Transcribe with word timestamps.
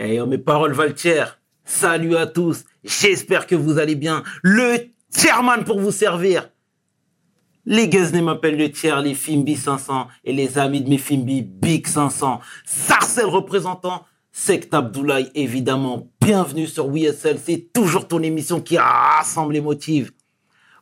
Eh, 0.00 0.20
oh, 0.20 0.26
mes 0.26 0.38
paroles 0.38 0.74
valent 0.74 0.94
Salut 1.64 2.16
à 2.16 2.26
tous. 2.26 2.64
J'espère 2.84 3.48
que 3.48 3.56
vous 3.56 3.78
allez 3.78 3.96
bien. 3.96 4.22
Le 4.42 4.78
chairman 5.14 5.64
pour 5.64 5.80
vous 5.80 5.90
servir. 5.90 6.50
Les 7.66 7.88
Guzney 7.88 8.22
m'appellent 8.22 8.56
le 8.56 8.70
tiers, 8.70 9.02
les 9.02 9.14
Fimbi 9.14 9.56
500 9.56 10.06
et 10.24 10.32
les 10.32 10.56
amis 10.56 10.82
de 10.82 10.88
mes 10.88 10.98
Fimbi 10.98 11.42
Big 11.42 11.86
500. 11.86 12.40
Sarcel 12.64 13.26
représentant, 13.26 14.04
Sect 14.30 14.72
Abdoulaye 14.72 15.30
évidemment. 15.34 16.08
Bienvenue 16.20 16.68
sur 16.68 16.86
WSL, 16.86 17.38
c'est 17.44 17.72
toujours 17.72 18.06
ton 18.06 18.22
émission 18.22 18.60
qui 18.60 18.78
rassemble 18.78 19.52
les 19.52 19.60
motifs. 19.60 20.12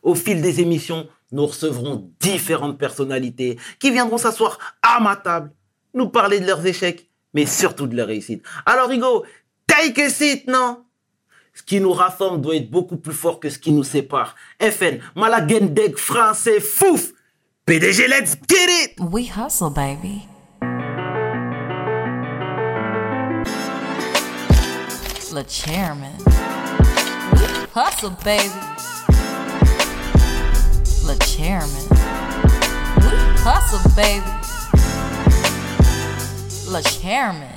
Au 0.03 0.13
fil 0.13 0.43
des 0.43 0.61
émissions, 0.61 1.07
nous 1.31 1.47
recevrons 1.47 2.11
différentes 2.19 2.77
personnalités 2.77 3.57
qui 3.79 3.89
viendront 3.89 4.19
s'asseoir 4.19 4.59
à 4.83 4.99
ma 5.01 5.15
table, 5.15 5.51
nous 5.95 6.07
parler 6.07 6.39
de 6.39 6.45
leurs 6.45 6.65
échecs, 6.65 7.06
mais 7.37 7.45
surtout 7.45 7.85
de 7.85 7.95
leurs 7.95 8.07
réussites. 8.07 8.43
Alors 8.65 8.89
Hugo, 8.89 9.23
take 9.67 10.01
a 10.01 10.09
seat, 10.09 10.47
non? 10.47 10.83
Ce 11.53 11.61
qui 11.61 11.79
nous 11.79 11.93
rassemble 11.93 12.41
doit 12.41 12.55
être 12.55 12.71
beaucoup 12.71 12.97
plus 12.97 13.13
fort 13.13 13.39
que 13.39 13.51
ce 13.51 13.59
qui 13.59 13.71
nous 13.71 13.83
sépare. 13.83 14.35
FN, 14.59 14.97
Malagendeg, 15.15 15.97
français, 15.97 16.59
fouf 16.59 17.11
PDG, 17.67 18.07
let's 18.07 18.35
get 18.49 18.67
it 18.69 18.99
We 18.99 19.29
hustle, 19.29 19.69
baby. 19.69 20.27
Le 25.31 25.43
chairman. 25.47 26.17
Hustle, 27.75 28.15
baby. 28.25 28.49
Le 31.05 31.15
chairman. 31.23 31.87
Hustle, 33.45 33.95
baby. 33.95 34.56
Le 36.69 36.81
chairman. 36.83 37.47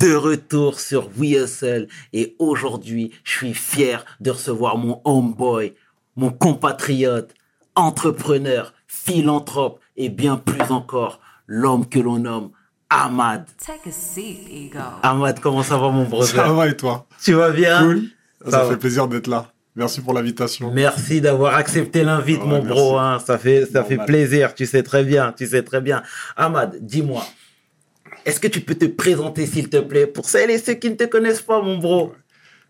De 0.00 0.14
retour 0.14 0.78
sur 0.80 1.08
WSL 1.16 1.88
et 2.12 2.36
aujourd'hui, 2.38 3.10
je 3.24 3.32
suis 3.32 3.54
fier 3.54 4.04
de 4.20 4.30
recevoir 4.30 4.76
mon 4.76 5.00
homeboy, 5.04 5.74
mon 6.16 6.30
compatriote, 6.30 7.34
entrepreneur, 7.74 8.72
philanthrope 8.86 9.80
et 9.96 10.08
bien 10.08 10.36
plus 10.36 10.62
encore, 10.70 11.20
l'homme 11.46 11.86
que 11.88 11.98
l'on 11.98 12.18
nomme 12.18 12.50
Ahmad. 12.90 13.44
Take 13.64 13.88
a 13.88 13.92
seat, 13.92 14.38
Ego. 14.50 14.78
Ahmad, 15.02 15.40
comment 15.40 15.62
ça 15.62 15.76
va 15.76 15.88
mon 15.90 16.04
brother? 16.04 16.28
Ça 16.36 16.52
va 16.52 16.68
et 16.68 16.76
toi? 16.76 17.06
Tu 17.22 17.32
vas 17.34 17.50
bien? 17.50 17.80
Cool. 17.82 18.02
Ça, 18.44 18.50
Ça 18.50 18.64
va. 18.64 18.70
fait 18.70 18.76
plaisir 18.76 19.08
d'être 19.08 19.26
là. 19.26 19.46
Merci 19.74 20.00
pour 20.00 20.12
l'invitation. 20.14 20.70
Merci 20.72 21.20
d'avoir 21.20 21.54
accepté 21.54 22.02
l'invite, 22.04 22.40
Ouais, 22.40 22.46
mon 22.46 22.62
merci. 22.62 22.68
bro. 22.68 22.98
hein. 22.98 23.18
Ça 23.24 23.36
fait, 23.38 23.66
ça 23.66 23.84
fait 23.84 23.98
plaisir. 23.98 24.54
Tu 24.54 24.64
sais 24.66 24.82
très 24.82 25.04
bien. 25.04 25.32
Tu 25.36 25.46
sais 25.46 25.62
très 25.62 25.80
bien. 25.80 26.02
Ahmad, 26.36 26.76
dis-moi, 26.80 27.24
est-ce 28.24 28.40
que 28.40 28.48
tu 28.48 28.60
peux 28.60 28.74
te 28.74 28.84
présenter, 28.86 29.46
s'il 29.46 29.68
te 29.68 29.78
plaît, 29.78 30.06
pour 30.06 30.28
celles 30.28 30.50
et 30.50 30.58
ceux 30.58 30.74
qui 30.74 30.90
ne 30.90 30.94
te 30.96 31.04
connaissent 31.04 31.42
pas, 31.42 31.60
mon 31.62 31.78
bro? 31.78 32.12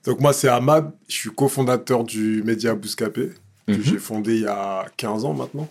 Donc 0.05 0.21
moi 0.21 0.33
c'est 0.33 0.49
Ahmad, 0.49 0.93
je 1.09 1.15
suis 1.15 1.31
cofondateur 1.31 2.05
du 2.05 2.43
média 2.45 2.75
Bouscapé, 2.75 3.31
que 3.67 3.73
Mhm. 3.73 3.83
j'ai 3.83 3.99
fondé 3.99 4.35
il 4.37 4.43
y 4.43 4.47
a 4.47 4.87
15 4.97 5.25
ans 5.25 5.35
maintenant. 5.35 5.69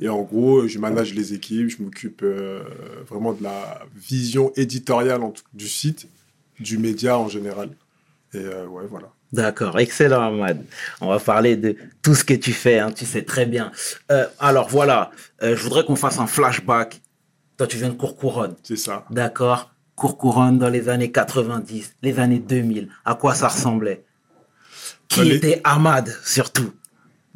Et 0.00 0.08
en 0.08 0.22
gros, 0.22 0.66
je 0.68 0.78
manage 0.78 1.14
les 1.14 1.34
équipes, 1.34 1.68
je 1.68 1.82
m'occupe 1.82 2.22
euh, 2.22 2.62
vraiment 3.08 3.32
de 3.32 3.42
la 3.42 3.80
vision 3.94 4.52
éditoriale 4.56 5.22
en 5.22 5.30
tout- 5.30 5.42
du 5.52 5.68
site, 5.68 6.06
du 6.60 6.78
média 6.78 7.18
en 7.18 7.28
général. 7.28 7.70
Et 8.34 8.38
euh, 8.38 8.66
ouais, 8.66 8.84
voilà. 8.88 9.08
D'accord, 9.32 9.78
excellent, 9.78 10.20
Ahmad. 10.22 10.64
On 11.00 11.08
va 11.08 11.18
parler 11.18 11.56
de 11.56 11.76
tout 12.02 12.14
ce 12.14 12.24
que 12.24 12.34
tu 12.34 12.52
fais. 12.52 12.78
hein, 12.78 12.92
tu 12.92 13.04
sais 13.04 13.22
très 13.22 13.46
bien. 13.46 13.72
Euh, 14.12 14.26
alors 14.38 14.68
voilà, 14.68 15.10
euh, 15.42 15.56
je 15.56 15.62
voudrais 15.62 15.84
qu'on 15.84 15.96
fasse 15.96 16.18
un 16.18 16.26
flashback. 16.26 17.00
Toi, 17.56 17.66
tu 17.66 17.76
viens 17.76 17.88
de 17.90 17.94
Courcouronne. 17.94 18.54
C'est 18.62 18.76
ça. 18.76 19.04
D'accord 19.10 19.70
Courcouronne 19.96 20.58
dans 20.58 20.68
les 20.68 20.88
années 20.88 21.12
90, 21.12 21.94
les 22.02 22.18
années 22.18 22.40
2000. 22.40 22.88
À 23.04 23.14
quoi 23.14 23.34
ça 23.34 23.46
ressemblait? 23.48 24.04
Qui 25.08 25.20
Bah, 25.20 25.24
les- 25.24 25.36
était 25.36 25.60
Ahmad, 25.62 26.12
surtout? 26.24 26.72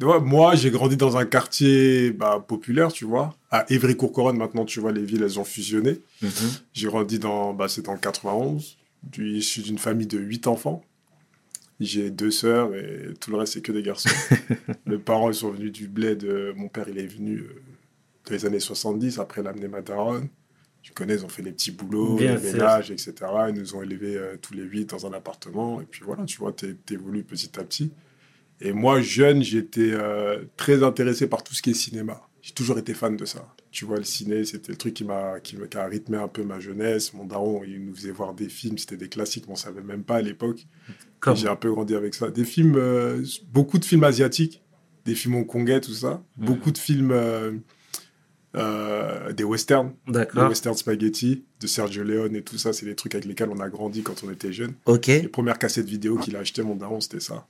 Ouais, 0.01 0.19
moi, 0.19 0.55
j'ai 0.55 0.69
grandi 0.71 0.97
dans 0.97 1.15
un 1.17 1.25
quartier 1.25 2.11
bah, 2.11 2.43
populaire, 2.45 2.91
tu 2.91 3.05
vois. 3.05 3.33
À 3.51 3.65
Évry-Courcouronne, 3.71 4.37
maintenant, 4.37 4.65
tu 4.65 4.79
vois, 4.81 4.91
les 4.91 5.03
villes, 5.03 5.23
elles 5.23 5.39
ont 5.39 5.43
fusionné. 5.45 5.99
Mhm. 6.21 6.29
J'ai 6.73 6.87
grandi 6.87 7.17
dans, 7.19 7.53
bah, 7.53 7.67
c'est 7.69 7.87
en 7.89 7.97
91. 7.97 8.77
Du- 9.03 9.29
issu 9.37 9.61
d'une 9.61 9.77
famille 9.77 10.07
de 10.07 10.17
8 10.19 10.47
enfants. 10.47 10.83
J'ai 11.79 12.11
deux 12.11 12.31
sœurs 12.31 12.75
et 12.75 13.13
tout 13.21 13.31
le 13.31 13.37
reste, 13.37 13.53
c'est 13.53 13.61
que 13.61 13.71
des 13.71 13.83
garçons. 13.83 14.09
Mes 14.85 14.97
parents, 14.97 15.29
ils 15.29 15.35
sont 15.35 15.51
venus 15.51 15.71
du 15.71 15.87
bled. 15.87 16.25
euh, 16.25 16.51
mon 16.57 16.67
père, 16.67 16.85
il 16.89 16.97
est 16.97 17.07
venu 17.07 17.37
euh, 17.37 17.61
dans 18.25 18.31
les 18.33 18.45
années 18.45 18.59
70. 18.59 19.19
Après, 19.19 19.45
amené 19.45 19.67
ma 19.67 19.81
daronne. 19.81 20.27
Tu 20.81 20.93
connais, 20.93 21.15
ils 21.15 21.25
ont 21.25 21.29
fait 21.29 21.41
les 21.41 21.51
petits 21.51 21.71
boulots, 21.71 22.15
Bien 22.17 22.35
les 22.35 22.53
ménages, 22.53 22.89
etc. 22.89 23.13
Ils 23.49 23.55
nous 23.55 23.75
ont 23.75 23.81
élevés 23.83 24.15
euh, 24.17 24.37
tous 24.41 24.53
les 24.53 24.63
huit 24.63 24.85
dans 24.89 25.05
un 25.05 25.13
appartement. 25.13 25.81
Et 25.81 25.85
puis 25.85 26.01
voilà, 26.05 26.23
tu 26.25 26.37
vois, 26.37 26.53
t'é- 26.53 26.75
t'évolues 26.75 27.23
petit 27.23 27.59
à 27.59 27.63
petit. 27.63 27.91
Et 28.61 28.71
moi, 28.71 29.01
jeune, 29.01 29.43
j'étais 29.43 29.91
euh, 29.91 30.43
très 30.57 30.83
intéressé 30.83 31.27
par 31.27 31.43
tout 31.43 31.53
ce 31.53 31.61
qui 31.61 31.71
est 31.71 31.73
cinéma. 31.73 32.21
J'ai 32.41 32.53
toujours 32.53 32.77
été 32.77 32.93
fan 32.93 33.17
de 33.17 33.25
ça. 33.25 33.45
Tu 33.71 33.85
vois, 33.85 33.97
le 33.97 34.03
ciné, 34.03 34.45
c'était 34.45 34.71
le 34.71 34.77
truc 34.77 34.93
qui 34.93 35.03
m'a 35.03 35.39
qui, 35.41 35.57
a 35.75 35.85
rythmé 35.85 36.17
un 36.17 36.27
peu 36.29 36.43
ma 36.43 36.59
jeunesse. 36.59 37.13
Mon 37.13 37.25
daron, 37.25 37.61
il 37.65 37.85
nous 37.85 37.93
faisait 37.95 38.11
voir 38.11 38.33
des 38.33 38.49
films, 38.49 38.77
c'était 38.77 38.97
des 38.97 39.09
classiques, 39.09 39.45
mais 39.47 39.53
on 39.53 39.57
savait 39.57 39.81
même 39.81 40.03
pas 40.03 40.15
à 40.15 40.21
l'époque. 40.21 40.65
J'ai 41.35 41.49
un 41.49 41.55
peu 41.57 41.71
grandi 41.71 41.93
avec 41.95 42.15
ça. 42.15 42.31
Des 42.31 42.45
films, 42.45 42.75
euh, 42.77 43.21
beaucoup 43.51 43.77
de 43.77 43.85
films 43.85 44.05
asiatiques, 44.05 44.63
des 45.05 45.13
films 45.15 45.35
hongkongais, 45.35 45.81
tout 45.81 45.93
ça. 45.93 46.23
Beaucoup 46.37 46.71
de 46.71 46.77
films, 46.77 47.11
euh, 48.55 49.31
des 49.31 49.43
westerns, 49.43 49.93
des 50.07 50.25
western 50.35 50.75
spaghetti, 50.75 51.43
de 51.59 51.67
Sergio 51.67 52.03
Leone 52.03 52.35
et 52.35 52.41
tout 52.41 52.57
ça. 52.57 52.73
C'est 52.73 52.85
des 52.85 52.95
trucs 52.95 53.13
avec 53.15 53.25
lesquels 53.25 53.49
on 53.49 53.59
a 53.59 53.69
grandi 53.69 54.01
quand 54.01 54.23
on 54.23 54.31
était 54.31 54.51
jeune. 54.53 54.73
Ok. 54.85 55.07
Les 55.07 55.27
premières 55.27 55.59
cassettes 55.59 55.85
vidéo 55.87 56.17
qu'il 56.17 56.35
a 56.35 56.39
achetées, 56.39 56.63
mon 56.63 56.75
daron, 56.75 56.99
c'était 56.99 57.19
ça. 57.19 57.47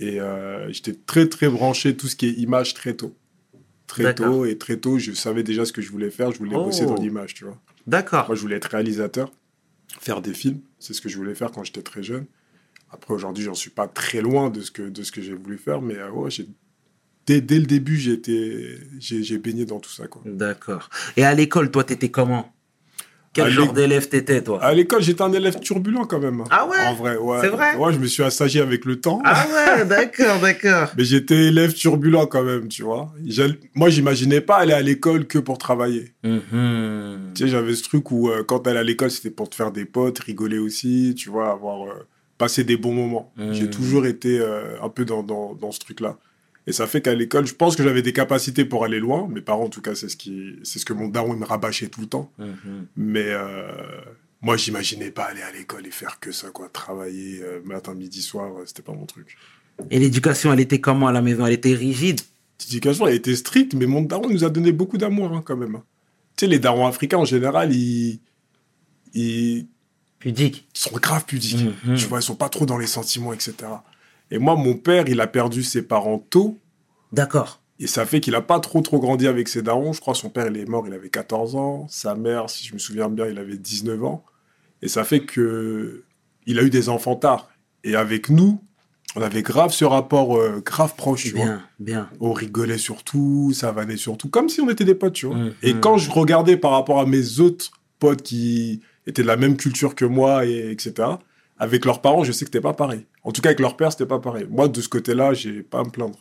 Et 0.00 0.20
euh, 0.20 0.70
j'étais 0.72 0.94
très, 1.06 1.28
très 1.28 1.48
branché 1.48 1.96
tout 1.96 2.08
ce 2.08 2.16
qui 2.16 2.26
est 2.26 2.32
image 2.32 2.74
très 2.74 2.94
tôt. 2.94 3.14
Très 3.86 4.02
D'accord. 4.02 4.26
tôt, 4.26 4.44
et 4.46 4.58
très 4.58 4.78
tôt, 4.78 4.98
je 4.98 5.12
savais 5.12 5.44
déjà 5.44 5.64
ce 5.64 5.72
que 5.72 5.80
je 5.80 5.90
voulais 5.92 6.10
faire. 6.10 6.32
Je 6.32 6.38
voulais 6.38 6.56
Oh. 6.56 6.64
bosser 6.64 6.86
dans 6.86 6.96
l'image, 6.96 7.34
tu 7.34 7.44
vois. 7.44 7.56
D'accord. 7.86 8.26
Moi, 8.26 8.34
je 8.34 8.40
voulais 8.40 8.56
être 8.56 8.64
réalisateur, 8.64 9.30
faire 10.00 10.20
des 10.22 10.34
films. 10.34 10.58
C'est 10.80 10.92
ce 10.92 11.00
que 11.00 11.08
je 11.08 11.16
voulais 11.16 11.36
faire 11.36 11.52
quand 11.52 11.62
j'étais 11.62 11.82
très 11.82 12.02
jeune. 12.02 12.26
Après, 12.90 13.14
aujourd'hui, 13.14 13.44
j'en 13.44 13.54
suis 13.54 13.70
pas 13.70 13.86
très 13.86 14.20
loin 14.22 14.50
de 14.50 14.60
ce 14.60 14.72
que, 14.72 14.82
de 14.82 15.02
ce 15.04 15.12
que 15.12 15.22
j'ai 15.22 15.34
voulu 15.34 15.56
faire, 15.56 15.80
mais 15.82 15.94
euh, 15.96 16.10
ouais, 16.10 16.30
j'ai- 16.32 16.48
dès, 17.26 17.40
dès 17.40 17.58
le 17.58 17.66
début, 17.66 17.96
j'ai 17.96 18.12
été- 18.12 18.78
j'ai 18.98 19.22
j'ai 19.22 19.38
baigné 19.38 19.64
dans 19.64 19.80
tout 19.80 19.90
ça. 19.90 20.06
Quoi. 20.06 20.22
D'accord. 20.24 20.88
Et 21.16 21.24
à 21.24 21.34
l'école, 21.34 21.70
toi, 21.70 21.84
t'étais 21.84 22.08
comment? 22.10 22.52
Quel 23.32 23.46
À 23.48 23.50
genre 23.50 23.72
d'élève 23.74 24.08
t'étais, 24.08 24.40
toi? 24.42 24.62
À 24.64 24.72
l'école, 24.72 25.02
j'étais 25.02 25.20
un 25.20 25.30
élève 25.30 25.60
turbulent 25.60 26.06
quand 26.06 26.18
même. 26.18 26.42
Ah 26.50 26.66
ouais? 26.66 26.76
En 26.88 26.94
vrai, 26.94 27.18
ouais. 27.18 27.38
C'est 27.42 27.48
vrai? 27.50 27.76
Ouais, 27.76 27.92
je 27.92 27.98
me 27.98 28.06
suis 28.06 28.22
assagi 28.22 28.60
avec 28.60 28.86
le 28.86 28.98
temps. 28.98 29.20
Ah 29.26 29.46
ouais, 29.76 29.84
d'accord, 29.88 30.40
d'accord. 30.40 30.88
Mais 30.96 31.04
j'étais 31.04 31.48
élève 31.48 31.74
turbulent 31.74 32.26
quand 32.28 32.42
même, 32.42 32.68
tu 32.68 32.82
vois. 32.82 33.12
Moi, 33.74 33.90
j'imaginais 33.90 34.40
pas 34.40 34.56
aller 34.56 34.72
à 34.72 34.80
l'école 34.80 35.26
que 35.26 35.38
pour 35.38 35.58
travailler. 35.58 36.14
Mhm. 36.24 37.32
Tu 37.34 37.42
sais, 37.42 37.48
j'avais 37.48 37.74
ce 37.74 37.82
truc 37.82 38.10
où 38.10 38.30
euh, 38.30 38.42
quand 38.42 38.60
t'allais 38.60 38.78
à 38.80 38.82
l'école, 38.84 39.10
c'était 39.10 39.28
pour 39.30 39.50
te 39.50 39.54
faire 39.54 39.70
des 39.70 39.84
potes, 39.84 40.18
rigoler 40.20 40.58
aussi, 40.58 41.14
tu 41.14 41.28
vois, 41.28 41.50
avoir 41.52 41.82
euh, 41.86 42.06
passé 42.38 42.64
des 42.64 42.78
bons 42.78 42.94
moments. 42.94 43.34
Mhm. 43.36 43.52
J'ai 43.52 43.68
toujours 43.68 44.06
été 44.06 44.38
euh, 44.38 44.80
un 44.82 44.88
peu 44.88 45.04
dans, 45.04 45.22
dans, 45.22 45.54
dans 45.54 45.72
ce 45.72 45.80
truc-là. 45.80 46.16
Et 46.66 46.72
ça 46.72 46.86
fait 46.86 47.00
qu'à 47.00 47.14
l'école, 47.14 47.46
je 47.46 47.54
pense 47.54 47.76
que 47.76 47.82
j'avais 47.82 48.02
des 48.02 48.12
capacités 48.12 48.64
pour 48.64 48.84
aller 48.84 48.98
loin. 48.98 49.28
Mes 49.28 49.40
parents, 49.40 49.64
en 49.64 49.68
tout 49.68 49.80
cas, 49.80 49.94
c'est 49.94 50.08
ce, 50.08 50.16
qui, 50.16 50.56
c'est 50.64 50.78
ce 50.78 50.84
que 50.84 50.92
mon 50.92 51.08
daron 51.08 51.34
me 51.34 51.44
rabâchait 51.44 51.88
tout 51.88 52.00
le 52.00 52.08
temps. 52.08 52.30
Mhm. 52.38 52.86
Mais 52.96 53.26
euh, 53.28 53.70
moi, 54.42 54.56
j'imaginais 54.56 55.10
pas 55.10 55.24
aller 55.24 55.42
à 55.42 55.52
l'école 55.52 55.86
et 55.86 55.90
faire 55.90 56.18
que 56.18 56.32
ça, 56.32 56.48
quoi. 56.50 56.68
Travailler 56.68 57.40
euh, 57.42 57.60
matin, 57.64 57.94
midi, 57.94 58.20
soir, 58.20 58.50
euh, 58.58 58.64
c'était 58.66 58.82
pas 58.82 58.92
mon 58.92 59.06
truc. 59.06 59.36
Et 59.90 59.98
l'éducation, 59.98 60.52
elle 60.52 60.60
était 60.60 60.80
comment 60.80 61.06
à 61.06 61.12
la 61.12 61.22
maison? 61.22 61.46
Elle 61.46 61.52
était 61.52 61.74
rigide? 61.74 62.20
L'éducation, 62.60 63.06
elle 63.06 63.14
était 63.14 63.36
stricte, 63.36 63.74
mais 63.74 63.86
mon 63.86 64.02
daron 64.02 64.28
nous 64.28 64.44
a 64.44 64.50
donné 64.50 64.72
beaucoup 64.72 64.98
d'amour, 64.98 65.32
hein, 65.32 65.42
quand 65.44 65.56
même. 65.56 65.80
Tu 66.36 66.44
sais, 66.44 66.46
les 66.48 66.58
darons 66.58 66.86
africains, 66.86 67.18
en 67.18 67.24
général, 67.24 67.72
ils, 67.72 68.18
ils 69.14 69.66
Pudique 70.18 70.66
sont 70.72 70.96
grave 70.96 71.24
pudiques. 71.24 71.66
Mhm. 71.84 71.96
Tu 71.96 72.06
vois, 72.06 72.20
ils 72.20 72.22
sont 72.22 72.36
pas 72.36 72.48
trop 72.48 72.66
dans 72.66 72.78
les 72.78 72.86
sentiments, 72.86 73.32
etc. 73.32 73.54
Et 74.30 74.38
moi, 74.38 74.56
mon 74.56 74.74
père, 74.74 75.08
il 75.08 75.20
a 75.20 75.26
perdu 75.26 75.62
ses 75.62 75.82
parents 75.82 76.18
tôt, 76.18 76.58
D'accord. 77.12 77.60
et 77.78 77.86
ça 77.86 78.06
fait 78.06 78.20
qu'il 78.20 78.34
a 78.34 78.40
pas 78.40 78.58
trop, 78.60 78.80
trop 78.80 78.98
grandi 78.98 79.26
avec 79.26 79.48
ses 79.48 79.62
darons. 79.62 79.92
Je 79.92 80.00
crois 80.00 80.14
que 80.14 80.20
son 80.20 80.30
père, 80.30 80.46
il 80.46 80.56
est 80.56 80.68
mort, 80.68 80.86
il 80.86 80.94
avait 80.94 81.10
14 81.10 81.56
ans. 81.56 81.86
Sa 81.88 82.14
mère, 82.14 82.48
si 82.50 82.66
je 82.66 82.74
me 82.74 82.78
souviens 82.78 83.08
bien, 83.08 83.26
il 83.26 83.38
avait 83.38 83.56
19 83.56 84.02
ans. 84.04 84.24
Et 84.82 84.88
ça 84.88 85.04
fait 85.04 85.20
que 85.20 86.04
il 86.46 86.58
a 86.58 86.62
eu 86.62 86.70
des 86.70 86.88
enfants 86.88 87.16
tard. 87.16 87.48
Et 87.84 87.96
avec 87.96 88.30
nous, 88.30 88.60
on 89.16 89.22
avait 89.22 89.42
grave 89.42 89.72
ce 89.72 89.84
rapport 89.84 90.36
euh, 90.36 90.62
grave 90.64 90.94
proche, 90.96 91.24
tu 91.24 91.30
vois. 91.30 91.44
Bien, 91.44 91.62
bien. 91.78 92.10
On 92.20 92.32
rigolait 92.32 92.78
surtout, 92.78 93.52
ça 93.54 93.72
vannait 93.72 93.96
surtout, 93.96 94.28
comme 94.28 94.48
si 94.48 94.60
on 94.60 94.68
était 94.68 94.84
des 94.84 94.94
potes, 94.94 95.14
tu 95.14 95.26
vois. 95.26 95.36
Mhm. 95.36 95.54
Et 95.62 95.74
quand 95.74 95.96
je 95.96 96.10
regardais 96.10 96.56
par 96.56 96.72
rapport 96.72 97.00
à 97.00 97.06
mes 97.06 97.40
autres 97.40 97.70
potes 97.98 98.22
qui 98.22 98.82
étaient 99.06 99.22
de 99.22 99.26
la 99.26 99.36
même 99.36 99.56
culture 99.56 99.94
que 99.94 100.04
moi, 100.04 100.44
et, 100.44 100.70
etc., 100.70 101.08
avec 101.58 101.86
leurs 101.86 102.02
parents, 102.02 102.24
je 102.24 102.32
sais 102.32 102.44
que 102.44 102.50
c'était 102.50 102.60
pas 102.60 102.74
pareil. 102.74 103.06
En 103.22 103.32
tout 103.32 103.40
cas, 103.40 103.48
avec 103.48 103.60
leur 103.60 103.76
père, 103.76 103.90
c'était 103.90 104.06
pas 104.06 104.18
pareil. 104.18 104.46
Moi, 104.50 104.68
de 104.68 104.80
ce 104.80 104.88
côté-là, 104.88 105.32
j'ai 105.32 105.62
pas 105.62 105.80
à 105.80 105.84
me 105.84 105.90
plaindre. 105.90 106.18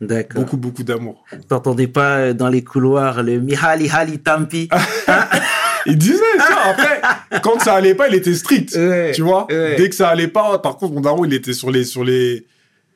D'accord. 0.00 0.42
Beaucoup, 0.42 0.56
beaucoup 0.56 0.82
d'amour. 0.82 1.24
T'entendais 1.48 1.86
pas 1.86 2.18
euh, 2.18 2.32
dans 2.34 2.48
les 2.48 2.62
couloirs 2.62 3.22
le 3.22 3.40
Mihali 3.40 3.88
Hali 3.90 4.18
Tampi? 4.18 4.68
Hein 4.70 5.24
Il 5.86 5.96
disait 5.96 6.18
ça. 6.38 6.70
Après, 6.70 7.00
quand 7.42 7.60
ça 7.60 7.74
allait 7.74 7.94
pas, 7.94 8.08
il 8.08 8.14
était 8.16 8.34
strict. 8.34 8.74
Ouais, 8.74 9.12
tu 9.12 9.22
vois 9.22 9.46
ouais. 9.48 9.76
Dès 9.76 9.88
que 9.88 9.94
ça 9.94 10.08
allait 10.08 10.28
pas, 10.28 10.58
par 10.58 10.76
contre, 10.76 10.94
mon 10.94 11.00
daron, 11.00 11.24
il 11.24 11.32
était 11.32 11.52
sur 11.52 11.70
les, 11.70 11.84
sur 11.84 12.02
les, 12.04 12.44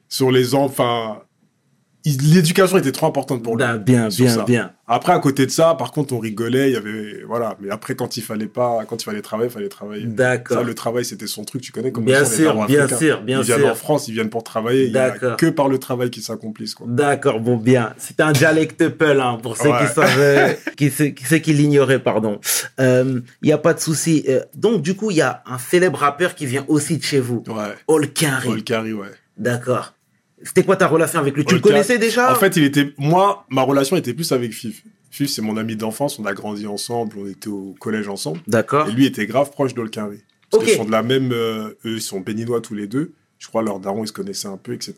sur 0.08 0.32
les, 0.32 0.55
enfin, 0.55 1.23
l'éducation 2.05 2.79
était 2.79 2.93
trop 2.93 3.06
importante 3.06 3.43
pour 3.43 3.56
lui. 3.56 3.64
Ah, 3.67 3.76
bien, 3.76 4.08
bien, 4.08 4.29
ça. 4.35 4.44
bien. 4.44 4.73
Après, 4.87 5.12
à 5.12 5.19
côté 5.20 5.47
de 5.47 5.50
ça, 5.50 5.75
par 5.79 5.93
contre, 5.93 6.14
on 6.14 6.19
rigolait, 6.19 6.70
il 6.70 6.73
y 6.75 6.76
avait, 6.76 7.23
voilà. 7.29 7.56
Mais 7.61 7.70
après, 7.70 7.94
quand 7.94 8.17
il 8.17 8.23
fallait 8.23 8.47
pas, 8.49 8.85
quand 8.88 9.00
il 9.00 9.05
fallait 9.05 9.20
travailler, 9.23 9.49
il 9.49 9.52
fallait 9.52 9.69
travailler. 9.69 10.02
Ça, 10.02 10.08
D'accord. 10.08 10.64
le 10.64 10.75
travail, 10.75 11.05
c'était 11.05 11.26
son 11.29 11.44
truc, 11.44 11.62
tu 11.62 11.70
connais 11.73 11.93
comment 11.93 12.06
Bien 12.06 12.20
les 12.20 12.26
sûr, 12.26 12.47
darons 12.47 12.64
bien 12.64 12.85
africains. 12.85 12.99
sûr, 12.99 13.23
bien 13.23 13.38
Ils 13.41 13.44
viennent 13.44 13.58
sûr. 13.61 13.69
en 13.69 13.75
France, 13.75 14.08
ils 14.08 14.14
viennent 14.14 14.31
pour 14.31 14.43
travailler. 14.43 14.88
D'accord. 14.88 15.37
que 15.37 15.47
par 15.47 15.69
le 15.69 15.79
travail 15.79 16.11
qu'ils 16.11 16.23
s'accomplissent, 16.25 16.75
quoi. 16.75 16.87
D'accord, 16.88 17.38
bon, 17.41 17.56
bien. 17.56 17.93
C'est 17.99 18.20
un 18.20 18.32
dialecte 18.32 18.88
Peul, 18.88 19.20
hein, 19.20 19.38
pour 19.43 19.56
ceux 19.56 19.69
Ouais. 19.70 19.79
qui 19.87 19.94
savaient, 19.94 20.58
qui, 20.76 20.91
ceux, 20.91 21.06
qui- 21.08 21.25
ceux 21.25 21.38
qui 21.38 21.52
l'ignoraient, 21.52 22.00
pardon. 22.02 22.41
Il 22.79 23.23
n'y 23.44 23.52
a 23.52 23.58
pas 23.58 23.75
de 23.75 23.81
souci. 23.81 24.25
Euh, 24.29 24.41
donc, 24.56 24.82
du 24.82 24.94
coup, 24.97 25.11
il 25.11 25.19
y 25.19 25.23
a 25.23 25.43
un 25.47 25.58
célèbre 25.58 25.99
rappeur 25.99 26.35
qui 26.35 26.47
vient 26.47 26.64
aussi 26.67 26.97
de 26.99 27.02
chez 27.05 27.20
vous. 27.20 27.44
Ouais. 27.47 27.75
Paul 27.87 28.08
Carey, 28.12 28.49
ouais. 28.93 29.06
D'accord. 29.37 29.94
C'était 30.43 30.65
quoi 30.65 30.77
ta 30.77 30.87
relation 30.87 31.19
avec 31.21 31.35
lui? 31.37 31.45
Tu 31.45 31.55
le 31.55 31.61
connaissais 31.61 31.99
déjà? 31.99 32.33
En 32.33 32.37
fait, 32.37 32.57
il 32.57 32.65
était, 32.65 32.93
moi, 32.99 33.45
ma 33.51 33.63
relation 33.63 33.97
était 33.97 34.15
plus 34.15 34.33
avec 34.33 34.53
Fif. 34.53 34.83
Fif, 35.11 35.29
c'est 35.29 35.43
mon 35.43 35.57
ami 35.57 35.77
d'enfance, 35.77 36.19
on 36.19 36.25
a 36.25 36.33
grandi 36.33 36.67
ensemble, 36.67 37.17
on 37.19 37.27
était 37.27 37.49
au 37.49 37.75
collège 37.81 38.09
ensemble. 38.09 38.41
D'accord. 38.47 38.89
Et 38.89 38.93
lui 38.93 39.05
était 39.07 39.27
grave 39.27 39.51
proche 39.51 39.75
d'Olkari. 39.75 40.19
Parce 40.51 40.63
Ok. 40.63 40.69
qu'ils 40.69 40.79
sont 40.79 40.85
de 40.85 40.91
la 40.93 41.03
même. 41.03 41.33
euh, 41.33 41.71
eux, 41.85 41.97
ils 41.97 42.01
sont 42.03 42.21
béninois 42.21 42.61
tous 42.61 42.75
les 42.75 42.87
deux. 42.87 43.13
Je 43.39 43.49
crois 43.49 43.63
leurs 43.63 43.81
darons, 43.81 44.05
ils 44.05 44.09
se 44.09 44.13
connaissaient 44.13 44.49
un 44.49 44.57
peu, 44.57 44.73
etc. 44.73 44.95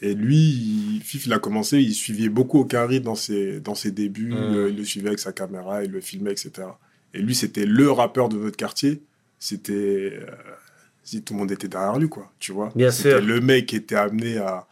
Et 0.00 0.14
lui, 0.14 0.36
il- 0.36 1.00
Fif, 1.04 1.26
il 1.26 1.32
a 1.32 1.38
commencé, 1.38 1.78
il 1.80 1.94
suivait 1.94 2.28
beaucoup 2.28 2.58
Okari 2.60 3.00
dans 3.00 3.14
ses, 3.14 3.60
dans 3.60 3.74
ses 3.74 3.90
débuts. 3.92 4.32
Mm. 4.32 4.54
euh, 4.54 4.68
il 4.70 4.76
le 4.76 4.84
suivait 4.84 5.08
avec 5.08 5.18
sa 5.20 5.32
caméra, 5.32 5.84
il 5.84 5.90
le 5.92 6.00
filmait, 6.00 6.32
etc. 6.32 6.50
Et 7.14 7.18
lui, 7.20 7.34
c'était 7.34 7.64
le 7.66 7.90
rappeur 7.90 8.28
de 8.28 8.36
notre 8.36 8.56
quartier. 8.56 9.02
C'était. 9.38 9.72
euh, 10.20 10.26
si 11.04 11.22
tout 11.22 11.34
le 11.34 11.40
monde 11.40 11.52
était 11.52 11.68
derrière 11.68 11.98
lui, 11.98 12.08
quoi. 12.08 12.30
Tu 12.38 12.52
vois 12.52 12.72
Bien 12.74 12.90
C'était 12.90 13.18
sûr. 13.18 13.20
le 13.20 13.40
mec 13.40 13.66
qui 13.66 13.76
était 13.76 13.96
amené 13.96 14.38
à. 14.38 14.66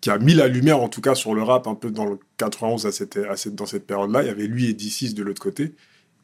qui 0.00 0.10
a 0.10 0.18
mis 0.18 0.34
la 0.34 0.48
lumière, 0.48 0.80
en 0.80 0.88
tout 0.88 1.00
cas, 1.00 1.14
sur 1.14 1.34
le 1.34 1.42
rap, 1.42 1.66
un 1.66 1.74
peu 1.74 1.90
dans 1.90 2.06
le 2.06 2.18
91, 2.38 2.86
à 2.86 2.92
cette, 2.92 3.16
à 3.16 3.36
cette, 3.36 3.54
dans 3.54 3.66
cette 3.66 3.86
période-là. 3.86 4.22
Il 4.22 4.26
y 4.26 4.30
avait 4.30 4.46
lui 4.46 4.68
et 4.70 4.74
D6 4.74 5.14
de 5.14 5.22
l'autre 5.22 5.42
côté. 5.42 5.74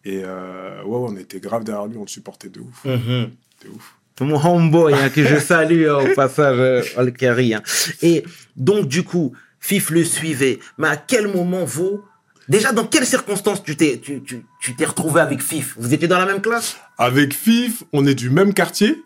Et 0.05 0.23
euh, 0.25 0.83
ouais, 0.85 0.97
on 1.13 1.17
était 1.17 1.41
grave 1.41 1.65
derrière 1.65 1.87
lui, 1.87 1.97
on 1.97 2.03
le 2.03 2.09
supportait 2.09 2.49
de 2.49 2.61
ouf. 2.61 2.85
Mhm. 2.85 3.31
De 3.65 3.69
ouf. 3.75 3.95
Mon 4.21 4.45
homeboy, 4.45 4.95
hein, 4.95 5.11
que 5.11 5.25
je 5.25 5.37
salue 5.41 5.87
hein, 5.89 6.11
au 6.11 6.15
passage, 6.15 6.57
euh, 6.59 6.83
hein. 6.97 7.63
Et 8.03 8.25
donc, 8.57 8.89
du 8.89 9.05
coup, 9.05 9.33
Fif 9.61 9.91
le 9.91 10.05
suivait. 10.05 10.59
Mais 10.79 10.89
à 10.89 10.97
quel 10.97 11.29
moment 11.29 11.65
vous... 11.65 12.01
Déjà, 12.49 12.73
dans 12.73 12.87
quelles 12.87 13.05
circonstances 13.05 13.63
tu 13.63 13.77
t'es 13.77 13.99
tu, 14.03 14.23
tu, 14.23 14.43
tu 14.61 14.75
t'es 14.75 14.87
retrouvé 14.87 15.21
avec 15.21 15.43
Fif? 15.43 15.75
Vous 15.79 15.93
étiez 15.93 16.09
dans 16.09 16.19
la 16.19 16.25
même 16.25 16.41
classe? 16.41 16.79
Avec 16.97 17.35
FIF, 17.35 17.85
on 17.93 18.07
est 18.07 18.15
du 18.15 18.31
même 18.31 18.55
quartier. 18.55 19.03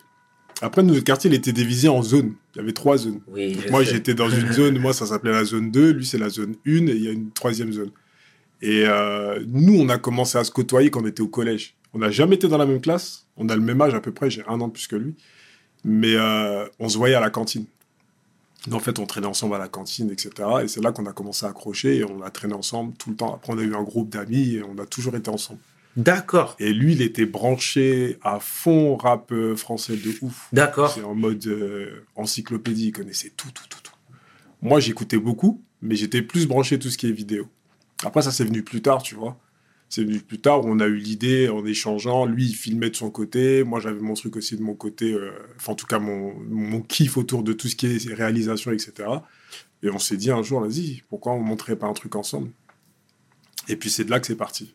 Après, 0.61 0.83
notre 0.83 1.03
quartier, 1.03 1.29
il 1.29 1.33
était 1.33 1.51
divisé 1.51 1.87
en 1.89 2.01
zones. 2.01 2.33
Il 2.55 2.59
y 2.59 2.61
avait 2.61 2.73
trois 2.73 2.97
zones. 2.97 3.19
Oui, 3.27 3.57
Moi, 3.69 3.83
j'étais 3.83 4.13
dans 4.13 4.29
une 4.29 4.51
zone, 4.51 4.77
moi, 4.79 4.93
ça 4.93 5.05
s'appelait 5.05 5.31
la 5.31 5.43
zone 5.43 5.71
2, 5.71 5.91
lui, 5.91 6.05
c'est 6.05 6.17
la 6.17 6.29
zone 6.29 6.55
1, 6.65 6.71
et 6.71 6.91
il 6.91 7.03
y 7.03 7.07
a 7.07 7.11
une 7.11 7.31
troisième 7.31 7.71
zone. 7.71 7.91
Et 8.61 8.83
euh, 8.85 9.43
nous, 9.47 9.77
on 9.77 9.89
a 9.89 9.97
commencé 9.97 10.37
à 10.37 10.43
se 10.43 10.51
côtoyer 10.51 10.89
quand 10.89 11.01
on 11.01 11.07
était 11.07 11.21
au 11.21 11.27
collège. 11.27 11.75
On 11.93 11.99
n'a 11.99 12.11
jamais 12.11 12.35
été 12.35 12.47
dans 12.47 12.57
la 12.57 12.65
même 12.65 12.79
classe. 12.79 13.25
On 13.35 13.49
a 13.49 13.55
le 13.55 13.61
même 13.61 13.81
âge 13.81 13.93
à 13.93 13.99
peu 13.99 14.11
près, 14.11 14.29
j'ai 14.29 14.43
un 14.47 14.61
an 14.61 14.67
de 14.67 14.73
plus 14.73 14.87
que 14.87 14.95
lui. 14.95 15.15
Mais 15.83 16.15
euh, 16.15 16.65
on 16.79 16.87
se 16.87 16.97
voyait 16.97 17.15
à 17.15 17.19
la 17.19 17.29
cantine. 17.29 17.65
En 18.71 18.79
fait, 18.79 18.99
on 18.99 19.05
traînait 19.05 19.27
ensemble 19.27 19.55
à 19.55 19.57
la 19.57 19.67
cantine, 19.67 20.09
etc. 20.09 20.31
Et 20.63 20.67
c'est 20.69 20.81
là 20.81 20.93
qu'on 20.93 21.05
a 21.05 21.11
commencé 21.11 21.45
à 21.45 21.49
accrocher 21.49 21.97
et 21.97 22.03
on 22.05 22.21
a 22.21 22.29
traîné 22.29 22.53
ensemble 22.53 22.93
tout 22.93 23.09
le 23.09 23.17
temps. 23.17 23.35
Après, 23.35 23.51
on 23.51 23.57
a 23.57 23.61
eu 23.61 23.75
un 23.75 23.83
groupe 23.83 24.09
d'amis 24.09 24.55
et 24.55 24.63
on 24.63 24.77
a 24.81 24.85
toujours 24.85 25.15
été 25.15 25.29
ensemble. 25.29 25.59
D'accord, 25.95 26.55
Et 26.59 26.73
lui, 26.73 26.93
il 26.93 27.01
était 27.03 27.27
branché 27.27 28.17
à 28.23 28.39
fond 28.39 28.95
rap 28.95 29.31
euh, 29.31 29.55
français 29.55 29.95
de 29.95 30.11
ouf. 30.21 30.47
d'accord. 30.51 30.91
C'est 30.91 31.03
en 31.03 31.13
mode 31.13 31.45
euh, 31.45 32.03
encyclopédie, 32.15 32.87
il 32.87 32.91
connaissait 32.91 33.31
tout, 33.37 33.51
tout, 33.53 33.65
tout, 33.69 33.79
tout. 33.83 33.91
Moi, 34.63 34.79
j'écoutais 34.79 35.17
beaucoup, 35.19 35.61
mais 35.83 35.95
j'étais 35.95 36.23
plus 36.23 36.47
branché 36.47 36.79
tout 36.79 36.89
ce 36.89 36.97
qui 36.97 37.07
est 37.07 37.11
vidéo. 37.11 37.47
Après, 38.03 38.23
ça, 38.23 38.31
c'est 38.31 38.43
venu 38.43 38.63
plus 38.63 38.81
tard, 38.81 39.03
tu 39.03 39.13
vois. 39.13 39.37
C'est 39.87 40.03
venu 40.03 40.19
plus 40.19 40.39
tard, 40.41 40.65
où 40.65 40.69
on 40.69 40.79
a 40.79 40.87
eu 40.87 40.95
l'idée 40.95 41.47
en 41.49 41.63
échangeant. 41.63 42.25
Lui, 42.25 42.47
il 42.47 42.55
filmait 42.55 42.89
de 42.89 42.95
son 42.95 43.11
côté. 43.11 43.63
Moi, 43.63 43.79
j'avais 43.79 43.99
mon 43.99 44.15
truc 44.15 44.35
aussi 44.35 44.57
de 44.57 44.63
mon 44.63 44.73
côté. 44.73 45.13
euh, 45.13 45.31
Enfin, 45.57 45.73
en 45.73 45.75
tout 45.75 45.85
cas, 45.85 45.99
mon, 45.99 46.33
mon 46.49 46.81
kiff 46.81 47.17
autour 47.17 47.43
de 47.43 47.53
tout 47.53 47.67
ce 47.67 47.75
qui 47.75 47.85
est 47.85 48.13
réalisation, 48.13 48.71
etc. 48.71 48.93
Et 49.83 49.91
on 49.91 49.99
s'est 49.99 50.17
dit 50.17 50.31
un 50.31 50.41
jour, 50.41 50.61
vas-y, 50.61 51.03
pourquoi 51.09 51.33
on 51.33 51.41
ne 51.43 51.47
montrait 51.47 51.75
pas 51.75 51.85
un 51.85 51.93
truc 51.93 52.15
ensemble? 52.15 52.49
Et 53.67 53.75
puis, 53.75 53.91
c'est 53.91 54.05
de 54.05 54.09
là 54.09 54.19
que 54.19 54.25
c'est 54.25 54.35
parti. 54.35 54.73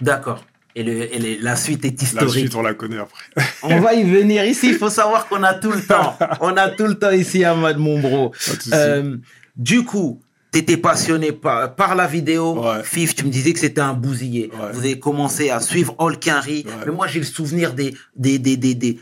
D'accord. 0.00 0.44
Et, 0.76 0.82
le, 0.84 1.12
et 1.14 1.18
le- 1.18 1.42
la 1.42 1.56
suite 1.56 1.84
est 1.84 1.96
La 2.00 2.04
historique. 2.04 2.30
suite, 2.30 2.54
on 2.54 2.62
la 2.62 2.74
connaît 2.74 2.98
après. 2.98 3.24
On 3.64 3.80
va 3.80 3.94
y 3.94 4.04
venir 4.04 4.44
ici. 4.44 4.68
Il 4.68 4.76
faut 4.76 4.88
savoir 4.90 5.26
qu'on 5.28 5.42
a 5.42 5.54
tout 5.54 5.72
le 5.72 5.82
temps. 5.82 6.16
On 6.40 6.56
a 6.56 6.68
tout 6.70 6.86
le 6.86 6.94
temps 6.98 7.10
ici, 7.10 7.44
Ahmad, 7.44 7.76
mon 7.76 7.98
bro. 8.00 8.30
Pas 8.30 8.36
de 8.36 8.62
souci. 8.62 8.70
Euh, 8.72 9.16
du 9.56 9.84
coup, 9.84 10.22
tu 10.52 10.60
étais 10.60 10.76
passionné 10.76 11.32
par, 11.32 11.74
par 11.74 11.94
la 11.96 12.06
vidéo. 12.06 12.62
Ouais. 12.62 12.82
Fif, 12.84 13.14
tu 13.16 13.24
me 13.24 13.30
disais 13.30 13.52
que 13.52 13.58
c'était 13.58 13.80
un 13.80 13.94
bousillé. 13.94 14.50
Ouais. 14.52 14.68
Vous 14.72 14.78
avez 14.78 14.98
commencé 15.00 15.50
à 15.50 15.58
suivre 15.60 15.94
All 15.98 16.18
Quinry. 16.18 16.64
Ouais. 16.66 16.72
Mais 16.86 16.92
moi, 16.92 17.08
j'ai 17.08 17.18
le 17.18 17.26
souvenir 17.26 17.74
des, 17.74 17.94
des, 18.16 18.38
des, 18.38 18.56
des, 18.56 18.74
des- 18.76 19.00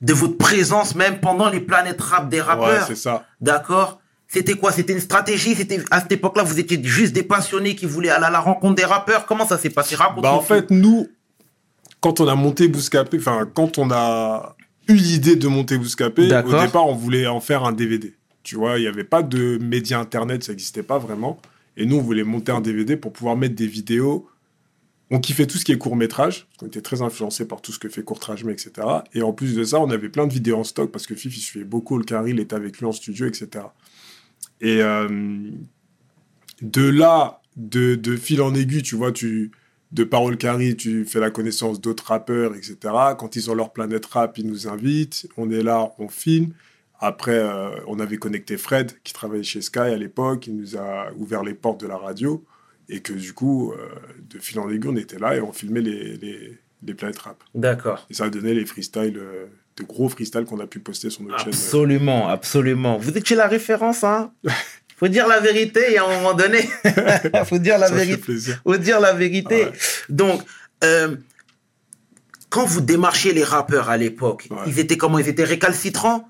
de 0.00 0.12
votre 0.14 0.38
présence 0.38 0.94
même 0.94 1.18
pendant 1.20 1.50
les 1.50 1.60
planètes 1.60 2.00
rap 2.00 2.28
des 2.28 2.36
ouais, 2.38 2.42
rappeurs. 2.42 2.86
c'est 2.86 2.94
ça. 2.96 3.26
D'accord 3.40 4.00
C'était 4.28 4.54
quoi? 4.54 4.72
C'était 4.72 4.92
une 4.92 5.00
stratégie? 5.00 5.54
C'était 5.54 5.82
À 5.90 6.00
cette 6.00 6.12
époque-là, 6.12 6.42
vous 6.42 6.60
étiez 6.60 6.78
juste 6.84 7.14
des 7.14 7.22
passionnés 7.22 7.74
qui 7.74 7.86
voulaient 7.86 8.10
aller 8.10 8.26
à 8.26 8.30
la 8.30 8.40
rencontre 8.40 8.74
des 8.74 8.84
rappeurs? 8.84 9.24
Comment 9.24 9.46
ça 9.46 9.56
s'est 9.56 9.70
passé? 9.70 9.96
Bah, 9.96 10.32
en 10.32 10.38
tout. 10.38 10.44
fait, 10.44 10.70
nous, 10.70 11.08
quand 12.00 12.20
on 12.20 12.28
a 12.28 12.34
monté 12.34 12.68
Bouscapé, 12.68 13.16
enfin, 13.18 13.48
quand 13.52 13.78
on 13.78 13.90
a 13.90 14.54
eu 14.86 14.94
l'idée 14.94 15.36
de 15.36 15.48
monter 15.48 15.78
Bouscapé, 15.78 16.22
au 16.22 16.60
départ, 16.60 16.86
on 16.86 16.94
voulait 16.94 17.26
en 17.26 17.40
faire 17.40 17.64
un 17.64 17.72
DVD. 17.72 18.14
Tu 18.42 18.56
vois, 18.56 18.78
il 18.78 18.82
n'y 18.82 18.86
avait 18.86 19.04
pas 19.04 19.22
de 19.22 19.58
média 19.62 19.98
internet, 19.98 20.44
ça 20.44 20.52
n'existait 20.52 20.82
pas 20.82 20.98
vraiment. 20.98 21.40
Et 21.76 21.86
nous, 21.86 21.96
on 21.96 22.02
voulait 22.02 22.24
monter 22.24 22.52
un 22.52 22.60
DVD 22.60 22.96
pour 22.96 23.12
pouvoir 23.12 23.36
mettre 23.36 23.54
des 23.54 23.66
vidéos. 23.66 24.28
On 25.10 25.20
kiffait 25.20 25.46
tout 25.46 25.56
ce 25.56 25.64
qui 25.64 25.72
est 25.72 25.78
court-métrage, 25.78 26.46
parce 26.46 26.58
qu'on 26.58 26.66
était 26.66 26.82
très 26.82 27.00
influencé 27.00 27.46
par 27.46 27.62
tout 27.62 27.72
ce 27.72 27.78
que 27.78 27.88
fait 27.88 28.02
Courtrajmé, 28.02 28.52
etc. 28.52 28.72
Et 29.14 29.22
en 29.22 29.32
plus 29.32 29.54
de 29.54 29.64
ça, 29.64 29.80
on 29.80 29.90
avait 29.90 30.10
plein 30.10 30.26
de 30.26 30.32
vidéos 30.32 30.58
en 30.58 30.64
stock, 30.64 30.90
parce 30.90 31.06
que 31.06 31.14
Fif, 31.14 31.34
il 31.36 31.40
suivait 31.40 31.64
beaucoup 31.64 31.96
le 31.96 32.04
carré, 32.04 32.30
il 32.30 32.40
était 32.40 32.56
avec 32.56 32.78
lui 32.78 32.84
en 32.84 32.92
studio, 32.92 33.26
etc. 33.26 33.64
Et 34.60 34.82
euh, 34.82 35.08
de 36.62 36.88
là, 36.88 37.40
de, 37.56 37.94
de 37.94 38.16
fil 38.16 38.42
en 38.42 38.54
aiguille, 38.54 38.82
tu 38.82 38.96
vois, 38.96 39.12
tu, 39.12 39.52
de 39.92 40.04
Parole 40.04 40.36
Carré, 40.36 40.74
tu 40.76 41.04
fais 41.04 41.20
la 41.20 41.30
connaissance 41.30 41.80
d'autres 41.80 42.06
rappeurs, 42.06 42.54
etc. 42.54 42.76
Quand 43.18 43.36
ils 43.36 43.50
ont 43.50 43.54
leur 43.54 43.72
planète 43.72 44.06
rap, 44.06 44.38
ils 44.38 44.46
nous 44.46 44.68
invitent. 44.68 45.28
On 45.36 45.50
est 45.50 45.62
là, 45.62 45.92
on 45.98 46.08
filme. 46.08 46.52
Après, 47.00 47.38
euh, 47.38 47.70
on 47.86 48.00
avait 48.00 48.16
connecté 48.16 48.56
Fred, 48.56 48.92
qui 49.04 49.12
travaillait 49.12 49.44
chez 49.44 49.62
Sky 49.62 49.78
à 49.78 49.96
l'époque. 49.96 50.48
Il 50.48 50.56
nous 50.56 50.76
a 50.76 51.12
ouvert 51.16 51.44
les 51.44 51.54
portes 51.54 51.80
de 51.80 51.86
la 51.86 51.96
radio. 51.96 52.44
Et 52.88 53.00
que 53.00 53.12
du 53.12 53.34
coup, 53.34 53.72
euh, 53.72 53.76
de 54.28 54.38
fil 54.38 54.58
en 54.58 54.68
aiguille, 54.68 54.90
on 54.90 54.96
était 54.96 55.18
là 55.18 55.36
et 55.36 55.40
on 55.40 55.52
filmait 55.52 55.82
les, 55.82 56.16
les, 56.16 56.58
les 56.82 56.94
planètes 56.94 57.18
rap. 57.18 57.44
D'accord. 57.54 58.06
Et 58.10 58.14
ça 58.14 58.24
a 58.24 58.30
donné 58.30 58.54
les 58.54 58.66
freestyles, 58.66 59.18
euh, 59.18 59.46
de 59.78 59.84
gros 59.84 60.08
freestyles 60.08 60.44
qu'on 60.44 60.60
a 60.60 60.66
pu 60.66 60.78
poster 60.80 61.10
sur 61.10 61.22
notre 61.22 61.38
chaîne. 61.38 61.48
Absolument, 61.48 62.28
absolument. 62.28 62.98
Vous 62.98 63.16
étiez 63.16 63.36
la 63.36 63.46
référence, 63.46 64.04
hein 64.04 64.32
Faut 64.98 65.08
dire 65.08 65.28
la 65.28 65.38
vérité 65.38 65.92
et 65.92 65.98
à 65.98 66.04
un 66.04 66.08
moment 66.16 66.34
donné, 66.34 66.58
faut 67.44 67.58
dire 67.58 67.78
la 67.78 67.86
Ça 67.86 67.94
vérité. 67.94 68.34
Faut 68.64 68.76
dire 68.76 68.98
la 69.00 69.12
vérité. 69.12 69.66
Ouais. 69.66 69.72
Donc, 70.08 70.42
euh, 70.82 71.14
quand 72.50 72.64
vous 72.64 72.80
démarchiez 72.80 73.32
les 73.32 73.44
rappeurs 73.44 73.90
à 73.90 73.96
l'époque, 73.96 74.48
Ouais. 74.50 74.56
ils 74.66 74.80
étaient 74.80 74.96
comment? 74.96 75.18
Ils 75.20 75.28
étaient 75.28 75.44
récalcitrants? 75.44 76.28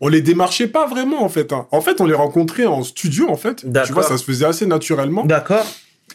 On 0.00 0.08
les 0.08 0.22
démarchait 0.22 0.66
pas 0.68 0.86
vraiment, 0.86 1.22
en 1.22 1.28
fait. 1.28 1.52
hein. 1.52 1.66
En 1.70 1.80
fait, 1.80 2.00
on 2.00 2.06
les 2.06 2.14
rencontrait 2.14 2.66
en 2.66 2.82
studio, 2.82 3.28
en 3.30 3.36
fait. 3.36 3.64
Tu 3.86 3.92
vois, 3.92 4.02
ça 4.02 4.16
se 4.18 4.24
faisait 4.24 4.46
assez 4.46 4.66
naturellement. 4.66 5.24
D'accord. 5.24 5.66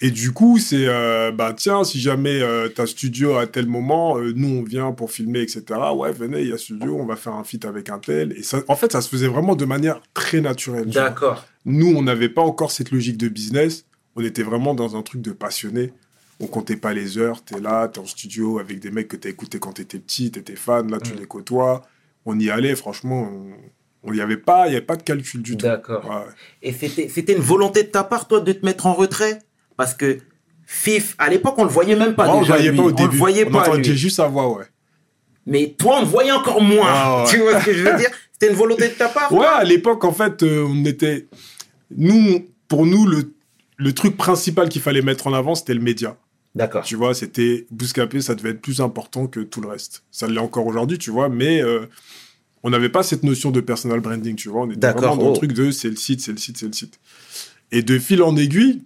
Et 0.02 0.12
du 0.12 0.32
coup, 0.32 0.58
c'est, 0.60 0.88
euh, 0.88 1.32
bah 1.32 1.54
tiens, 1.56 1.84
si 1.84 2.00
jamais 2.00 2.42
euh, 2.42 2.68
t'as 2.68 2.86
studio 2.88 3.36
à 3.38 3.48
tel 3.48 3.68
moment, 3.68 4.18
euh, 4.18 4.34
nous 4.36 4.50
on 4.60 4.64
vient 4.64 4.92
pour 4.92 5.12
filmer, 5.12 5.42
etc. 5.42 5.64
Ouais, 5.96 6.12
venez, 6.12 6.42
il 6.42 6.50
y 6.50 6.52
a 6.54 6.58
studio, 6.58 6.98
on 7.00 7.06
va 7.06 7.16
faire 7.16 7.34
un 7.34 7.44
feat 7.44 7.64
avec 7.66 7.90
un 7.90 8.00
tel. 8.00 8.34
Et 8.34 8.44
ça, 8.44 8.62
en 8.68 8.76
fait, 8.76 8.92
ça 8.92 9.02
se 9.02 9.10
faisait 9.10 9.28
vraiment 9.28 9.56
de 9.56 9.66
manière 9.66 10.02
très 10.14 10.42
naturelle. 10.42 10.88
D'accord. 10.88 11.46
Nous, 11.66 11.88
on 11.96 12.02
n'avait 12.02 12.30
pas 12.30 12.42
encore 12.42 12.72
cette 12.72 12.92
logique 12.92 13.18
de 13.18 13.28
business. 13.30 13.86
On 14.16 14.24
était 14.24 14.44
vraiment 14.44 14.74
dans 14.74 14.96
un 14.98 15.02
truc 15.04 15.22
de 15.22 15.32
passionné. 15.32 15.94
On 16.40 16.48
comptait 16.48 16.76
pas 16.76 16.94
les 16.94 17.18
heures. 17.18 17.44
T'es 17.44 17.60
là, 17.62 17.88
t'es 17.88 18.00
en 18.00 18.06
studio 18.06 18.60
avec 18.60 18.80
des 18.80 18.92
mecs 18.92 19.08
que 19.08 19.16
t'as 19.16 19.30
écoutés 19.30 19.60
quand 19.60 19.74
t'étais 19.74 20.00
petit, 20.00 20.32
t'étais 20.32 20.56
fan. 20.56 20.92
Là, 20.92 21.00
tu 21.00 21.14
Mm. 21.14 21.20
les 21.20 21.26
côtoies. 21.28 21.84
On 22.26 22.38
y 22.40 22.50
allait, 22.50 22.76
franchement. 22.76 23.32
On 24.04 24.12
n'y 24.12 24.20
avait 24.20 24.38
pas, 24.38 24.68
il 24.68 24.74
y 24.74 24.76
avait 24.76 24.86
pas 24.86 24.98
de 24.98 25.04
calcul 25.04 25.42
du 25.42 25.52
tout. 25.56 25.66
D'accord. 25.66 26.04
Ouais. 26.06 26.34
Et 26.62 26.74
c'était 26.74 27.34
une 27.34 27.42
volonté 27.42 27.84
de 27.84 27.88
ta 27.88 28.04
part, 28.04 28.28
toi, 28.28 28.42
de 28.42 28.52
te 28.52 28.66
mettre 28.66 28.86
en 28.86 28.94
retrait? 28.94 29.40
Parce 29.77 29.94
que 29.94 30.20
Fif, 30.65 31.15
à 31.18 31.30
l'époque, 31.30 31.56
on 31.58 31.63
le 31.65 31.70
voyait 31.70 31.96
même 31.96 32.15
pas 32.15 32.25
Ouais, 32.25 32.34
on 32.38 32.39
déjà. 32.42 32.53
voyait 32.56 32.72
lui. 32.72 32.77
pas 32.77 32.84
au 32.84 32.88
on 32.89 32.92
début. 32.92 33.12
le 33.12 33.18
voyait 33.18 33.46
on 33.48 33.51
pas. 33.51 33.62
entendait 33.62 33.89
lui. 33.89 33.98
juste 33.98 34.15
sa 34.18 34.27
voix, 34.27 34.58
ouais. 34.58 34.65
Mais 35.46 35.75
toi, 35.77 35.98
on 35.98 36.01
le 36.01 36.08
voyait 36.08 36.32
encore 36.32 36.62
moins. 36.62 37.24
Ouais. 37.24 37.25
Tu 37.30 37.38
vois 37.38 37.60
ce 37.60 37.65
que 37.65 37.74
je 37.74 37.84
veux 37.84 37.98
dire? 37.98 38.10
C'était 38.32 38.50
une 38.51 38.58
volonté 38.58 38.88
de 38.88 38.94
ta 38.94 39.10
part 39.10 39.32
Ouais, 39.32 39.46
à 39.46 39.63
l'époque, 39.63 40.03
en 40.06 40.13
fait, 40.13 40.42
euh, 40.44 40.65
on 40.68 40.86
était. 40.86 41.27
Nous, 41.96 42.48
pour 42.68 42.86
nous, 42.86 43.06
le, 43.06 43.34
le 43.77 43.94
truc 43.94 44.15
principal 44.18 44.70
qu'il 44.70 44.82
fallait 44.82 45.01
mettre 45.01 45.27
en 45.27 45.34
avant, 45.34 45.53
c'était 45.53 45.74
le 45.74 45.82
média. 45.82 46.18
D'accord. 46.56 46.84
Tu 46.84 46.96
vois, 46.96 47.13
c'était 47.13 47.65
Bouscapé, 47.72 48.22
ça 48.22 48.36
devait 48.36 48.51
être 48.51 48.62
plus 48.62 48.80
important 48.80 49.27
que 49.27 49.39
tout 49.42 49.60
le 49.60 49.68
reste. 49.68 50.03
Ça 50.12 50.27
l'est 50.27 50.39
encore 50.39 50.65
aujourd'hui, 50.68 50.98
tu 50.98 51.10
vois, 51.12 51.27
mais 51.27 51.62
euh, 51.62 51.88
on 52.63 52.70
n'avait 52.70 52.89
pas 52.89 53.03
cette 53.03 53.24
notion 53.24 53.51
de 53.51 53.60
personal 53.60 54.00
branding, 54.00 54.36
tu 54.36 54.50
vois. 54.50 54.62
On 54.62 54.70
était 54.72 54.92
vraiment 54.92 55.18
dans 55.18 55.25
oh. 55.27 55.30
le 55.32 55.36
truc 55.38 55.51
de 55.53 55.72
c'est 55.72 55.89
le 55.89 55.96
site, 55.96 56.22
c'est 56.22 56.32
le 56.32 56.38
site, 56.38 56.58
c'est 56.58 56.68
le 56.68 56.74
site. 56.74 57.00
Et 57.72 57.82
de 57.82 57.98
fil 58.00 58.22
en 58.22 58.36
aiguille, 58.38 58.84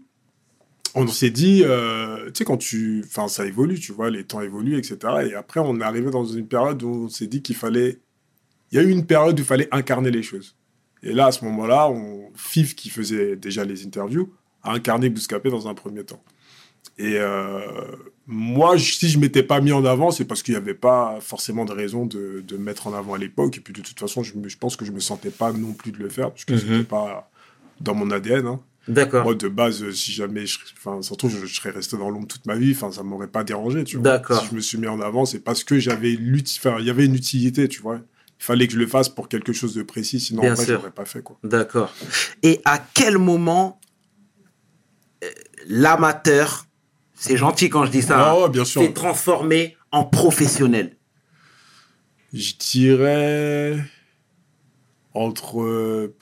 on 0.98 1.08
s'est 1.08 1.30
dit, 1.30 1.62
euh, 1.63 2.25
tu 2.27 2.32
sais, 2.39 2.46
quand 2.46 2.58
tu. 2.58 3.04
Enfin, 3.06 3.27
ça 3.27 3.46
évolue, 3.46 3.80
tu 3.80 3.92
vois, 3.92 4.10
les 4.10 4.24
temps 4.24 4.42
évoluent, 4.42 4.77
etc. 4.77 4.98
Et 5.30 5.34
après, 5.36 5.60
on 5.60 5.80
est 5.80 5.84
arrivé 5.84 6.10
dans 6.12 6.25
une 6.25 6.48
période 6.48 6.82
où 6.84 7.06
on 7.06 7.10
s'est 7.10 7.27
dit 7.27 7.42
qu'il 7.42 7.56
fallait. 7.56 8.00
Il 8.72 8.75
y 8.75 8.80
a 8.80 8.84
eu 8.84 8.89
une 8.89 9.06
période 9.06 9.38
où 9.39 9.42
il 9.44 9.46
fallait 9.46 9.70
incarner 9.72 10.12
les 10.12 10.24
choses. 10.24 10.56
Et 11.04 11.13
là, 11.13 11.27
à 11.27 11.32
ce 11.32 11.46
moment-là, 11.46 11.89
on... 11.89 12.32
FIF, 12.36 12.75
qui 12.75 12.89
faisait 12.89 13.36
déjà 13.36 13.63
les 13.63 13.86
interviews, 13.86 14.34
a 14.63 14.74
incarné 14.74 15.10
Bouscapé 15.10 15.50
dans 15.50 15.68
un 15.68 15.74
premier 15.74 16.04
temps. 16.04 16.22
Et 16.98 17.16
euh, 17.18 17.62
moi, 18.25 18.77
si 18.80 19.08
je 19.08 19.20
m'étais 19.20 19.44
pas 19.44 19.62
mis 19.62 19.72
en 19.72 19.86
avant, 19.86 20.10
c'est 20.12 20.25
parce 20.25 20.42
qu'il 20.44 20.54
n'y 20.54 20.58
avait 20.58 20.74
pas 20.74 21.20
forcément 21.22 21.63
de 21.66 21.72
raison 21.72 22.06
de, 22.06 22.44
de 22.46 22.58
me 22.58 22.63
mettre 22.63 22.88
en 22.88 22.94
avant 22.94 23.13
à 23.13 23.18
l'époque. 23.20 23.58
Et 23.58 23.62
puis 23.62 23.74
de 23.74 23.82
toute 23.82 24.00
façon, 24.00 24.24
je, 24.24 24.36
me- 24.36 24.50
je 24.50 24.58
pense 24.58 24.75
que 24.75 24.84
je 24.86 24.92
me 24.92 25.00
sentais 25.00 25.30
pas 25.30 25.51
non 25.54 25.74
plus 25.74 25.92
de 25.92 26.00
le 26.00 26.10
faire, 26.10 26.32
parce 26.32 26.44
que 26.46 26.54
Mhm. 26.54 26.60
c'était 26.60 26.84
pas 26.84 27.30
dans 27.80 27.94
mon 27.94 28.10
ADN. 28.12 28.48
hein. 28.48 28.60
D'accord. 28.88 29.25
Moi, 29.25 29.36
de 29.36 29.48
base, 29.50 29.84
euh, 29.84 29.91
si 29.91 30.12
jamais, 30.13 30.46
je, 30.46 30.60
enfin, 30.77 31.01
surtout, 31.01 31.27
je, 31.29 31.46
je 31.46 31.53
serais 31.56 31.72
resté 31.72 31.98
dans 31.98 32.10
l'ombre 32.10 32.27
toute 32.27 32.46
ma 32.46 32.56
vie, 32.56 32.72
enfin, 32.72 32.91
ça 32.91 33.03
m'aurait 33.03 33.27
pas 33.27 33.44
dérangé, 33.44 33.84
tu 33.84 33.98
vois. 33.98 34.03
D'accord. 34.03 34.41
Si 34.41 34.48
je 34.50 34.56
me 34.56 34.62
suis 34.62 34.77
mis 34.77 34.88
en 34.88 35.01
avant, 35.01 35.25
c'est 35.25 35.39
parce 35.39 35.63
que 35.63 35.77
j'avais 35.79 36.17
enfin, 36.58 36.77
il 36.79 36.86
y 36.86 36.89
avait 36.89 37.06
une 37.06 37.15
utilité, 37.15 37.67
tu 37.67 37.82
vois. 37.82 38.00
Il 38.39 38.44
fallait 38.44 38.67
que 38.67 38.74
je 38.74 38.79
le 38.79 38.88
fasse 38.88 39.10
pour 39.10 39.27
quelque 39.29 39.51
chose 39.51 39.74
de 39.74 39.84
précis, 39.84 40.20
sinon, 40.20 40.41
Bien 40.44 40.51
en 40.51 40.56
vrai, 40.56 40.63
je 40.63 40.67
sûr. 40.72 40.77
l'aurais 40.79 40.91
pas 40.91 41.06
fait, 41.06 41.22
quoi. 41.22 41.38
D'accord. 41.44 41.94
Et 42.44 42.62
à 42.65 42.77
quel 42.94 43.17
moment 43.17 43.79
euh, 45.24 45.27
l'amateur, 45.67 46.65
c'est 47.13 47.36
gentil 47.36 47.70
quand 47.70 47.86
je 47.86 47.91
dis 47.91 48.03
ça, 48.03 48.32
hein, 48.32 48.41
ouais, 48.44 48.50
bien 48.50 48.63
sûr. 48.63 48.82
s'est 48.82 48.94
transformé 48.94 49.75
en 49.91 50.06
professionnel? 50.06 50.96
Je 52.34 52.53
dirais 52.60 53.77
entre 55.13 56.13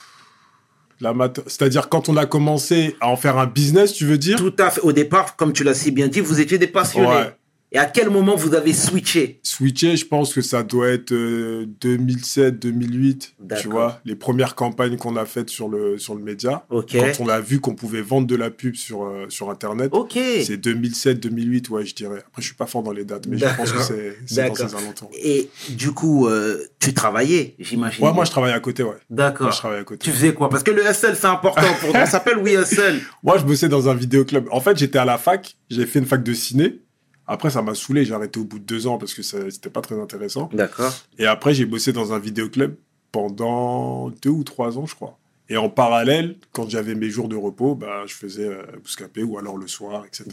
c'est-à-dire 1.46 1.88
quand 1.88 2.08
on 2.08 2.16
a 2.16 2.26
commencé 2.26 2.96
à 3.00 3.08
en 3.08 3.16
faire 3.16 3.38
un 3.38 3.46
business, 3.46 3.92
tu 3.92 4.06
veux 4.06 4.18
dire? 4.18 4.38
Tout 4.38 4.54
à 4.58 4.70
fait. 4.70 4.80
Au 4.80 4.92
départ, 4.92 5.36
comme 5.36 5.52
tu 5.52 5.64
l'as 5.64 5.74
si 5.74 5.90
bien 5.90 6.08
dit, 6.08 6.20
vous 6.20 6.40
étiez 6.40 6.58
des 6.58 6.66
passionnés. 6.66 7.08
Ouais. 7.08 7.36
Et 7.76 7.78
à 7.78 7.84
quel 7.84 8.08
moment 8.08 8.36
vous 8.36 8.54
avez 8.54 8.72
switché 8.72 9.38
Switcher, 9.42 9.96
je 9.96 10.06
pense 10.06 10.32
que 10.32 10.40
ça 10.40 10.62
doit 10.62 10.88
être 10.88 11.12
2007-2008, 11.12 13.18
tu 13.18 13.32
D'accord. 13.38 13.70
vois, 13.70 14.00
les 14.06 14.16
premières 14.16 14.54
campagnes 14.54 14.96
qu'on 14.96 15.14
a 15.16 15.26
faites 15.26 15.50
sur 15.50 15.68
le, 15.68 15.98
sur 15.98 16.14
le 16.14 16.22
média. 16.22 16.64
Quand 16.70 17.20
on 17.20 17.28
a 17.28 17.38
vu 17.38 17.60
qu'on 17.60 17.74
pouvait 17.74 18.00
vendre 18.00 18.26
de 18.26 18.34
la 18.34 18.48
pub 18.48 18.76
sur, 18.76 19.04
euh, 19.04 19.26
sur 19.28 19.50
Internet, 19.50 19.92
c'est 20.10 20.56
2007-2008, 20.56 21.68
ouais, 21.68 21.84
je 21.84 21.94
dirais. 21.94 22.24
Après, 22.26 22.40
je 22.40 22.46
suis 22.46 22.54
pas 22.54 22.64
fort 22.64 22.82
dans 22.82 22.92
les 22.92 23.04
dates, 23.04 23.26
mais 23.26 23.36
je 23.36 23.44
pense 23.44 23.70
que 23.70 23.82
c'est 23.82 24.16
dans 24.48 24.54
ces 24.54 24.74
alentours. 24.74 25.10
Et 25.22 25.50
du 25.68 25.92
coup, 25.92 26.28
euh, 26.28 26.64
tu 26.80 26.94
travaillais, 26.94 27.56
j'imagine. 27.58 28.02
Ouais, 28.02 28.14
moi, 28.14 28.24
je 28.24 28.30
travaille 28.30 28.54
à 28.54 28.60
côté, 28.60 28.84
ouais. 28.84 28.96
D'accord. 29.10 29.52
je 29.52 29.58
travaille 29.58 29.80
à 29.80 29.84
côté. 29.84 30.02
Tu 30.02 30.12
faisais 30.12 30.32
quoi? 30.32 30.48
Parce 30.48 30.62
que 30.62 30.70
le 30.70 30.82
hustle, 30.82 31.14
c'est 31.14 31.26
important 31.26 31.60
pour 31.80 31.92
nous. 31.92 32.00
On 32.00 32.06
s'appelle 32.06 32.38
We 32.38 32.58
Hustle. 32.58 33.00
Moi, 33.22 33.36
je 33.36 33.44
bossais 33.44 33.68
dans 33.68 33.90
un 33.90 33.94
vidéoclub. 33.94 34.46
En 34.50 34.60
fait, 34.60 34.78
j'étais 34.78 34.98
à 34.98 35.04
la 35.04 35.18
fac, 35.18 35.58
j'ai 35.68 35.84
fait 35.84 35.98
une 35.98 36.06
fac 36.06 36.22
de 36.22 36.32
ciné. 36.32 36.80
Après, 37.26 37.50
ça 37.50 37.60
m'a 37.62 37.74
saoulé, 37.74 38.04
j'ai 38.04 38.14
arrêté 38.14 38.38
au 38.38 38.44
bout 38.44 38.58
de 38.58 38.64
deux 38.64 38.86
ans 38.86 38.98
parce 38.98 39.12
que 39.14 39.22
c'était 39.22 39.70
pas 39.70 39.80
très 39.80 40.00
intéressant. 40.00 40.48
D'accord. 40.52 40.92
Et 41.18 41.26
après, 41.26 41.54
j'ai 41.54 41.64
bossé 41.64 41.92
dans 41.92 42.12
un 42.12 42.18
vidéoclub 42.18 42.76
pendant 43.10 44.10
deux 44.22 44.30
ou 44.30 44.44
trois 44.44 44.78
ans, 44.78 44.86
je 44.86 44.94
crois. 44.94 45.18
Et 45.48 45.56
en 45.56 45.68
parallèle, 45.68 46.36
quand 46.52 46.68
j'avais 46.68 46.96
mes 46.96 47.08
jours 47.08 47.28
de 47.28 47.36
repos, 47.36 47.76
bah, 47.76 48.02
je 48.06 48.14
faisais 48.14 48.48
euh, 48.48 48.62
Bouscapé 48.82 49.22
ou 49.22 49.38
alors 49.38 49.56
le 49.56 49.68
soir, 49.68 50.04
etc. 50.04 50.24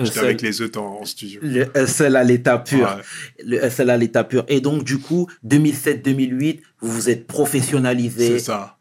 J'étais 0.00 0.18
avec 0.18 0.40
les 0.40 0.62
œufs 0.62 0.74
en, 0.78 1.00
en 1.00 1.04
studio. 1.04 1.40
Le 1.42 1.66
hustle 1.76 2.16
à 2.16 2.24
l'état 2.24 2.56
pur. 2.58 2.86
Ouais. 2.86 3.02
Le 3.44 3.66
hustle 3.66 3.90
à 3.90 3.98
l'état 3.98 4.24
pur. 4.24 4.44
Et 4.48 4.62
donc, 4.62 4.82
du 4.82 4.98
coup, 4.98 5.28
2007-2008, 5.46 6.60
vous 6.80 6.90
vous 6.90 7.10
êtes 7.10 7.26
professionnalisé. 7.26 8.28
C'est 8.28 8.38
ça. 8.46 8.78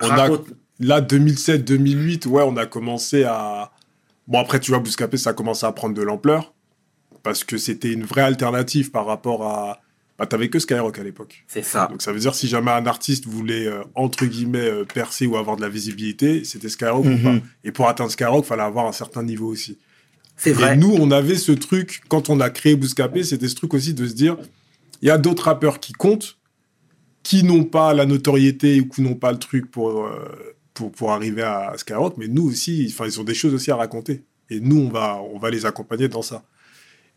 On 0.00 0.10
a, 0.10 0.16
Raconte- 0.16 0.48
là, 0.80 1.00
2007-2008, 1.00 2.26
ouais, 2.26 2.42
on 2.44 2.56
a 2.56 2.66
commencé 2.66 3.22
à. 3.24 3.70
Bon, 4.26 4.40
après, 4.40 4.58
tu 4.60 4.72
vois, 4.72 4.80
Bouscapé, 4.80 5.16
ça 5.16 5.30
a 5.30 5.32
commencé 5.32 5.64
à 5.64 5.70
prendre 5.72 5.94
de 5.94 6.02
l'ampleur 6.02 6.54
parce 7.28 7.44
que 7.44 7.58
c'était 7.58 7.92
une 7.92 8.04
vraie 8.04 8.22
alternative 8.22 8.90
par 8.90 9.04
rapport 9.04 9.42
à. 9.44 9.82
Bah, 10.18 10.24
t'avais 10.26 10.48
que 10.48 10.58
Skyrock 10.58 10.98
à 10.98 11.02
l'époque. 11.02 11.44
C'est 11.46 11.62
ça. 11.62 11.88
Donc 11.90 12.00
ça 12.00 12.10
veut 12.10 12.18
dire 12.18 12.34
si 12.34 12.48
jamais 12.48 12.70
un 12.70 12.86
artiste 12.86 13.26
voulait 13.26 13.66
euh, 13.66 13.82
entre 13.94 14.24
guillemets 14.24 14.70
euh, 14.70 14.84
percer 14.84 15.26
ou 15.26 15.36
avoir 15.36 15.56
de 15.56 15.60
la 15.60 15.68
visibilité, 15.68 16.42
c'était 16.44 16.70
Skyrock 16.70 17.04
ou 17.04 17.18
pas. 17.22 17.34
Et 17.64 17.70
pour 17.70 17.86
atteindre 17.86 18.10
Skyrock, 18.10 18.46
fallait 18.46 18.62
avoir 18.62 18.86
un 18.86 18.92
certain 18.92 19.22
niveau 19.22 19.46
aussi. 19.46 19.76
C'est 20.36 20.50
Et 20.50 20.52
vrai. 20.54 20.76
nous, 20.76 20.92
on 20.98 21.10
avait 21.10 21.34
ce 21.36 21.52
truc 21.52 22.00
quand 22.08 22.30
on 22.30 22.40
a 22.40 22.48
créé 22.48 22.76
Bouscapé, 22.76 23.22
c'était 23.24 23.46
ce 23.48 23.54
truc 23.56 23.74
aussi 23.74 23.92
de 23.92 24.06
se 24.06 24.14
dire, 24.14 24.38
il 25.02 25.08
y 25.08 25.10
a 25.10 25.18
d'autres 25.18 25.44
rappeurs 25.44 25.80
qui 25.80 25.92
comptent, 25.92 26.38
qui 27.22 27.44
n'ont 27.44 27.64
pas 27.64 27.92
la 27.92 28.06
notoriété 28.06 28.80
ou 28.80 28.88
qui 28.88 29.02
n'ont 29.02 29.16
pas 29.16 29.32
le 29.32 29.38
truc 29.38 29.70
pour 29.70 30.06
euh, 30.06 30.56
pour 30.72 30.90
pour 30.92 31.12
arriver 31.12 31.42
à 31.42 31.74
Skyrock, 31.76 32.16
mais 32.16 32.26
nous 32.26 32.48
aussi, 32.48 32.86
enfin 32.90 33.04
ils 33.04 33.20
ont 33.20 33.24
des 33.24 33.34
choses 33.34 33.52
aussi 33.52 33.70
à 33.70 33.76
raconter. 33.76 34.24
Et 34.50 34.60
nous, 34.60 34.78
on 34.78 34.88
va 34.88 35.20
on 35.32 35.38
va 35.38 35.50
les 35.50 35.66
accompagner 35.66 36.08
dans 36.08 36.22
ça. 36.22 36.42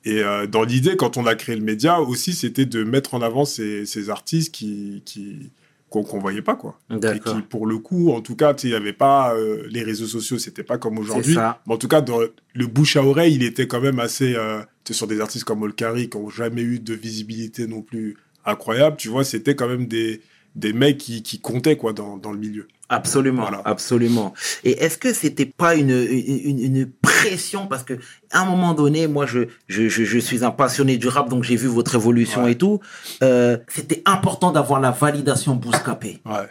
Et 0.03 0.23
euh, 0.23 0.47
dans 0.47 0.63
l'idée, 0.63 0.95
quand 0.95 1.17
on 1.17 1.25
a 1.25 1.35
créé 1.35 1.55
le 1.55 1.63
média 1.63 1.99
aussi, 2.01 2.33
c'était 2.33 2.65
de 2.65 2.83
mettre 2.83 3.13
en 3.13 3.21
avant 3.21 3.45
ces, 3.45 3.85
ces 3.85 4.09
artistes 4.09 4.53
qui, 4.53 5.03
qui, 5.05 5.51
qu'on 5.89 6.03
qu'on 6.03 6.19
voyait 6.19 6.41
pas, 6.41 6.55
quoi. 6.55 6.79
Et 6.89 7.19
qui, 7.19 7.41
pour 7.47 7.67
le 7.67 7.77
coup, 7.77 8.11
en 8.11 8.21
tout 8.21 8.35
cas, 8.35 8.53
il 8.63 8.69
n'y 8.69 8.75
avait 8.75 8.93
pas 8.93 9.35
euh, 9.35 9.67
les 9.69 9.83
réseaux 9.83 10.07
sociaux, 10.07 10.39
c'était 10.39 10.63
pas 10.63 10.77
comme 10.77 10.97
aujourd'hui. 10.97 11.35
Mais 11.35 11.73
en 11.73 11.77
tout 11.77 11.87
cas, 11.87 12.01
dans 12.01 12.19
le 12.53 12.67
bouche 12.67 12.95
à 12.95 13.03
oreille, 13.03 13.35
il 13.35 13.43
était 13.43 13.67
quand 13.67 13.81
même 13.81 13.99
assez. 13.99 14.33
Euh, 14.35 14.61
sur 14.89 15.07
des 15.07 15.21
artistes 15.21 15.45
comme 15.45 15.61
Olkari, 15.61 16.09
qui 16.09 16.17
n'ont 16.17 16.29
jamais 16.29 16.63
eu 16.63 16.79
de 16.79 16.93
visibilité 16.93 17.65
non 17.65 17.81
plus 17.81 18.17
incroyable, 18.45 18.97
tu 18.97 19.07
vois, 19.07 19.23
c'était 19.23 19.55
quand 19.55 19.69
même 19.69 19.87
des, 19.87 20.21
des 20.55 20.73
mecs 20.73 20.97
qui, 20.97 21.23
qui 21.23 21.39
comptaient, 21.39 21.77
quoi, 21.77 21.93
dans, 21.93 22.17
dans 22.17 22.31
le 22.31 22.37
milieu. 22.37 22.67
Absolument, 22.89 23.43
Voilà. 23.43 23.61
absolument. 23.63 24.33
Et 24.65 24.71
est-ce 24.83 24.97
que 24.97 25.13
c'était 25.13 25.45
pas 25.45 25.75
une, 25.75 25.91
une, 25.91 26.59
une 26.59 26.91
pression? 26.91 27.67
Parce 27.67 27.83
que 27.83 27.93
à 28.31 28.41
un 28.41 28.45
moment 28.45 28.73
donné, 28.73 29.07
moi 29.07 29.25
je 29.25 29.47
je, 29.67 29.87
je, 29.87 30.03
je 30.03 30.19
suis 30.19 30.43
un 30.43 30.51
passionné 30.51 30.97
du 30.97 31.07
rap 31.07 31.29
donc 31.29 31.45
j'ai 31.45 31.55
vu 31.55 31.67
votre 31.67 31.95
évolution 31.95 32.43
Ouais. 32.43 32.51
et 32.51 32.57
tout. 32.57 32.81
Euh, 33.23 33.57
c'était 33.69 34.01
important 34.05 34.51
d'avoir 34.51 34.81
la 34.81 34.91
validation 34.91 35.55
Bouscapé. 35.55 36.19
Ouais, 36.25 36.49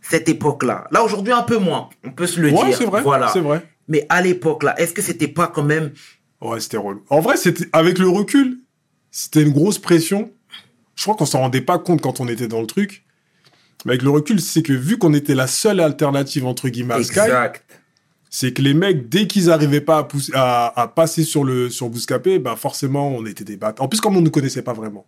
Cette 0.00 0.28
époque-là. 0.28 0.86
Là 0.92 1.02
aujourd'hui 1.02 1.32
un 1.32 1.42
peu 1.42 1.58
moins. 1.58 1.88
On 2.04 2.12
peut 2.12 2.28
se 2.28 2.38
le 2.40 2.50
ouais 2.52 2.66
dire. 2.66 2.76
c'est 2.76 2.84
vrai. 2.84 3.02
Voilà. 3.02 3.28
C'est 3.32 3.40
vrai. 3.40 3.66
Mais 3.88 4.06
à 4.08 4.22
l'époque 4.22 4.62
là, 4.62 4.78
est-ce 4.80 4.92
que 4.92 5.02
c'était 5.02 5.26
pas 5.28 5.48
quand 5.48 5.64
même 5.64 5.90
Ouais, 6.40 6.60
c'était 6.60 6.76
relou. 6.76 7.02
En 7.10 7.18
vrai, 7.20 7.36
c'était 7.36 7.66
avec 7.72 7.98
le 7.98 8.08
recul, 8.08 8.60
c'était 9.10 9.42
une 9.42 9.52
grosse 9.52 9.78
pression. 9.78 10.30
Je 10.96 11.02
crois 11.02 11.14
qu'on 11.14 11.26
s'en 11.26 11.40
rendait 11.40 11.60
pas 11.60 11.78
compte 11.78 12.00
quand 12.00 12.20
on 12.20 12.28
était 12.28 12.48
dans 12.48 12.60
le 12.60 12.66
truc. 12.66 13.04
Mais 13.84 13.92
avec 13.92 14.02
le 14.02 14.10
recul, 14.10 14.40
c'est 14.40 14.62
que 14.62 14.72
vu 14.72 14.96
qu'on 14.98 15.12
était 15.12 15.34
la 15.34 15.46
seule 15.46 15.80
alternative 15.80 16.46
entre 16.46 16.68
guillemets 16.68 16.94
à 16.94 17.02
Sky, 17.02 17.18
exact 17.20 17.64
c'est 18.30 18.52
que 18.52 18.62
les 18.62 18.74
mecs, 18.74 19.08
dès 19.08 19.28
qu'ils 19.28 19.48
arrivaient 19.48 19.80
pas 19.80 19.98
à, 19.98 20.02
pousser- 20.02 20.32
à, 20.34 20.72
à 20.80 20.88
passer 20.88 21.22
sur 21.22 21.44
le 21.44 21.70
sur 21.70 21.88
Bouscapé, 21.88 22.40
ben 22.40 22.56
forcément, 22.56 23.08
on 23.08 23.24
était 23.26 23.44
des 23.44 23.56
bâtards. 23.56 23.84
En 23.84 23.88
plus, 23.88 24.00
comme 24.00 24.16
on 24.16 24.20
ne 24.20 24.24
nous 24.24 24.30
connaissait 24.32 24.62
pas 24.62 24.72
vraiment. 24.72 25.06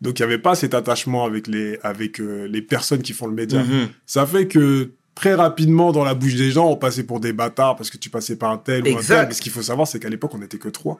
Donc, 0.00 0.18
il 0.18 0.22
n'y 0.22 0.24
avait 0.24 0.38
pas 0.38 0.54
cet 0.54 0.72
attachement 0.72 1.26
avec 1.26 1.48
les, 1.48 1.78
avec, 1.82 2.18
euh, 2.18 2.46
les 2.48 2.62
personnes 2.62 3.02
qui 3.02 3.12
font 3.12 3.26
le 3.26 3.34
média. 3.34 3.62
Mhm. 3.62 3.88
Ça 4.06 4.24
fait 4.26 4.46
que 4.48 4.92
très 5.14 5.34
rapidement, 5.34 5.92
dans 5.92 6.02
la 6.04 6.14
bouche 6.14 6.34
des 6.34 6.50
gens, 6.50 6.70
on 6.70 6.76
passait 6.76 7.02
pour 7.04 7.20
des 7.20 7.34
bâtards 7.34 7.76
parce 7.76 7.90
que 7.90 7.98
tu 7.98 8.08
passais 8.08 8.36
par 8.36 8.50
un 8.50 8.56
tel 8.58 8.82
ou 8.94 8.96
un 8.96 9.02
tel. 9.20 9.28
Mais 9.28 9.34
ce 9.34 9.42
qu'il 9.42 9.52
faut 9.52 9.60
savoir, 9.62 9.86
c'est 9.86 9.98
qu'à 10.00 10.08
l'époque, 10.08 10.32
on 10.34 10.38
n'était 10.38 10.56
que 10.58 10.70
trois. 10.70 10.98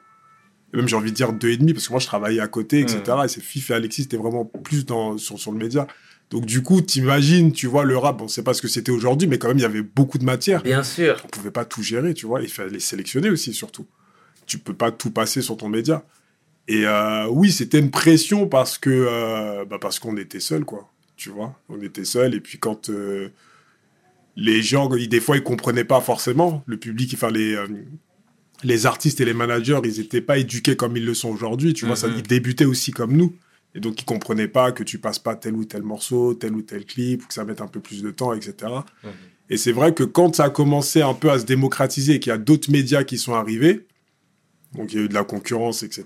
Et 0.72 0.76
même, 0.76 0.88
j'ai 0.88 0.96
envie 0.96 1.10
de 1.10 1.16
dire 1.16 1.32
deux 1.32 1.50
et 1.50 1.56
demi, 1.56 1.72
parce 1.72 1.86
que 1.86 1.92
moi, 1.92 2.00
je 2.00 2.06
travaillais 2.06 2.40
à 2.40 2.48
côté, 2.48 2.80
etc. 2.80 3.02
Mm. 3.08 3.24
Et 3.24 3.28
c'est 3.28 3.42
Fif 3.42 3.70
et 3.70 3.74
Alexis, 3.74 4.02
c'était 4.02 4.16
vraiment 4.16 4.44
plus 4.44 4.84
dans, 4.84 5.16
sur, 5.16 5.38
sur 5.38 5.52
le 5.52 5.58
média. 5.58 5.86
Donc, 6.30 6.44
du 6.44 6.62
coup, 6.62 6.80
t'imagines, 6.80 7.52
tu 7.52 7.68
vois, 7.68 7.84
le 7.84 7.96
rap, 7.96 8.20
on 8.20 8.28
sait 8.28 8.42
pas 8.42 8.52
ce 8.52 8.60
que 8.60 8.68
c'était 8.68 8.90
aujourd'hui, 8.90 9.28
mais 9.28 9.38
quand 9.38 9.48
même, 9.48 9.58
il 9.58 9.62
y 9.62 9.66
avait 9.66 9.82
beaucoup 9.82 10.18
de 10.18 10.24
matière. 10.24 10.62
Bien 10.62 10.82
sûr. 10.82 11.22
On 11.24 11.28
pouvait 11.28 11.52
pas 11.52 11.64
tout 11.64 11.82
gérer, 11.82 12.14
tu 12.14 12.26
vois. 12.26 12.42
Il 12.42 12.48
fallait 12.48 12.80
sélectionner 12.80 13.30
aussi, 13.30 13.54
surtout. 13.54 13.86
Tu 14.46 14.58
peux 14.58 14.74
pas 14.74 14.90
tout 14.90 15.10
passer 15.10 15.40
sur 15.40 15.56
ton 15.56 15.68
média. 15.68 16.04
Et 16.68 16.84
euh, 16.84 17.28
oui, 17.28 17.52
c'était 17.52 17.78
une 17.78 17.92
pression 17.92 18.48
parce 18.48 18.76
que 18.76 18.90
euh, 18.90 19.64
bah 19.64 19.78
parce 19.80 20.00
qu'on 20.00 20.16
était 20.16 20.40
seul, 20.40 20.64
quoi. 20.64 20.90
Tu 21.16 21.30
vois, 21.30 21.54
on 21.68 21.80
était 21.80 22.04
seul. 22.04 22.34
Et 22.34 22.40
puis 22.40 22.58
quand 22.58 22.90
euh, 22.90 23.28
les 24.34 24.62
gens, 24.62 24.88
des 24.88 25.20
fois, 25.20 25.36
ils 25.36 25.44
comprenaient 25.44 25.84
pas 25.84 26.00
forcément 26.00 26.64
le 26.66 26.76
public, 26.76 27.12
enfin 27.14 27.30
les 27.30 27.56
les 28.64 28.86
artistes 28.86 29.20
et 29.20 29.24
les 29.24 29.34
managers, 29.34 29.80
ils 29.84 30.00
étaient 30.00 30.20
pas 30.20 30.38
éduqués 30.38 30.76
comme 30.76 30.96
ils 30.96 31.04
le 31.04 31.14
sont 31.14 31.28
aujourd'hui. 31.30 31.74
Tu 31.74 31.86
vois, 31.86 31.96
ça, 31.96 32.08
Mhm. 32.08 32.14
ils 32.18 32.22
débutaient 32.22 32.64
aussi 32.64 32.90
comme 32.90 33.16
nous. 33.16 33.34
Et 33.74 33.80
donc, 33.80 34.00
ils 34.00 34.04
comprenaient 34.06 34.48
pas 34.48 34.72
que 34.72 34.82
tu 34.82 34.98
passes 34.98 35.18
pas 35.18 35.34
tel 35.36 35.54
ou 35.54 35.64
tel 35.66 35.82
morceau, 35.82 36.32
tel 36.34 36.54
ou 36.54 36.62
tel 36.62 36.86
clip, 36.86 37.22
ou 37.22 37.26
que 37.26 37.34
ça 37.34 37.44
mette 37.44 37.60
un 37.60 37.66
peu 37.66 37.80
plus 37.80 38.02
de 38.02 38.10
temps, 38.10 38.32
etc. 38.32 38.72
Et 39.50 39.58
c'est 39.58 39.72
vrai 39.72 39.92
que 39.94 40.02
quand 40.02 40.34
ça 40.36 40.44
a 40.44 40.50
commencé 40.50 41.02
un 41.02 41.12
peu 41.14 41.30
à 41.30 41.38
se 41.38 41.44
démocratiser 41.44 42.14
et 42.14 42.20
qu'il 42.20 42.30
y 42.30 42.32
a 42.32 42.38
d'autres 42.38 42.70
médias 42.70 43.04
qui 43.04 43.18
sont 43.18 43.34
arrivés, 43.34 43.86
donc 44.74 44.92
il 44.92 44.98
y 44.98 45.02
a 45.02 45.04
eu 45.04 45.08
de 45.08 45.14
la 45.14 45.24
concurrence, 45.24 45.82
etc., 45.82 46.04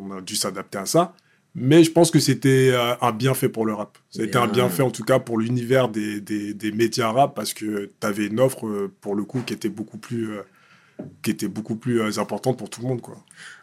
on 0.00 0.10
a 0.12 0.20
dû 0.22 0.34
s'adapter 0.34 0.78
à 0.78 0.86
ça. 0.86 1.14
Mais 1.54 1.82
je 1.84 1.90
pense 1.90 2.10
que 2.12 2.20
c'était 2.20 2.70
euh, 2.72 2.94
un 3.00 3.10
bienfait 3.12 3.48
pour 3.48 3.66
le 3.66 3.74
rap. 3.74 3.98
Ça 4.10 4.22
a 4.22 4.24
été 4.24 4.38
un 4.38 4.44
Bien. 4.46 4.52
bienfait 4.52 4.82
en 4.84 4.90
tout 4.92 5.02
cas 5.02 5.18
pour 5.18 5.36
l'univers 5.38 5.88
des, 5.88 6.20
des, 6.20 6.54
des 6.54 6.70
médias 6.72 7.10
rap 7.10 7.34
parce 7.34 7.54
que 7.54 7.90
tu 8.00 8.06
avais 8.06 8.26
une 8.26 8.38
offre 8.40 8.66
euh, 8.68 8.92
pour 9.00 9.14
le 9.16 9.24
coup 9.24 9.40
qui 9.44 9.52
était 9.52 9.68
beaucoup 9.68 9.98
plus, 9.98 10.30
euh, 10.30 10.42
qui 11.22 11.30
était 11.30 11.48
beaucoup 11.48 11.76
plus 11.76 12.00
euh, 12.00 12.18
importante 12.18 12.58
pour 12.58 12.70
tout 12.70 12.82
le 12.82 12.88
monde, 12.88 13.00
quoi. 13.00 13.16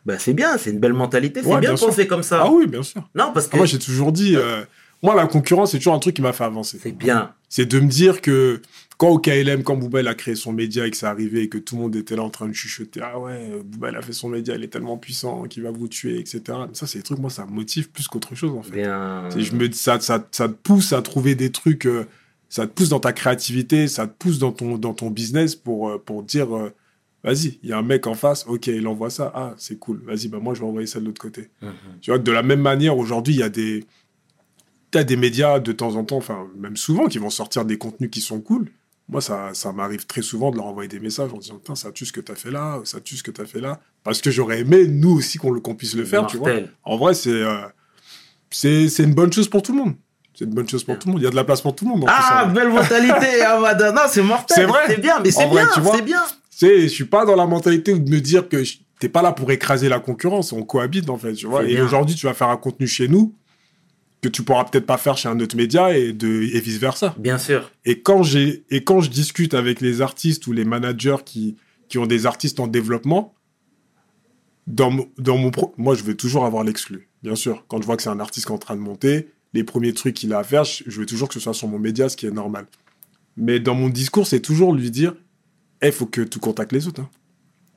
Bah, 0.06 0.17
c'est 0.20 0.34
bien, 0.34 0.58
c'est 0.58 0.72
une 0.72 0.79
belle 0.79 0.94
mentalité. 0.94 1.41
C'est 1.41 1.48
Ouais, 1.48 1.60
bien 1.60 1.70
bien 1.72 1.74
de 1.75 1.79
penser 1.79 2.08
comme 2.08 2.24
ça. 2.24 2.41
Ah 2.44 2.51
oui, 2.51 2.67
bien 2.67 2.84
sûr. 2.84 3.08
Non, 3.15 3.32
parce 3.34 3.48
que 3.48 3.51
Ah, 3.53 3.58
moi, 3.58 3.65
j'ai 3.65 3.79
toujours 3.79 4.12
dit, 4.12 4.36
euh, 4.36 4.63
moi, 5.03 5.15
la 5.15 5.27
concurrence, 5.27 5.72
c'est 5.72 5.77
toujours 5.77 5.94
un 5.94 6.00
truc 6.00 6.15
qui 6.15 6.22
m'a 6.22 6.34
fait 6.34 6.44
avancer. 6.44 6.79
c'est 6.82 6.91
bien. 6.91 7.34
C'est 7.50 7.65
de 7.65 7.79
me 7.79 7.88
dire 7.88 8.22
que 8.22 8.62
quand 8.98 9.10
au 9.10 9.20
KLM, 9.20 9.63
quand 9.63 9.77
Booba 9.77 10.01
il 10.01 10.08
a 10.08 10.15
créé 10.15 10.34
son 10.36 10.51
média 10.51 10.86
et 10.88 10.91
que 10.91 10.98
c'est 10.98 11.06
arrivé 11.06 11.44
et 11.44 11.50
que 11.50 11.60
tout 11.60 11.75
le 11.75 11.84
monde 11.84 11.96
était 11.96 12.15
là 12.15 12.24
en 12.24 12.32
train 12.32 12.48
de 12.48 12.53
chuchoter, 12.53 13.00
ah 13.03 13.20
ouais, 13.20 13.48
euh, 13.51 13.62
Booba 13.63 13.91
il 13.91 13.96
a 13.96 14.01
fait 14.01 14.12
son 14.12 14.27
média, 14.27 14.56
il 14.56 14.63
est 14.63 14.70
tellement 14.70 14.98
puissant 14.98 15.44
qu'il 15.44 15.62
va 15.63 15.72
vous 15.72 15.88
tuer, 15.88 16.20
etc. 16.20 16.41
Ça, 16.74 16.88
c'est 16.88 16.98
des 17.00 17.03
trucs, 17.03 17.20
moi, 17.20 17.29
ça 17.29 17.46
me 17.46 17.51
motive 17.51 17.89
plus 17.91 18.08
qu'autre 18.08 18.34
chose, 18.36 18.51
en 18.58 18.63
fait. 18.63 18.72
Bien. 18.72 19.29
Je 19.36 19.51
me 19.53 19.72
ça, 19.72 20.00
ça, 20.00 20.25
ça 20.32 20.50
te 20.50 20.53
pousse 20.53 20.94
à 20.94 21.01
trouver 21.03 21.36
des 21.36 21.51
trucs, 21.51 21.86
euh, 21.86 22.06
ça 22.50 22.65
te 22.65 22.72
pousse 22.74 22.89
dans 22.89 23.00
ta 23.00 23.13
créativité, 23.13 23.88
ça 23.88 24.08
te 24.08 24.13
pousse 24.17 24.39
dans 24.39 24.51
ton, 24.51 24.77
dans 24.79 24.94
ton 24.96 25.12
business 25.12 25.56
pour, 25.56 25.89
euh, 25.89 26.01
pour 26.03 26.24
dire, 26.24 26.48
vas-y, 27.24 27.60
il 27.64 27.70
y 27.70 27.74
a 27.74 27.78
un 27.78 27.84
mec 27.84 28.08
en 28.08 28.14
face, 28.14 28.46
ok, 28.48 28.68
il 28.68 28.88
envoie 28.88 29.10
ça, 29.10 29.32
ah, 29.36 29.54
c'est 29.58 29.78
cool, 29.78 30.02
vas-y, 30.06 30.28
bah 30.28 30.40
moi, 30.42 30.54
je 30.54 30.62
vais 30.62 30.66
envoyer 30.66 30.88
ça 30.88 31.00
de 31.00 31.06
l'autre 31.06 31.22
côté. 31.22 31.50
Mhm. 31.62 31.72
Tu 32.02 32.12
vois, 32.12 32.20
de 32.20 32.32
la 32.32 32.44
même 32.44 32.62
manière, 32.62 32.98
aujourd'hui, 32.98 33.34
il 33.34 33.40
y 33.40 33.44
a 33.44 33.50
des, 33.50 33.86
t'as 34.92 35.04
des 35.04 35.18
médias 35.18 35.60
de 35.60 35.72
temps 35.72 35.96
en 35.96 36.04
temps, 36.04 36.18
enfin, 36.18 36.48
même 36.58 36.78
souvent, 36.78 37.08
qui 37.08 37.18
vont 37.18 37.30
sortir 37.30 37.66
des 37.66 37.78
contenus 37.78 38.10
qui 38.10 38.22
sont 38.22 38.40
cool. 38.42 38.70
Moi, 39.10 39.22
ça, 39.22 39.52
ça 39.54 39.72
m'arrive 39.72 40.06
très 40.06 40.22
souvent 40.22 40.52
de 40.52 40.58
leur 40.58 40.66
envoyer 40.66 40.90
des 40.90 41.00
messages 41.00 41.32
en 41.34 41.38
disant, 41.38 41.56
putain, 41.56 41.76
ça 41.76 41.92
tue 41.92 42.06
ce 42.06 42.12
que 42.12 42.20
t'as 42.20 42.36
fait 42.36 42.52
là, 42.52 42.82
ça 42.84 43.00
tue 43.00 43.16
ce 43.16 43.24
que 43.24 43.32
t'as 43.32 43.46
fait 43.46 43.62
là. 43.62 43.80
Parce 44.04 44.22
que 44.22 44.32
j'aurais 44.32 44.60
aimé, 44.60 44.86
nous 44.86 45.12
aussi, 45.12 45.38
qu'on 45.38 45.58
qu'on 45.62 45.76
puisse 45.76 45.96
le 45.96 46.04
faire, 46.04 46.28
tu 46.28 46.38
vois. 46.38 46.52
En 46.84 46.98
vrai, 46.98 47.14
c'est 47.14 47.30
euh, 47.30 47.62
c'est 48.50 49.00
une 49.00 49.14
bonne 49.14 49.32
chose 49.32 49.48
pour 49.48 49.62
tout 49.62 49.72
le 49.74 49.80
monde. 49.80 49.96
C'est 50.34 50.46
une 50.46 50.54
bonne 50.54 50.70
chose 50.70 50.84
pour 50.84 51.00
tout 51.00 51.08
le 51.08 51.14
monde. 51.14 51.22
Il 51.22 51.24
y 51.24 51.28
a 51.28 51.32
de 51.32 51.36
la 51.36 51.44
place 51.44 51.62
pour 51.62 51.76
tout 51.76 51.86
le 51.86 51.92
monde. 51.92 52.06
Ah, 52.08 52.44
plus, 52.46 52.54
belle 52.54 52.70
mentalité, 52.70 53.42
Amada. 53.46 53.92
Non, 53.92 54.02
c'est 54.08 54.22
mortel. 54.22 54.56
C'est 54.56 54.66
vrai. 54.66 54.82
C'est 54.88 55.02
bien, 55.02 55.20
mais 55.20 55.32
c'est 55.32 55.48
bien, 55.48 55.68
c'est 55.74 56.02
bien. 56.04 56.24
Sais, 56.60 56.82
je 56.82 56.88
suis 56.88 57.06
pas 57.06 57.24
dans 57.24 57.36
la 57.36 57.46
mentalité 57.46 57.94
de 57.94 58.10
me 58.10 58.20
dire 58.20 58.50
que 58.50 58.64
t'es 58.98 59.10
pas 59.10 59.22
là 59.22 59.32
pour 59.32 59.52
écraser 59.52 59.90
la 59.90 60.00
concurrence. 60.00 60.52
On 60.54 60.64
cohabite, 60.64 61.08
en 61.08 61.18
fait, 61.20 61.34
tu 61.34 61.46
vois. 61.46 61.64
C'est 61.64 61.72
Et 61.72 61.80
aujourd'hui, 61.80 62.16
tu 62.16 62.26
vas 62.26 62.34
faire 62.34 62.50
un 62.50 62.58
contenu 62.58 62.88
chez 62.88 63.08
nous 63.08 63.36
que 64.22 64.28
tu 64.28 64.42
pourras 64.42 64.64
peut-être 64.66 64.88
pas 64.88 64.98
faire 64.98 65.18
chez 65.18 65.30
un 65.30 65.40
autre 65.40 65.56
média 65.56 65.96
et, 65.96 66.14
de, 66.14 66.28
et 66.28 66.60
vice 66.60 66.80
versa. 66.80 67.14
Bien 67.20 67.38
sûr. 67.38 67.70
Et 67.86 68.02
quand, 68.02 68.24
j'ai, 68.24 68.64
et 68.72 68.84
quand 68.84 69.02
je 69.02 69.12
discute 69.12 69.54
avec 69.54 69.82
les 69.82 70.02
artistes 70.02 70.48
ou 70.48 70.52
les 70.52 70.66
managers 70.66 71.18
qui, 71.24 71.58
qui 71.90 72.00
ont 72.00 72.08
des 72.08 72.26
artistes 72.26 72.60
en 72.60 72.66
développement, 72.66 73.36
dans, 74.66 74.98
dans 75.20 75.38
mon 75.38 75.52
pro- 75.52 75.76
moi, 75.78 75.94
je 75.94 76.02
vais 76.02 76.16
toujours 76.16 76.44
avoir 76.44 76.64
l'exclu. 76.64 77.08
Bien 77.22 77.36
sûr, 77.36 77.66
quand 77.68 77.80
je 77.80 77.86
vois 77.86 77.98
que 77.98 78.02
c'est 78.02 78.10
un 78.10 78.20
artiste 78.20 78.48
qui 78.48 78.52
est 78.52 78.56
en 78.56 78.58
train 78.58 78.76
de 78.76 78.82
monter, 78.82 79.28
les 79.54 79.64
premiers 79.64 79.94
trucs 79.94 80.16
qu'il 80.16 80.34
a 80.34 80.40
à 80.40 80.44
faire, 80.44 80.64
je 80.64 81.00
veux 81.00 81.06
toujours 81.06 81.28
que 81.28 81.36
ce 81.36 81.40
soit 81.40 81.54
sur 81.54 81.68
mon 81.68 81.78
média, 81.78 82.10
ce 82.10 82.18
qui 82.18 82.26
est 82.26 82.32
normal. 82.32 82.66
Mais 83.38 83.60
dans 83.60 83.76
mon 83.76 83.90
discours, 83.90 84.26
c'est 84.26 84.40
toujours 84.40 84.74
lui 84.74 84.90
dire 84.90 85.14
il 85.84 85.92
faut 85.92 86.06
que 86.08 86.22
tu 86.22 86.40
contactes 86.40 86.72
les 86.72 86.88
autres. 86.88 87.02
Hein. 87.02 87.10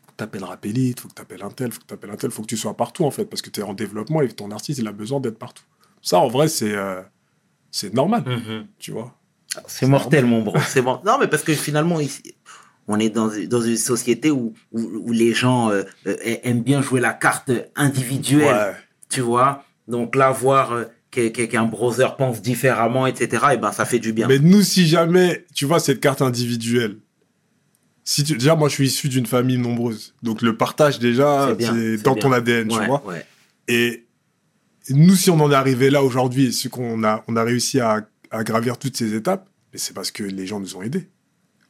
Faut 0.06 0.12
que 0.12 0.16
tu 0.18 0.24
appelles 0.24 0.44
Rapélite, 0.44 1.00
faut 1.00 1.08
que 1.08 1.14
tu 1.14 1.22
appelles 1.22 1.42
un 1.42 1.50
tel, 1.50 1.72
faut 1.72 1.80
que 1.80 1.86
tu 1.86 1.94
appelles 1.94 2.10
un 2.10 2.16
tel, 2.16 2.30
faut 2.30 2.42
que 2.42 2.46
tu 2.48 2.56
sois 2.56 2.76
partout, 2.76 3.04
en 3.04 3.10
fait, 3.10 3.24
parce 3.26 3.42
que 3.42 3.50
tu 3.50 3.60
es 3.60 3.62
en 3.62 3.74
développement 3.74 4.22
et 4.22 4.28
que 4.28 4.32
ton 4.34 4.50
artiste, 4.50 4.78
il 4.78 4.86
a 4.88 4.92
besoin 4.92 5.20
d'être 5.20 5.38
partout. 5.38 5.64
Ça, 6.02 6.18
en 6.18 6.28
vrai, 6.28 6.48
c'est, 6.48 6.74
euh, 6.74 7.02
c'est 7.70 7.92
normal, 7.94 8.24
Mhm. 8.26 8.66
tu 8.78 8.90
vois. 8.92 9.14
C'est 9.66 9.86
mortel, 9.86 10.26
mon 10.26 10.42
bro. 10.42 10.56
C'est 10.68 10.80
bon. 10.82 11.00
Non, 11.04 11.18
mais 11.20 11.26
parce 11.26 11.42
que 11.42 11.52
finalement, 11.54 11.98
ici, 12.00 12.22
on 12.86 12.98
est 13.00 13.10
dans, 13.10 13.28
dans 13.48 13.60
une 13.60 13.76
société 13.76 14.30
où, 14.30 14.54
où, 14.72 14.80
où 14.80 15.12
les 15.12 15.34
gens 15.34 15.70
euh, 15.70 15.82
euh, 16.06 16.16
aiment 16.44 16.62
bien 16.62 16.82
jouer 16.82 17.00
la 17.00 17.12
carte 17.12 17.50
individuelle. 17.76 18.54
Ouais. 18.70 18.72
Tu 19.08 19.20
vois 19.20 19.64
Donc 19.88 20.14
là, 20.14 20.30
voir 20.30 20.72
euh, 20.72 20.84
qu'un 21.10 21.64
browser 21.64 22.06
pense 22.16 22.40
différemment, 22.40 23.06
etc., 23.08 23.44
et 23.54 23.56
ben, 23.56 23.72
ça 23.72 23.84
fait 23.84 23.98
du 23.98 24.12
bien. 24.12 24.28
Mais 24.28 24.38
nous, 24.38 24.62
si 24.62 24.86
jamais, 24.86 25.44
tu 25.54 25.64
vois, 25.64 25.80
cette 25.80 26.00
carte 26.00 26.22
individuelle, 26.22 26.98
si 28.10 28.24
tu, 28.24 28.32
déjà, 28.32 28.56
moi, 28.56 28.68
je 28.68 28.74
suis 28.74 28.86
issu 28.88 29.08
d'une 29.08 29.26
famille 29.26 29.56
nombreuse. 29.56 30.14
Donc, 30.24 30.42
le 30.42 30.56
partage, 30.56 30.98
déjà, 30.98 31.54
C'est 31.60 31.98
dans 32.02 32.14
bien. 32.14 32.22
ton 32.22 32.32
ADN, 32.32 32.66
tu 32.66 32.84
vois. 32.84 33.06
ouais. 33.06 33.24
Et 33.68 34.04
nous, 34.88 35.14
si 35.14 35.30
on 35.30 35.38
en 35.38 35.48
est 35.52 35.54
arrivé 35.54 35.90
là 35.90 36.02
aujourd'hui 36.02 36.46
et 36.64 36.68
qu'on 36.68 37.04
a, 37.04 37.22
on 37.28 37.36
a 37.36 37.44
réussi 37.44 37.78
à, 37.78 38.04
à 38.32 38.42
gravir 38.42 38.78
toutes 38.78 38.96
ces 38.96 39.14
étapes, 39.14 39.48
mais 39.72 39.78
c'est 39.78 39.94
parce 39.94 40.10
que 40.10 40.24
les 40.24 40.44
gens 40.44 40.58
nous 40.58 40.74
ont 40.74 40.82
aidés. 40.82 41.08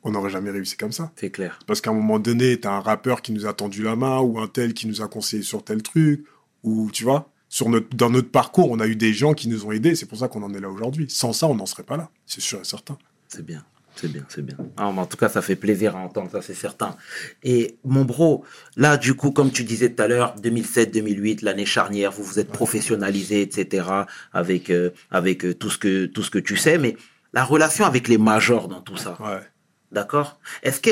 On 0.03 0.13
n'aurait 0.13 0.31
jamais 0.31 0.51
réussi 0.51 0.79
comme 0.79 0.93
ça. 0.93 1.13
C'est 1.17 1.29
clair. 1.29 1.59
Parce 1.67 1.83
qu'à 1.83 1.91
un 1.91 1.95
moment 1.95 2.19
donné, 2.19 2.59
t'as 2.59 2.73
un 2.73 2.81
rappeur 2.81 3.21
qui 3.21 3.33
nous 3.33 3.45
a 3.45 3.53
tendu 3.53 3.83
la 3.83 3.95
main 3.95 4.21
ou 4.21 4.41
un 4.41 4.49
tel 4.49 4.73
qui 4.73 4.87
nous 4.87 5.03
a 5.03 5.09
conseillé 5.09 5.43
sur 5.43 5.63
tel 5.63 5.83
truc 5.83 6.25
ou, 6.63 6.89
tu 6.91 7.05
vois, 7.05 7.31
sur 7.51 7.69
notre, 7.69 7.95
dans 7.95 8.09
notre 8.09 8.31
parcours, 8.31 8.71
on 8.71 8.81
a 8.81 8.87
eu 8.87 8.97
des 8.97 9.13
gens 9.13 9.35
qui 9.35 9.47
nous 9.49 9.67
ont 9.67 9.73
aidés. 9.73 9.95
C'est 9.95 10.07
pour 10.07 10.17
ça 10.17 10.29
qu'on 10.29 10.43
en 10.43 10.55
est 10.55 10.61
là 10.61 10.71
aujourd'hui. 10.71 11.05
Sans 11.11 11.35
ça, 11.35 11.49
on 11.49 11.55
n'en 11.55 11.67
serait 11.67 11.83
pas 11.83 11.99
là. 11.99 12.09
C'est 12.25 12.41
sûr 12.41 12.61
et 12.63 12.65
certain. 12.65 12.97
C'est 13.29 13.45
bien, 13.45 13.63
c'est 13.97 14.09
bien, 14.11 14.25
c'est 14.29 14.43
bien. 14.45 14.57
Ah, 14.77 14.91
mais 14.95 15.01
en 15.01 15.07
tout 15.07 15.17
cas, 15.17 15.29
ça 15.29 15.43
fait 15.43 15.57
plaisir 15.57 15.97
à 15.97 16.01
entendre, 16.01 16.31
ça 16.31 16.41
c'est 16.43 16.55
certain. 16.55 16.97
Et 17.43 17.77
mon 17.85 18.05
bro, 18.05 18.45
là, 18.77 18.97
du 18.97 19.15
coup, 19.15 19.31
comme 19.31 19.51
tu 19.51 19.65
disais 19.65 19.91
tout 19.93 20.03
à 20.03 20.09
l'heure, 20.09 20.35
2007-2008, 20.41 21.45
l'année 21.45 21.67
charnière, 21.67 22.11
vous 22.13 22.25
vous 22.25 22.39
êtes 22.39 22.49
professionnalisé, 22.51 23.43
etc., 23.43 23.87
avec, 24.33 24.71
euh, 24.71 24.91
avec 25.11 25.45
euh, 25.45 25.55
tout, 25.55 25.71
ce 25.71 25.79
que, 25.79 26.07
tout 26.07 26.23
ce 26.23 26.31
que 26.31 26.39
tu 26.39 26.57
sais, 26.57 26.79
mais 26.79 26.97
la 27.33 27.45
relation 27.45 27.85
avec 27.85 28.09
les 28.09 28.19
majors 28.19 28.69
dans 28.69 28.81
tout 28.81 28.97
ça, 28.97 29.17
Ouais. 29.21 29.41
d'accord? 29.93 30.41
Est-ce 30.63 30.81
que 30.81 30.91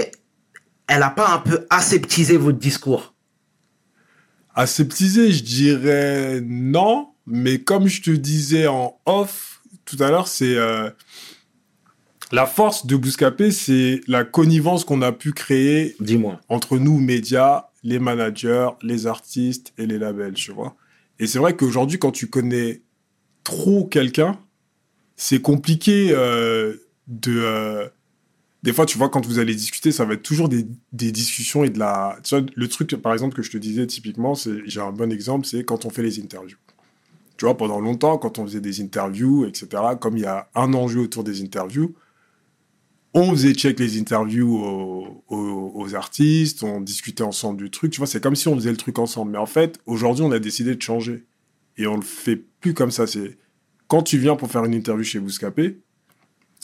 elle 0.86 1.02
a 1.02 1.10
pas 1.10 1.28
un 1.30 1.38
peu 1.38 1.66
aseptisé 1.70 2.36
votre 2.36 2.58
discours? 2.58 3.14
Aseptisé, 4.54 5.32
je 5.32 5.44
dirais 5.44 6.40
non, 6.44 7.10
mais 7.26 7.58
comme 7.60 7.86
je 7.86 8.02
te 8.02 8.10
disais 8.10 8.66
en 8.66 8.98
off 9.06 9.60
tout 9.84 9.96
à 10.00 10.10
l'heure, 10.10 10.28
c'est 10.28 10.56
euh, 10.56 10.90
la 12.32 12.46
force 12.46 12.86
de 12.86 12.96
Bouscapé, 12.96 13.50
c'est 13.50 14.00
la 14.06 14.24
connivence 14.24 14.84
qu'on 14.84 15.02
a 15.02 15.12
pu 15.12 15.32
créer 15.32 15.96
Dis-moi. 16.00 16.40
entre 16.48 16.78
nous, 16.78 16.98
médias, 16.98 17.66
les 17.82 17.98
managers, 17.98 18.68
les 18.82 19.06
artistes 19.06 19.72
et 19.78 19.86
les 19.86 19.98
labels, 19.98 20.34
tu 20.34 20.52
vois. 20.52 20.76
Et 21.18 21.26
c'est 21.26 21.38
vrai 21.38 21.56
qu'aujourd'hui, 21.56 21.98
quand 21.98 22.12
tu 22.12 22.28
connais 22.28 22.82
trop 23.44 23.84
quelqu'un, 23.84 24.38
c'est 25.16 25.40
compliqué 25.40 26.10
euh, 26.12 26.74
de... 27.06 27.32
euh, 27.38 27.88
des 28.62 28.72
fois, 28.72 28.86
tu 28.86 28.98
vois, 28.98 29.08
quand 29.08 29.24
vous 29.24 29.38
allez 29.38 29.54
discuter, 29.54 29.92
ça 29.92 30.04
va 30.04 30.14
être 30.14 30.22
toujours 30.22 30.48
des, 30.48 30.66
des 30.92 31.12
discussions 31.12 31.64
et 31.64 31.70
de 31.70 31.78
la... 31.78 32.18
Tu 32.24 32.36
vois, 32.36 32.44
le 32.54 32.68
truc, 32.68 32.94
par 32.96 33.12
exemple, 33.12 33.34
que 33.34 33.42
je 33.42 33.50
te 33.50 33.56
disais 33.56 33.86
typiquement, 33.86 34.34
c'est, 34.34 34.60
j'ai 34.66 34.80
un 34.80 34.92
bon 34.92 35.10
exemple, 35.12 35.46
c'est 35.46 35.64
quand 35.64 35.86
on 35.86 35.90
fait 35.90 36.02
les 36.02 36.20
interviews. 36.20 36.58
Tu 37.36 37.44
vois, 37.44 37.56
pendant 37.56 37.80
longtemps, 37.80 38.18
quand 38.18 38.38
on 38.38 38.44
faisait 38.44 38.60
des 38.60 38.80
interviews, 38.82 39.46
etc., 39.46 39.68
comme 40.00 40.16
il 40.16 40.24
y 40.24 40.26
a 40.26 40.48
un 40.56 40.74
enjeu 40.74 41.00
autour 41.00 41.22
des 41.22 41.40
interviews, 41.40 41.94
on 43.14 43.30
faisait 43.30 43.54
check 43.54 43.78
les 43.80 43.98
interviews 43.98 44.56
aux, 45.28 45.94
artistes, 45.94 46.62
on 46.62 46.80
discutait 46.82 47.22
ensemble 47.22 47.62
du 47.62 47.70
truc. 47.70 47.92
Tu 47.92 47.98
vois, 47.98 48.06
c'est 48.06 48.22
comme 48.22 48.36
si 48.36 48.46
on 48.48 48.54
faisait 48.54 48.70
le 48.70 48.76
truc 48.76 48.98
ensemble. 48.98 49.32
Mais 49.32 49.38
en 49.38 49.46
fait, 49.46 49.80
aujourd'hui, 49.86 50.22
on 50.22 50.32
a 50.32 50.38
décidé 50.38 50.74
de 50.74 50.82
changer. 50.82 51.24
Et 51.78 51.86
on 51.86 51.96
le 51.96 52.02
fait 52.02 52.36
plus 52.36 52.74
comme 52.74 52.90
ça. 52.90 53.06
C'est 53.06 53.38
quand 53.86 54.02
tu 54.02 54.18
viens 54.18 54.36
pour 54.36 54.50
faire 54.50 54.64
une 54.64 54.74
interview 54.74 55.04
chez 55.04 55.18
Bouscapé, 55.18 55.80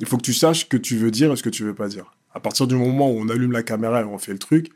il 0.00 0.06
faut 0.06 0.18
que 0.18 0.22
tu 0.22 0.34
saches 0.34 0.60
ce 0.60 0.64
que 0.66 0.76
tu 0.76 0.96
veux 0.96 1.10
dire 1.10 1.32
et 1.32 1.36
ce 1.36 1.42
que 1.42 1.48
tu 1.48 1.64
veux 1.64 1.74
pas 1.74 1.88
dire. 1.88 2.14
À 2.34 2.40
partir 2.40 2.66
du 2.66 2.74
moment 2.74 3.10
où 3.10 3.18
on 3.18 3.28
allume 3.28 3.52
la 3.52 3.62
caméra 3.62 4.02
et 4.02 4.04
on 4.04 4.18
fait 4.18 4.32
le 4.32 4.38
truc, 4.38 4.70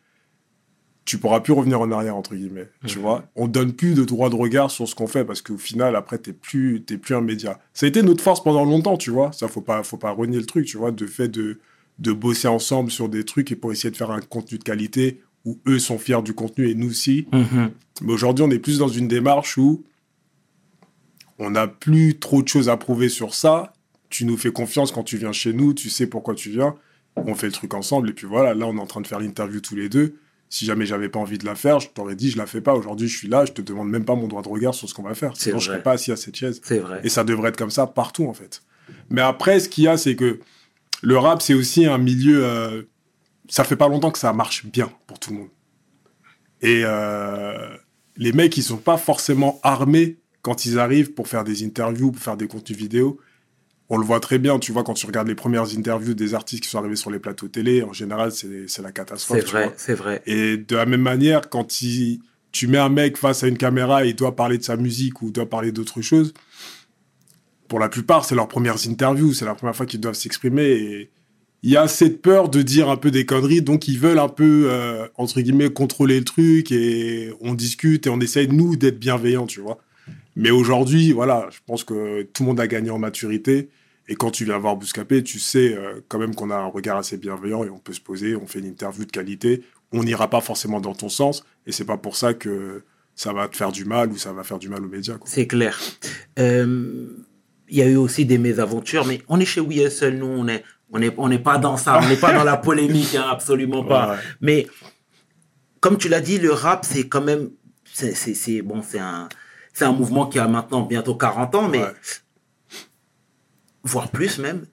tu 1.08 1.16
pourras 1.16 1.40
plus 1.40 1.54
revenir 1.54 1.80
en 1.80 1.90
arrière, 1.90 2.16
entre 2.16 2.34
guillemets. 2.34 2.68
Tu 2.86 2.96
Mhm. 2.96 3.02
vois? 3.02 3.24
On 3.34 3.48
donne 3.48 3.72
plus 3.72 3.94
de 3.94 4.04
droit 4.04 4.28
de 4.28 4.34
regard 4.36 4.70
sur 4.70 4.86
ce 4.86 4.94
qu'on 4.94 5.06
fait 5.06 5.24
parce 5.24 5.40
qu'au 5.40 5.56
final, 5.56 5.96
après, 5.96 6.18
t'es 6.18 6.34
plus, 6.34 6.82
t'es 6.82 6.98
plus 6.98 7.14
un 7.14 7.22
média. 7.22 7.58
Ça 7.72 7.86
a 7.86 7.88
été 7.88 8.02
notre 8.02 8.22
force 8.22 8.42
pendant 8.42 8.64
longtemps, 8.66 8.98
tu 8.98 9.10
vois? 9.10 9.32
Ça, 9.32 9.48
faut 9.48 9.62
pas, 9.62 9.82
faut 9.82 9.96
pas 9.96 10.10
renier 10.10 10.36
le 10.38 10.44
truc, 10.44 10.66
tu 10.66 10.76
vois, 10.76 10.90
de 10.90 11.06
fait 11.06 11.28
de, 11.28 11.60
de 11.98 12.12
bosser 12.12 12.46
ensemble 12.48 12.90
sur 12.90 13.08
des 13.08 13.24
trucs 13.24 13.50
et 13.52 13.56
pour 13.56 13.72
essayer 13.72 13.90
de 13.90 13.96
faire 13.96 14.10
un 14.10 14.20
contenu 14.20 14.58
de 14.58 14.64
qualité 14.64 15.20
où 15.46 15.58
eux 15.66 15.78
sont 15.78 15.98
fiers 15.98 16.20
du 16.22 16.34
contenu 16.34 16.68
et 16.68 16.74
nous 16.74 16.90
aussi. 16.90 17.26
Mhm. 17.32 17.70
Mais 18.02 18.12
aujourd'hui, 18.12 18.44
on 18.44 18.50
est 18.50 18.58
plus 18.58 18.76
dans 18.78 18.88
une 18.88 19.08
démarche 19.08 19.56
où 19.56 19.82
on 21.38 21.50
n'a 21.50 21.66
plus 21.68 22.18
trop 22.18 22.42
de 22.42 22.48
choses 22.48 22.68
à 22.68 22.76
prouver 22.76 23.08
sur 23.08 23.34
ça. 23.34 23.72
Tu 24.10 24.24
nous 24.24 24.36
fais 24.36 24.52
confiance 24.52 24.92
quand 24.92 25.04
tu 25.04 25.16
viens 25.16 25.32
chez 25.32 25.52
nous, 25.54 25.72
tu 25.74 25.88
sais 25.90 26.06
pourquoi 26.06 26.34
tu 26.34 26.50
viens. 26.50 26.74
On 27.16 27.34
fait 27.34 27.46
le 27.46 27.52
truc 27.52 27.72
ensemble 27.74 28.10
et 28.10 28.12
puis 28.12 28.26
voilà, 28.26 28.52
là 28.54 28.66
on 28.66 28.76
est 28.76 28.80
en 28.80 28.86
train 28.86 29.00
de 29.00 29.06
faire 29.06 29.20
l'interview 29.20 29.60
tous 29.60 29.74
les 29.76 29.88
deux. 29.88 30.16
Si 30.50 30.64
jamais 30.64 30.86
j'avais 30.86 31.08
pas 31.08 31.18
envie 31.18 31.36
de 31.38 31.44
la 31.44 31.54
faire, 31.54 31.78
je 31.80 31.88
t'aurais 31.88 32.14
dit 32.14 32.30
je 32.30 32.38
la 32.38 32.46
fais 32.46 32.60
pas. 32.60 32.74
Aujourd'hui, 32.74 33.06
je 33.08 33.16
suis 33.18 33.28
là, 33.28 33.44
je 33.44 33.52
te 33.52 33.60
demande 33.62 33.90
même 33.90 34.04
pas 34.04 34.14
mon 34.14 34.28
droit 34.28 34.42
de 34.42 34.48
regard 34.48 34.74
sur 34.74 34.88
ce 34.88 34.94
qu'on 34.94 35.02
va 35.02 35.14
faire. 35.14 35.32
C'est 35.34 35.50
Sinon, 35.50 35.58
je 35.58 35.66
serais 35.66 35.82
pas 35.82 35.92
assis 35.92 36.10
à 36.12 36.16
cette 36.16 36.36
chaise. 36.36 36.60
C'est 36.64 36.78
vrai. 36.78 37.00
Et 37.04 37.08
ça 37.08 37.24
devrait 37.24 37.50
être 37.50 37.56
comme 37.56 37.70
ça 37.70 37.86
partout, 37.86 38.26
en 38.26 38.32
fait. 38.32 38.62
Mais 39.10 39.20
après, 39.20 39.60
ce 39.60 39.68
qu'il 39.68 39.84
y 39.84 39.88
a, 39.88 39.96
c'est 39.98 40.16
que 40.16 40.40
le 41.02 41.18
rap, 41.18 41.42
c'est 41.42 41.54
aussi 41.54 41.86
un 41.86 41.98
milieu. 41.98 42.44
euh, 42.44 42.82
ça 43.48 43.64
fait 43.64 43.76
pas 43.76 43.88
longtemps 43.88 44.10
que 44.10 44.18
ça 44.18 44.32
marche 44.32 44.66
bien 44.66 44.90
pour 45.06 45.18
tout 45.18 45.30
le 45.30 45.38
monde. 45.38 45.48
Et 46.60 46.82
euh, 46.84 47.68
les 48.16 48.32
mecs, 48.32 48.56
ils 48.56 48.62
sont 48.62 48.76
pas 48.78 48.96
forcément 48.96 49.60
armés 49.62 50.18
quand 50.42 50.64
ils 50.66 50.78
arrivent 50.78 51.12
pour 51.12 51.28
faire 51.28 51.44
des 51.44 51.64
interviews, 51.64 52.10
pour 52.12 52.22
faire 52.22 52.36
des 52.36 52.48
contenus 52.48 52.78
vidéo. 52.78 53.20
On 53.90 53.96
le 53.96 54.04
voit 54.04 54.20
très 54.20 54.38
bien, 54.38 54.58
tu 54.58 54.70
vois, 54.72 54.84
quand 54.84 54.94
tu 54.94 55.06
regardes 55.06 55.28
les 55.28 55.34
premières 55.34 55.74
interviews 55.76 56.12
des 56.14 56.34
artistes 56.34 56.62
qui 56.62 56.68
sont 56.68 56.78
arrivés 56.78 56.96
sur 56.96 57.10
les 57.10 57.18
plateaux 57.18 57.48
télé, 57.48 57.82
en 57.82 57.92
général, 57.94 58.32
c'est 58.32 58.82
la 58.82 58.92
catastrophe. 58.92 59.38
C'est 59.40 59.46
vrai, 59.50 59.74
c'est 59.78 59.94
vrai. 59.94 60.22
Et 60.26 60.58
de 60.58 60.76
la 60.76 60.84
même 60.84 61.00
manière, 61.00 61.48
quand 61.48 61.80
il- 61.80 62.20
tu 62.52 62.66
mets 62.66 62.78
un 62.78 62.90
mec 62.90 63.16
face 63.16 63.42
à 63.44 63.48
une 63.48 63.56
caméra 63.56 64.04
et 64.04 64.10
il 64.10 64.14
doit 64.16 64.36
parler 64.36 64.58
de 64.58 64.62
sa 64.62 64.76
musique 64.76 65.22
ou 65.22 65.30
doit 65.30 65.48
parler 65.48 65.72
d'autre 65.72 66.02
chose, 66.02 66.34
pour 67.66 67.78
la 67.78 67.88
plupart, 67.88 68.24
c'est 68.24 68.34
leurs 68.34 68.48
premières 68.48 68.86
interviews, 68.88 69.32
c'est 69.32 69.44
la 69.44 69.54
première 69.54 69.76
fois 69.76 69.86
qu'ils 69.86 70.00
doivent 70.00 70.14
s'exprimer 70.14 70.64
et 70.64 71.10
il 71.62 71.70
y 71.70 71.76
a 71.76 71.88
cette 71.88 72.22
peur 72.22 72.48
de 72.48 72.62
dire 72.62 72.88
un 72.88 72.96
peu 72.96 73.10
des 73.10 73.26
conneries, 73.26 73.62
donc 73.62 73.88
ils 73.88 73.98
veulent 73.98 74.18
un 74.20 74.28
peu, 74.28 74.68
euh, 74.70 75.06
entre 75.16 75.40
guillemets, 75.40 75.70
contrôler 75.70 76.18
le 76.18 76.24
truc 76.24 76.72
et 76.72 77.32
on 77.40 77.54
discute 77.54 78.06
et 78.06 78.10
on 78.10 78.20
essaye, 78.20 78.48
nous, 78.48 78.76
d'être 78.76 78.98
bienveillants, 78.98 79.46
tu 79.46 79.60
vois. 79.60 79.78
Mais 80.36 80.50
aujourd'hui, 80.50 81.12
voilà, 81.12 81.48
je 81.50 81.58
pense 81.66 81.84
que 81.84 82.22
tout 82.32 82.44
le 82.44 82.48
monde 82.48 82.60
a 82.60 82.66
gagné 82.68 82.90
en 82.90 82.98
maturité. 82.98 83.68
Et 84.08 84.14
quand 84.16 84.30
tu 84.30 84.44
viens 84.44 84.58
voir 84.58 84.76
Bouscapé, 84.76 85.22
tu 85.22 85.38
sais 85.38 85.74
euh, 85.76 86.00
quand 86.08 86.18
même 86.18 86.34
qu'on 86.34 86.50
a 86.50 86.56
un 86.56 86.66
regard 86.66 86.96
assez 86.96 87.18
bienveillant 87.18 87.62
et 87.64 87.70
on 87.70 87.78
peut 87.78 87.92
se 87.92 88.00
poser, 88.00 88.34
on 88.36 88.46
fait 88.46 88.58
une 88.60 88.66
interview 88.66 89.04
de 89.04 89.10
qualité. 89.10 89.62
On 89.92 90.02
n'ira 90.02 90.28
pas 90.28 90.40
forcément 90.40 90.80
dans 90.80 90.94
ton 90.94 91.08
sens 91.08 91.44
et 91.66 91.72
c'est 91.72 91.84
pas 91.84 91.98
pour 91.98 92.16
ça 92.16 92.34
que 92.34 92.82
ça 93.14 93.32
va 93.32 93.48
te 93.48 93.56
faire 93.56 93.72
du 93.72 93.84
mal 93.84 94.10
ou 94.10 94.16
ça 94.16 94.32
va 94.32 94.44
faire 94.44 94.58
du 94.58 94.68
mal 94.68 94.82
aux 94.84 94.88
médias. 94.88 95.16
C'est 95.24 95.46
clair. 95.46 95.78
Euh, 96.38 97.06
Il 97.68 97.76
y 97.76 97.82
a 97.82 97.86
eu 97.86 97.96
aussi 97.96 98.24
des 98.24 98.38
mésaventures, 98.38 99.04
mais 99.06 99.20
on 99.28 99.38
est 99.40 99.44
chez 99.44 99.60
We 99.60 99.78
Hustle, 99.86 100.14
nous, 100.14 100.26
on 100.26 100.48
est, 100.48 100.64
on 100.90 101.02
est, 101.02 101.12
on 101.18 101.28
n'est 101.28 101.38
pas 101.38 101.58
dans 101.58 101.76
ça, 101.76 102.00
on 102.02 102.08
n'est 102.08 102.16
pas 102.16 102.32
dans 102.32 102.44
la 102.44 102.56
polémique, 102.56 103.14
hein, 103.14 103.26
absolument 103.30 103.84
pas. 103.84 104.12
Ouais. 104.12 104.16
Mais 104.40 104.66
comme 105.80 105.98
tu 105.98 106.08
l'as 106.08 106.20
dit, 106.22 106.38
le 106.38 106.52
rap, 106.52 106.84
c'est 106.86 107.08
quand 107.08 107.20
même, 107.20 107.50
c'est, 107.92 108.62
bon, 108.62 108.82
c'est 108.82 108.98
un, 109.00 109.28
c'est 109.74 109.84
un 109.84 109.92
mouvement 109.92 110.26
qui 110.26 110.38
a 110.38 110.48
maintenant 110.48 110.82
bientôt 110.82 111.14
40 111.14 111.54
ans, 111.56 111.68
mais 111.68 111.80
Ouais. 111.82 111.92
Voire 113.84 114.10
plus 114.10 114.38
même. 114.38 114.66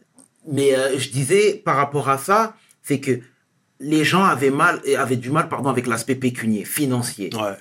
Mais 0.47 0.75
euh, 0.75 0.97
je 0.97 1.09
disais 1.09 1.61
par 1.65 1.75
rapport 1.77 2.09
à 2.09 2.17
ça, 2.17 2.55
c'est 2.83 2.99
que 2.99 3.19
les 3.79 4.03
gens 4.03 4.23
avaient 4.23 4.51
mal, 4.51 4.81
avaient 4.97 5.15
du 5.15 5.31
mal, 5.31 5.49
pardon, 5.49 5.69
avec 5.69 5.87
l'aspect 5.87 6.15
pécunier, 6.15 6.65
financier. 6.65 7.29
Ouais. 7.33 7.57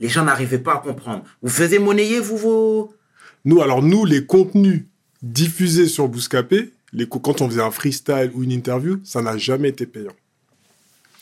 Les 0.00 0.08
gens 0.08 0.24
n'arrivaient 0.24 0.58
pas 0.58 0.74
à 0.74 0.78
comprendre. 0.78 1.24
Vous 1.42 1.48
faisiez 1.48 1.78
monnayer, 1.78 2.20
vous, 2.20 2.36
vos... 2.36 2.94
Nous, 3.44 3.62
alors 3.62 3.82
nous, 3.82 4.04
les 4.04 4.26
contenus 4.26 4.84
diffusés 5.22 5.88
sur 5.88 6.08
Bouscapé, 6.08 6.72
les, 6.92 7.06
quand 7.08 7.40
on 7.40 7.48
faisait 7.48 7.62
un 7.62 7.70
freestyle 7.70 8.30
ou 8.34 8.42
une 8.42 8.52
interview, 8.52 9.00
ça 9.04 9.22
n'a 9.22 9.36
jamais 9.38 9.70
été 9.70 9.86
payant. 9.86 10.12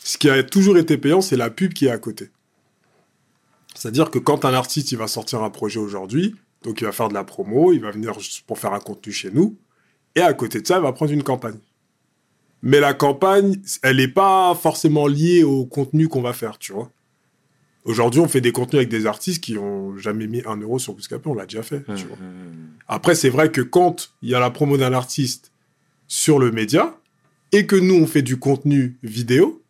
Ce 0.03 0.19
qui 0.19 0.29
a 0.29 0.43
toujours 0.43 0.77
été 0.77 0.99
payant, 0.99 1.21
c'est 1.21 1.37
la 1.37 1.51
pub 1.51 1.73
qui 1.73 1.87
est 1.87 1.91
à 1.91 1.99
côté. 1.99 2.31
C'est-à-dire 3.75 4.11
que 4.11 4.19
quand 4.19 4.45
un 4.45 4.55
artiste 4.55 4.93
il 4.93 4.99
va 4.99 5.09
sortir 5.09 5.43
un 5.43 5.51
projet 5.51 5.79
aujourd'hui, 5.79 6.35
donc 6.65 6.81
il 6.81 6.85
va 6.85 6.93
faire 6.93 7.09
de 7.09 7.15
la 7.15 7.23
promo, 7.23 7.73
il 7.73 7.81
va 7.81 7.93
venir 7.93 8.15
pour 8.47 8.59
faire 8.59 8.73
un 8.73 8.81
contenu 8.81 9.13
chez 9.13 9.31
nous, 9.31 9.57
et 10.17 10.21
à 10.21 10.33
côté 10.33 10.61
de 10.61 10.67
ça, 10.67 10.79
il 10.79 10.83
va 10.83 10.93
prendre 10.93 11.13
une 11.13 11.23
campagne. 11.23 11.59
Mais 12.63 12.81
la 12.81 12.95
campagne, 12.95 13.61
elle 13.83 13.99
n'est 13.99 14.09
pas 14.09 14.55
forcément 14.55 15.07
liée 15.07 15.45
au 15.45 15.67
contenu 15.67 16.09
qu'on 16.09 16.23
va 16.23 16.33
faire, 16.33 16.59
tu 16.59 16.73
vois. 16.73 16.91
Aujourd'hui, 17.85 18.21
on 18.21 18.29
fait 18.29 18.41
des 18.41 18.53
contenus 18.53 18.79
avec 18.79 18.89
des 18.89 19.05
artistes 19.05 19.45
qui 19.45 19.59
ont 19.59 19.95
jamais 19.99 20.27
mis 20.27 20.43
un 20.47 20.57
euro 20.57 20.79
sur 20.79 20.95
Bouscapé, 20.95 21.29
on 21.29 21.35
l'a 21.35 21.45
déjà 21.45 21.63
fait, 21.63 21.85
tu 21.95 22.07
vois. 22.07 22.17
Après, 22.89 23.15
c'est 23.15 23.29
vrai 23.29 23.53
que 23.53 23.61
quand 23.61 24.15
il 24.23 24.31
y 24.31 24.35
a 24.35 24.41
la 24.41 24.51
promo 24.51 24.79
d'un 24.79 24.95
artiste 24.95 25.53
sur 26.09 26.39
le 26.39 26.51
média 26.51 26.99
et 27.53 27.67
que 27.67 27.77
nous, 27.77 27.95
on 27.95 28.07
fait 28.07 28.23
du 28.23 28.39
contenu 28.39 28.97
vidéo, 29.03 29.63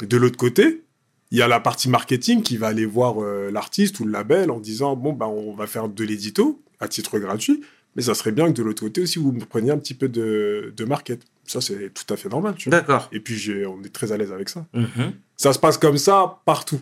de 0.00 0.16
l'autre 0.16 0.36
côté, 0.36 0.82
il 1.30 1.38
y 1.38 1.42
a 1.42 1.48
la 1.48 1.60
partie 1.60 1.88
marketing 1.88 2.42
qui 2.42 2.56
va 2.56 2.68
aller 2.68 2.86
voir 2.86 3.22
euh, 3.22 3.50
l'artiste 3.50 4.00
ou 4.00 4.04
le 4.04 4.12
label 4.12 4.50
en 4.50 4.58
disant 4.58 4.96
bon, 4.96 5.12
bah, 5.12 5.28
on 5.28 5.54
va 5.54 5.66
faire 5.66 5.88
de 5.88 6.04
l'édito 6.04 6.62
à 6.80 6.88
titre 6.88 7.18
gratuit, 7.18 7.62
mais 7.94 8.02
ça 8.02 8.14
serait 8.14 8.32
bien 8.32 8.46
que 8.46 8.56
de 8.56 8.62
l'autre 8.62 8.82
côté 8.82 9.00
aussi, 9.02 9.18
vous 9.18 9.32
me 9.32 9.44
preniez 9.44 9.70
un 9.70 9.78
petit 9.78 9.94
peu 9.94 10.08
de, 10.08 10.72
de 10.76 10.84
market. 10.84 11.22
Ça, 11.44 11.60
c'est 11.60 11.92
tout 11.92 12.12
à 12.12 12.16
fait 12.16 12.28
normal. 12.28 12.54
Tu 12.56 12.70
vois. 12.70 12.78
D'accord. 12.78 13.08
Et 13.12 13.20
puis, 13.20 13.64
on 13.66 13.82
est 13.82 13.92
très 13.92 14.12
à 14.12 14.16
l'aise 14.16 14.32
avec 14.32 14.48
ça. 14.48 14.66
Mhm. 14.72 15.12
Ça 15.36 15.52
se 15.52 15.58
passe 15.58 15.78
comme 15.78 15.98
ça 15.98 16.40
partout. 16.44 16.80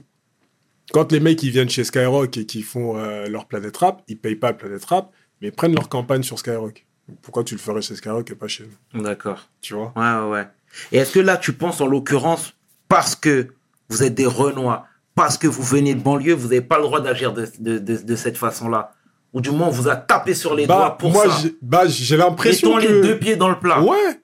Quand 0.92 1.12
les 1.12 1.20
mecs 1.20 1.42
ils 1.42 1.50
viennent 1.50 1.68
chez 1.68 1.84
Skyrock 1.84 2.36
et 2.36 2.46
qui 2.46 2.62
font 2.62 2.96
euh, 2.96 3.26
leur 3.28 3.46
Planète 3.46 3.76
Rap, 3.76 4.02
ils 4.08 4.18
payent 4.18 4.36
pas 4.36 4.52
Planète 4.52 4.84
Rap, 4.86 5.12
mais 5.40 5.48
ils 5.48 5.52
prennent 5.52 5.74
leur 5.74 5.88
campagne 5.88 6.22
sur 6.22 6.38
Skyrock. 6.38 6.86
Pourquoi 7.22 7.44
tu 7.44 7.54
le 7.54 7.60
ferais 7.60 7.82
chez 7.82 7.94
Skyrock 7.94 8.30
et 8.30 8.34
pas 8.34 8.48
chez 8.48 8.68
nous? 8.94 9.02
D'accord. 9.02 9.48
Tu 9.60 9.74
vois? 9.74 9.92
Ouais, 9.96 10.24
ouais, 10.24 10.30
ouais. 10.30 10.48
Et 10.92 10.98
est-ce 10.98 11.12
que 11.12 11.20
là, 11.20 11.36
tu 11.36 11.52
penses 11.52 11.80
en 11.80 11.86
l'occurrence, 11.86 12.54
parce 12.88 13.16
que 13.16 13.48
vous 13.88 14.02
êtes 14.02 14.14
des 14.14 14.26
Renois, 14.26 14.86
parce 15.14 15.38
que 15.38 15.46
vous 15.46 15.62
venez 15.62 15.94
de 15.94 16.00
banlieue, 16.00 16.34
vous 16.34 16.48
n'avez 16.48 16.60
pas 16.60 16.76
le 16.78 16.84
droit 16.84 17.00
d'agir 17.00 17.32
de, 17.32 17.46
de, 17.58 17.78
de, 17.78 17.96
de 17.96 18.16
cette 18.16 18.36
façon-là 18.36 18.92
Ou 19.32 19.40
du 19.40 19.50
moins, 19.50 19.68
on 19.68 19.70
vous 19.70 19.88
a 19.88 19.96
tapé 19.96 20.34
sur 20.34 20.54
les 20.54 20.66
doigts 20.66 20.90
Bah, 20.90 20.96
pour 20.98 21.10
moi, 21.10 21.28
ça 21.28 21.38
j'ai- 21.42 21.56
bah, 21.62 21.86
j'ai 21.86 22.16
l'impression 22.16 22.76
que... 22.76 22.82
les 22.86 23.00
deux 23.02 23.18
pieds 23.18 23.36
dans 23.36 23.48
le 23.48 23.58
plat. 23.58 23.82
Ouais. 23.82 24.20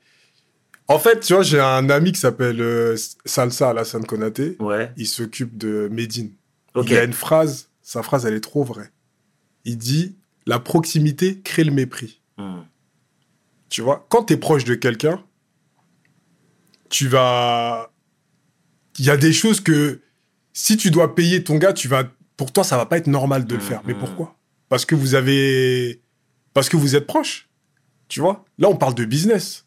En 0.87 0.99
fait, 0.99 1.21
tu 1.21 1.33
vois, 1.33 1.43
j'ai 1.43 1.61
un 1.61 1.89
ami 1.89 2.13
qui 2.13 2.21
s'appelle 2.21 2.61
euh, 2.61 2.95
Salsa 3.25 3.71
Alassane 3.71 4.05
Konaté. 4.05 4.57
Ouais. 4.61 4.93
Il 4.99 5.07
s'occupe 5.07 5.57
de 5.57 5.89
Medine. 5.91 6.31
Ok. 6.75 6.91
Il 6.91 6.97
a 6.99 7.05
une 7.05 7.13
phrase, 7.15 7.71
sa 7.81 8.03
phrase, 8.03 8.27
elle 8.27 8.35
est 8.35 8.41
trop 8.41 8.65
vraie. 8.65 8.91
Il 9.65 9.79
dit 9.79 10.15
La 10.47 10.59
proximité 10.59 11.41
crée 11.41 11.65
le 11.65 11.71
mépris. 11.73 12.21
Hmm. 12.37 12.61
Tu 13.71 13.81
vois, 13.81 14.05
quand 14.11 14.25
tu 14.25 14.35
es 14.35 14.37
proche 14.37 14.65
de 14.65 14.75
quelqu'un, 14.75 15.23
tu 16.91 17.09
vas. 17.09 17.91
Il 18.99 19.05
y 19.05 19.11
a 19.11 19.17
des 19.17 19.33
choses 19.33 19.61
que 19.61 20.01
si 20.53 20.77
tu 20.77 20.91
dois 20.91 21.15
payer 21.15 21.43
ton 21.45 21.57
gars, 21.57 21.73
tu 21.73 21.89
vas. 21.89 22.05
Pour 22.37 22.53
toi, 22.53 22.65
ça 22.65 22.77
va 22.77 22.87
pas 22.87 22.99
être 22.99 23.07
normal 23.07 23.45
de 23.47 23.55
le 23.55 23.61
faire. 23.61 23.83
Mais 23.87 23.95
Mhm. 23.95 24.01
pourquoi? 24.01 24.37
Parce 24.69 24.85
que 24.87 24.95
vous 24.95 25.15
avez. 25.15 26.03
Parce 26.53 26.69
que 26.69 26.77
vous 26.77 26.95
êtes 26.97 27.07
proche. 27.07 27.49
Tu 28.09 28.21
vois? 28.21 28.45
Là, 28.59 28.69
on 28.69 28.77
parle 28.77 28.95
de 28.95 29.05
business. 29.05 29.65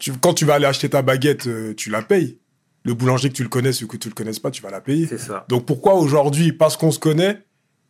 Tu- 0.00 0.12
Quand 0.12 0.34
tu 0.34 0.44
vas 0.44 0.54
aller 0.54 0.66
acheter 0.66 0.88
ta 0.88 1.02
baguette, 1.02 1.46
euh, 1.46 1.74
tu 1.74 1.90
la 1.90 2.02
payes. 2.02 2.38
Le 2.84 2.94
boulanger 2.94 3.28
que 3.28 3.34
tu 3.34 3.44
le 3.44 3.48
connaisses 3.48 3.80
ou 3.82 3.86
que 3.86 3.96
tu 3.96 4.08
le 4.08 4.14
connaisses 4.14 4.40
pas, 4.40 4.50
tu 4.50 4.60
vas 4.62 4.70
la 4.70 4.80
payer. 4.80 5.06
C'est 5.06 5.18
ça. 5.18 5.44
Donc 5.48 5.66
pourquoi 5.66 5.94
aujourd'hui, 5.94 6.52
parce 6.52 6.76
qu'on 6.76 6.90
se 6.90 6.98
connaît, 6.98 7.42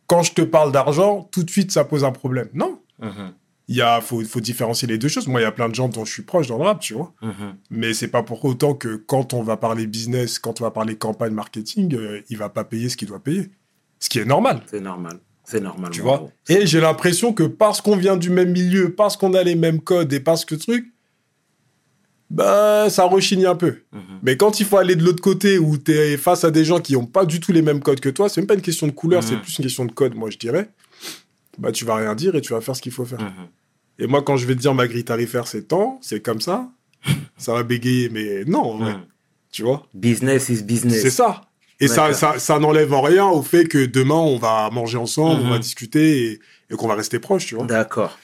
quand 0.07 0.23
je 0.23 0.33
te 0.35 0.43
parle 0.43 0.73
d'argent, 0.73 1.27
tout 1.33 1.43
de 1.43 1.51
suite 1.51 1.73
ça 1.73 1.85
pose 1.85 2.05
un 2.05 2.13
problème? 2.13 2.49
Non. 2.53 2.79
Mhm. 3.01 3.33
Il 3.69 3.77
y 3.77 3.81
a, 3.83 4.01
faut, 4.01 4.23
faut 4.25 4.41
différencier 4.41 4.89
les 4.89 4.99
deux 4.99 5.09
choses. 5.09 5.29
Moi, 5.29 5.41
il 5.41 5.45
y 5.45 5.47
a 5.47 5.53
plein 5.53 5.69
de 5.69 5.75
gens 5.75 5.89
dont 5.89 6.05
je 6.05 6.13
suis 6.13 6.23
proche 6.25 6.49
dans 6.49 6.59
le 6.59 6.65
rap, 6.65 6.81
tu 6.81 6.95
vois. 6.95 7.15
Mhm. 7.23 7.55
Mais 7.71 7.95
c'est 7.95 8.09
pas 8.09 8.23
pour 8.23 8.45
autant 8.45 8.75
que 8.75 8.97
quand 8.97 9.35
on 9.35 9.43
va 9.43 9.57
parler 9.57 9.87
business, 9.87 10.39
quand 10.39 10.61
on 10.61 10.65
va 10.65 10.71
parler 10.73 10.97
campagne 10.97 11.33
marketing, 11.33 11.95
euh, 11.95 12.21
il 12.29 12.37
va 12.37 12.49
pas 12.49 12.65
payer 12.65 12.89
ce 12.89 12.97
qu'il 12.97 13.09
doit 13.09 13.21
payer. 13.21 13.51
Ce 14.01 14.09
qui 14.09 14.19
est 14.19 14.25
normal, 14.25 14.63
C'est 14.67 14.81
normal. 14.81 15.19
C'est 15.45 15.61
normal. 15.61 15.91
tu 15.93 16.01
vois. 16.03 16.17
gros. 16.19 16.33
Et 16.49 16.67
j'ai 16.67 16.81
l'impression 16.81 17.33
que 17.33 17.45
parce 17.45 17.81
qu'on 17.81 17.97
vient 17.97 18.17
du 18.17 18.31
même 18.31 18.51
milieu, 18.53 18.95
parce 18.95 19.17
qu'on 19.17 19.33
a 19.35 19.43
les 19.43 19.55
mêmes 19.55 19.81
codes 19.81 20.13
et 20.13 20.21
parce 20.21 20.45
que 20.45 20.55
truc, 20.57 20.93
bah, 22.31 22.89
ça 22.89 23.05
rechigne 23.05 23.45
un 23.47 23.55
peu. 23.55 23.83
Mhm. 23.93 24.01
Mais 24.23 24.37
quand 24.37 24.59
il 24.61 24.67
faut 24.67 24.79
aller 24.79 24.97
de 24.97 25.05
l'autre 25.05 25.23
côté 25.23 25.59
où 25.59 25.77
tu 25.77 25.93
es 25.93 26.17
face 26.17 26.45
à 26.45 26.51
des 26.51 26.65
gens 26.65 26.81
qui 26.81 26.95
n'ont 26.95 27.05
pas 27.07 27.27
du 27.27 27.41
tout 27.41 27.53
les 27.53 27.61
mêmes 27.63 27.81
codes 27.81 28.01
que 28.01 28.09
toi, 28.09 28.29
c'est 28.29 28.41
même 28.41 28.47
pas 28.49 28.55
une 28.55 28.63
question 28.63 28.87
de 28.87 28.93
couleur, 28.93 29.23
Mhm. 29.23 29.29
c'est 29.29 29.37
plus 29.37 29.59
une 29.59 29.65
question 29.65 29.85
de 29.85 29.93
code, 29.93 30.15
moi 30.15 30.31
je 30.31 30.39
dirais. 30.39 30.71
Bah 31.59 31.73
tu 31.73 31.85
vas 31.85 31.97
rien 31.97 32.15
dire 32.15 32.35
et 32.35 32.41
tu 32.41 32.53
vas 32.53 32.61
faire 32.61 32.75
ce 32.77 32.83
qu'il 32.83 32.93
faut 32.93 33.05
faire. 33.05 33.21
Mhm. 33.21 33.49
Et 33.99 34.07
moi 34.07 34.23
quand 34.23 34.37
je 34.37 34.47
vais 34.47 34.55
te 34.55 34.61
dire 34.61 34.75
ma 34.75 34.87
grille 34.89 35.05
tarifaire 35.05 35.47
c'est 35.47 35.63
tant, 35.69 35.99
c'est 36.03 36.21
comme 36.21 36.41
ça, 36.41 36.69
ça 37.37 37.53
va 37.53 37.63
bégayer, 37.63 38.09
mais 38.09 38.45
non, 38.47 38.63
en 38.63 38.77
vrai, 38.79 38.95
Mhm. 38.95 39.01
tu 39.51 39.63
vois? 39.63 39.87
Business 39.95 40.49
is 40.49 40.63
business. 40.63 41.03
C'est 41.03 41.11
ça. 41.11 41.43
Et 41.81 41.89
ça, 41.89 42.13
ça, 42.15 42.39
ça 42.39 42.59
n'enlève 42.61 42.93
en 42.93 43.03
rien 43.03 43.27
au 43.27 43.43
fait 43.43 43.67
que 43.67 43.85
demain 43.87 44.15
on 44.15 44.39
va 44.39 44.71
manger 44.71 44.99
ensemble, 44.99 45.41
Mhm. 45.41 45.47
on 45.47 45.51
va 45.51 45.59
discuter 45.59 46.27
et, 46.33 46.41
et 46.71 46.77
qu'on 46.77 46.87
va 46.89 46.95
rester 46.95 47.19
proches, 47.19 47.47
tu 47.47 47.57
vois. 47.57 47.67
D'accord. 47.67 48.19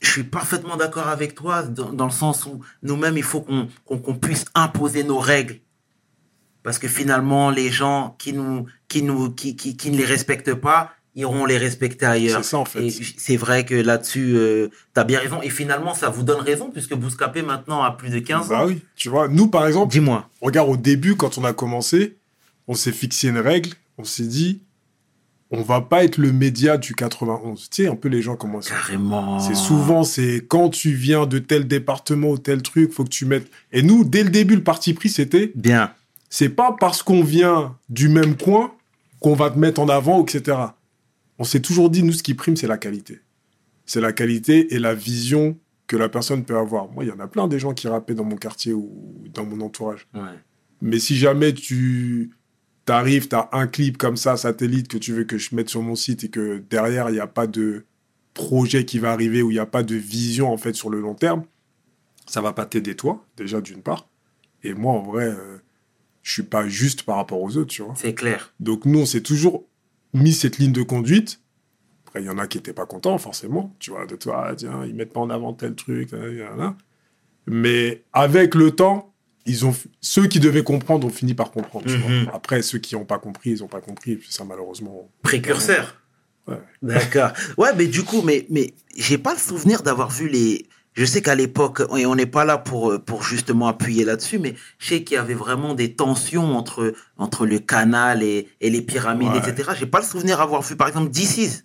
Je 0.00 0.10
suis 0.10 0.24
parfaitement 0.24 0.76
d'accord 0.76 1.06
avec 1.08 1.34
toi 1.34 1.62
dans, 1.62 1.92
dans 1.92 2.04
le 2.04 2.10
sens 2.10 2.44
où 2.44 2.60
nous-mêmes, 2.82 3.16
il 3.16 3.22
faut 3.22 3.40
qu'on 3.40 3.68
qu'on- 3.86 3.98
qu'on 3.98 4.14
puisse 4.16 4.44
imposer 4.54 5.04
nos 5.04 5.18
règles. 5.18 5.60
Parce 6.62 6.78
que 6.80 6.88
finalement, 6.88 7.50
les 7.50 7.70
gens 7.70 8.16
qui, 8.18 8.32
nous, 8.32 8.66
qui, 8.88 9.02
nous, 9.02 9.30
qui, 9.30 9.54
qui, 9.56 9.76
qui 9.76 9.90
ne 9.90 9.96
les 9.96 10.04
respectent 10.04 10.54
pas 10.54 10.90
iront 11.16 11.46
les 11.46 11.58
respecter 11.58 12.06
ailleurs. 12.06 12.44
C'est 12.44 12.50
ça, 12.50 12.58
en 12.58 12.64
fait. 12.64 12.90
C'est 13.16 13.36
vrai 13.36 13.64
que 13.64 13.74
là-dessus, 13.74 14.36
tu 14.94 15.00
as 15.00 15.04
bien 15.04 15.18
raison. 15.18 15.40
Et 15.42 15.50
finalement, 15.50 15.94
ça 15.94 16.08
vous 16.10 16.22
donne 16.22 16.40
raison 16.40 16.70
puisque 16.70 16.94
Bouscapé 16.94 17.42
maintenant 17.42 17.82
a 17.82 17.90
plus 17.90 18.10
de 18.10 18.18
15 18.20 18.48
Bah 18.48 18.62
ans. 18.62 18.66
oui, 18.66 18.82
tu 18.96 19.08
vois. 19.08 19.26
Nous 19.28 19.48
par 19.48 19.66
exemple, 19.66 19.90
Dis-moi. 19.92 20.28
Regarde, 20.40 20.68
au 20.68 20.76
début, 20.76 21.16
quand 21.16 21.38
on 21.38 21.44
a 21.44 21.52
commencé, 21.52 22.16
on 22.68 22.74
s'est 22.74 22.92
fixé 22.92 23.28
une 23.28 23.38
règle. 23.38 23.70
On 23.98 24.04
s'est 24.04 24.26
dit, 24.26 24.60
on 25.50 25.62
va 25.62 25.80
pas 25.80 26.04
être 26.04 26.18
le 26.18 26.32
média 26.32 26.76
du 26.76 26.94
91. 26.94 27.70
Tu 27.70 27.84
sais, 27.84 27.88
un 27.88 27.94
peu 27.96 28.08
les 28.08 28.20
gens 28.20 28.36
commencent. 28.36 28.68
Carrément. 28.68 29.38
C'est 29.40 29.54
souvent, 29.54 30.04
c'est 30.04 30.44
quand 30.46 30.68
tu 30.68 30.92
viens 30.92 31.24
de 31.24 31.38
tel 31.38 31.66
département 31.66 32.30
ou 32.30 32.38
tel 32.38 32.60
truc, 32.62 32.92
faut 32.92 33.04
que 33.04 33.08
tu 33.08 33.24
mettes. 33.24 33.48
Et 33.72 33.82
nous, 33.82 34.04
dès 34.04 34.22
le 34.22 34.28
début, 34.30 34.56
le 34.56 34.62
parti 34.64 34.92
pris, 34.92 35.08
c'était, 35.08 35.52
Bien. 35.54 35.92
c'est 36.28 36.50
pas 36.50 36.76
parce 36.78 37.02
qu'on 37.02 37.22
vient 37.24 37.74
du 37.88 38.08
même 38.10 38.36
coin 38.36 38.72
qu'on 39.20 39.34
va 39.34 39.48
te 39.48 39.58
mettre 39.58 39.80
en 39.80 39.88
avant, 39.88 40.22
etc. 40.22 40.58
On 41.38 41.44
s'est 41.44 41.60
toujours 41.60 41.90
dit, 41.90 42.02
nous, 42.02 42.12
ce 42.12 42.22
qui 42.22 42.34
prime, 42.34 42.56
c'est 42.56 42.66
la 42.66 42.78
qualité. 42.78 43.20
C'est 43.84 44.00
la 44.00 44.12
qualité 44.12 44.74
et 44.74 44.78
la 44.78 44.94
vision 44.94 45.58
que 45.86 45.96
la 45.96 46.08
personne 46.08 46.44
peut 46.44 46.56
avoir. 46.56 46.90
Moi, 46.90 47.04
il 47.04 47.08
y 47.08 47.12
en 47.12 47.20
a 47.20 47.28
plein 47.28 47.46
des 47.48 47.58
gens 47.58 47.74
qui 47.74 47.88
rappaient 47.88 48.14
dans 48.14 48.24
mon 48.24 48.36
quartier 48.36 48.72
ou 48.72 49.24
dans 49.32 49.44
mon 49.44 49.60
entourage. 49.60 50.08
Ouais. 50.14 50.22
Mais 50.80 50.98
si 50.98 51.16
jamais 51.16 51.52
tu 51.52 52.32
t'arrives, 52.84 53.28
t'as 53.28 53.48
un 53.52 53.66
clip 53.66 53.96
comme 53.98 54.16
ça, 54.16 54.36
satellite, 54.36 54.88
que 54.88 54.98
tu 54.98 55.12
veux 55.12 55.24
que 55.24 55.38
je 55.38 55.54
mette 55.54 55.68
sur 55.68 55.82
mon 55.82 55.94
site 55.94 56.24
et 56.24 56.28
que 56.28 56.62
derrière, 56.70 57.10
il 57.10 57.14
n'y 57.14 57.20
a 57.20 57.26
pas 57.26 57.46
de 57.46 57.84
projet 58.34 58.84
qui 58.84 58.98
va 58.98 59.12
arriver 59.12 59.42
ou 59.42 59.50
il 59.50 59.54
n'y 59.54 59.60
a 59.60 59.66
pas 59.66 59.82
de 59.82 59.94
vision, 59.94 60.52
en 60.52 60.56
fait, 60.56 60.74
sur 60.74 60.90
le 60.90 61.00
long 61.00 61.14
terme, 61.14 61.44
ça 62.26 62.40
va 62.40 62.52
pas 62.52 62.66
t'aider 62.66 62.94
toi, 62.94 63.24
déjà, 63.36 63.60
d'une 63.60 63.82
part. 63.82 64.08
Et 64.62 64.74
moi, 64.74 64.92
en 64.92 65.02
vrai, 65.02 65.26
euh, 65.26 65.58
je 66.22 66.32
suis 66.32 66.42
pas 66.42 66.68
juste 66.68 67.04
par 67.04 67.16
rapport 67.16 67.40
aux 67.40 67.56
autres, 67.56 67.70
tu 67.70 67.82
vois. 67.82 67.94
C'est 67.96 68.14
clair. 68.14 68.52
Donc, 68.60 68.84
nous, 68.84 69.00
on 69.00 69.06
s'est 69.06 69.20
toujours 69.20 69.64
mis 70.14 70.32
cette 70.32 70.58
ligne 70.58 70.72
de 70.72 70.82
conduite. 70.82 71.40
Après, 72.06 72.22
il 72.22 72.26
y 72.26 72.30
en 72.30 72.38
a 72.38 72.46
qui 72.46 72.58
étaient 72.58 72.72
pas 72.72 72.86
contents, 72.86 73.18
forcément. 73.18 73.74
Tu 73.78 73.90
vois, 73.90 74.06
de 74.06 74.16
toi, 74.16 74.46
ah, 74.48 74.54
tiens, 74.54 74.84
ils 74.86 74.94
mettent 74.94 75.12
pas 75.12 75.20
en 75.20 75.30
avant 75.30 75.52
tel 75.52 75.74
truc, 75.74 76.12
là, 76.12 76.18
là, 76.26 76.56
là. 76.56 76.76
Mais 77.46 78.04
avec 78.12 78.54
le 78.54 78.70
temps, 78.72 79.12
ils 79.44 79.64
ont, 79.66 79.74
ceux 80.00 80.26
qui 80.26 80.40
devaient 80.40 80.64
comprendre 80.64 81.06
ont 81.06 81.10
fini 81.10 81.34
par 81.34 81.50
comprendre. 81.52 81.86
tu 81.86 81.96
Mhm. 81.96 82.24
vois. 82.24 82.34
Après, 82.34 82.62
ceux 82.62 82.78
qui 82.78 82.94
n'ont 82.96 83.04
pas 83.04 83.18
compris, 83.18 83.50
ils 83.50 83.58
n'ont 83.60 83.68
pas 83.68 83.80
compris. 83.80 84.12
Et 84.12 84.16
puis 84.16 84.32
ça, 84.32 84.44
malheureusement. 84.44 85.08
Précurseur. 85.22 86.00
Ouais. 86.48 86.60
D'accord. 86.82 87.30
Ouais, 87.56 87.70
mais 87.76 87.86
du 87.86 88.02
coup, 88.02 88.22
mais, 88.22 88.46
mais 88.50 88.72
j'ai 88.96 89.18
pas 89.18 89.32
le 89.34 89.38
souvenir 89.38 89.82
d'avoir 89.82 90.10
vu 90.10 90.28
les. 90.28 90.66
Je 90.96 91.04
sais 91.04 91.20
qu'à 91.20 91.34
l'époque, 91.34 91.82
et 91.96 92.06
on 92.06 92.14
n'est 92.14 92.24
pas 92.26 92.44
là 92.46 92.56
pour, 92.56 92.98
pour 93.04 93.22
justement 93.22 93.68
appuyer 93.68 94.04
là-dessus, 94.04 94.38
mais 94.38 94.54
je 94.78 94.88
sais 94.88 95.02
qu'il 95.04 95.16
y 95.16 95.18
avait 95.18 95.34
vraiment 95.34 95.74
des 95.74 95.92
tensions 95.94 96.56
entre, 96.56 96.94
entre 97.18 97.44
le 97.46 97.58
canal 97.58 98.22
et, 98.22 98.48
et 98.62 98.70
les 98.70 98.80
pyramides, 98.80 99.30
Ouais. 99.32 99.38
etc. 99.46 99.72
J'ai 99.78 99.84
pas 99.86 100.00
le 100.00 100.06
souvenir 100.06 100.38
d'avoir 100.38 100.62
vu, 100.62 100.74
par 100.74 100.88
exemple, 100.88 101.10
DC's. 101.10 101.62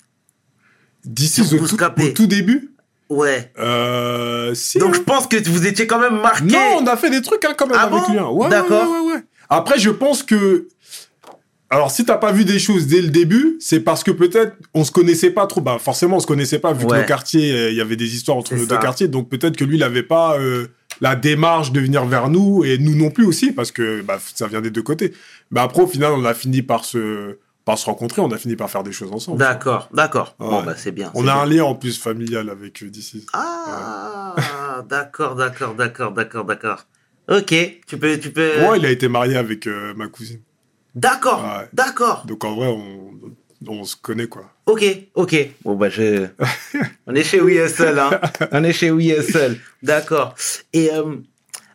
Sur 1.18 1.46
au, 1.54 1.68
tout- 1.68 1.78
au 1.84 2.10
tout 2.10 2.28
début, 2.28 2.72
Ouais. 3.10 3.52
euh, 3.58 4.54
si. 4.54 4.78
Donc 4.80 4.90
hein. 4.90 4.98
je 4.98 5.02
pense 5.02 5.28
que 5.28 5.50
vous 5.50 5.66
étiez 5.66 5.88
quand 5.88 6.00
même 6.00 6.22
marqué. 6.22 6.44
Non, 6.46 6.78
on 6.82 6.86
a 6.88 6.96
fait 6.98 7.10
des 7.10 7.22
trucs 7.22 7.44
hein, 7.46 7.54
quand 7.58 7.68
même 7.68 7.78
Ah 7.80 7.84
avec 7.88 8.00
bon? 8.04 8.12
lui. 8.12 8.20
hein. 8.20 8.28
Ouais, 8.30 8.50
D'accord. 8.50 8.90
ouais, 8.92 9.00
ouais, 9.00 9.14
ouais. 9.16 9.24
Après, 9.50 9.80
je 9.80 9.90
pense 9.90 10.24
que. 10.24 10.68
Alors, 11.72 11.90
si 11.90 12.04
t'as 12.04 12.18
pas 12.18 12.34
vu 12.34 12.44
des 12.44 12.60
choses 12.60 12.86
dès 12.86 13.02
le 13.02 13.08
début, 13.08 13.56
c'est 13.62 13.80
parce 13.80 14.04
que 14.04 14.12
peut-être 14.12 14.58
on 14.74 14.84
se 14.84 14.92
connaissait 14.92 15.32
pas 15.32 15.48
trop. 15.48 15.62
Bah, 15.62 15.78
forcément, 15.80 16.18
on 16.18 16.20
se 16.20 16.28
connaissait 16.28 16.60
pas 16.60 16.74
vu 16.74 16.86
que 16.86 16.94
nos 16.94 17.06
quartiers, 17.06 17.52
euh, 17.54 17.72
il 17.72 17.78
y 17.78 17.82
avait 17.82 17.96
des 17.96 18.14
histoires 18.14 18.38
entre 18.38 18.54
nos 18.56 18.66
ça. 18.66 18.76
deux 18.76 18.78
quartiers. 18.78 19.08
Donc 19.08 19.30
peut-être 19.30 19.56
que 19.56 19.64
lui, 19.64 19.78
il 19.78 19.84
avait 19.84 20.04
pas 20.04 20.38
euh, 20.38 20.68
la 21.00 21.16
démarche 21.16 21.72
de 21.72 21.80
venir 21.80 22.06
vers 22.06 22.30
nous 22.30 22.66
et 22.66 22.78
nous 22.78 22.96
non 22.96 23.10
plus 23.10 23.26
aussi 23.26 23.54
parce 23.54 23.72
que 23.72 24.02
bah, 24.02 24.20
ça 24.36 24.48
vient 24.48 24.60
des 24.60 24.70
deux 24.70 24.84
côtés. 24.84 25.14
Mais 25.50 25.62
après, 25.62 25.82
au 25.82 25.88
final, 25.88 26.12
on 26.12 26.26
a 26.26 26.34
fini 26.34 26.62
par 26.62 26.84
se 26.84 27.38
par 27.66 27.78
se 27.78 27.86
rencontrer. 27.86 28.22
On 28.22 28.32
a 28.32 28.38
fini 28.38 28.56
par 28.56 28.70
faire 28.70 28.84
des 28.84 28.92
choses 28.92 29.12
ensemble. 29.12 29.38
D'accord, 29.38 29.90
d'accord. 29.94 30.36
Bon, 30.40 30.64
bah 30.64 30.74
c'est 30.76 30.92
bien. 30.92 31.12
On 31.14 31.22
a 31.22 31.34
bien. 31.34 31.42
un 31.42 31.46
lien 31.46 31.64
en 31.64 31.76
plus 31.76 31.98
familial 31.98 32.50
avec 32.50 32.84
euh, 32.84 32.90
DC. 32.90 33.24
Ah, 33.34 34.36
d'accord, 34.90 35.36
d'accord, 35.36 35.76
d'accord, 35.76 36.12
d'accord, 36.12 36.46
d'accord. 36.46 36.86
Ok, 37.30 37.54
tu 37.88 37.98
peux, 37.98 38.20
tu 38.20 38.32
peux. 38.32 38.66
Ouais, 38.68 38.78
il 38.78 38.86
a 38.86 38.92
été 38.92 39.08
marié 39.08 39.38
avec 39.38 39.68
euh, 39.68 39.94
ma 39.96 40.08
cousine. 40.08 40.42
D'accord, 40.96 41.44
Ouais. 41.44 41.68
d'accord. 41.74 42.26
Donc 42.26 42.44
en 42.44 42.56
vrai, 42.56 42.68
on, 42.68 43.12
on 43.68 43.84
se 43.84 43.96
connaît 43.96 44.28
quoi. 44.28 44.52
Ok, 44.66 44.84
ok. 45.16 45.36
Bon, 45.64 45.76
bah, 45.76 45.90
je. 45.90 46.28
On 47.08 47.16
est 47.16 47.24
chez 47.24 47.40
WeSL, 47.42 47.98
hein. 48.00 48.12
On 48.52 48.64
est 48.64 48.74
chez 48.74 48.92
WeSL. 48.92 49.60
D'accord. 49.84 50.36
Et 50.74 50.92
euh, 50.94 51.16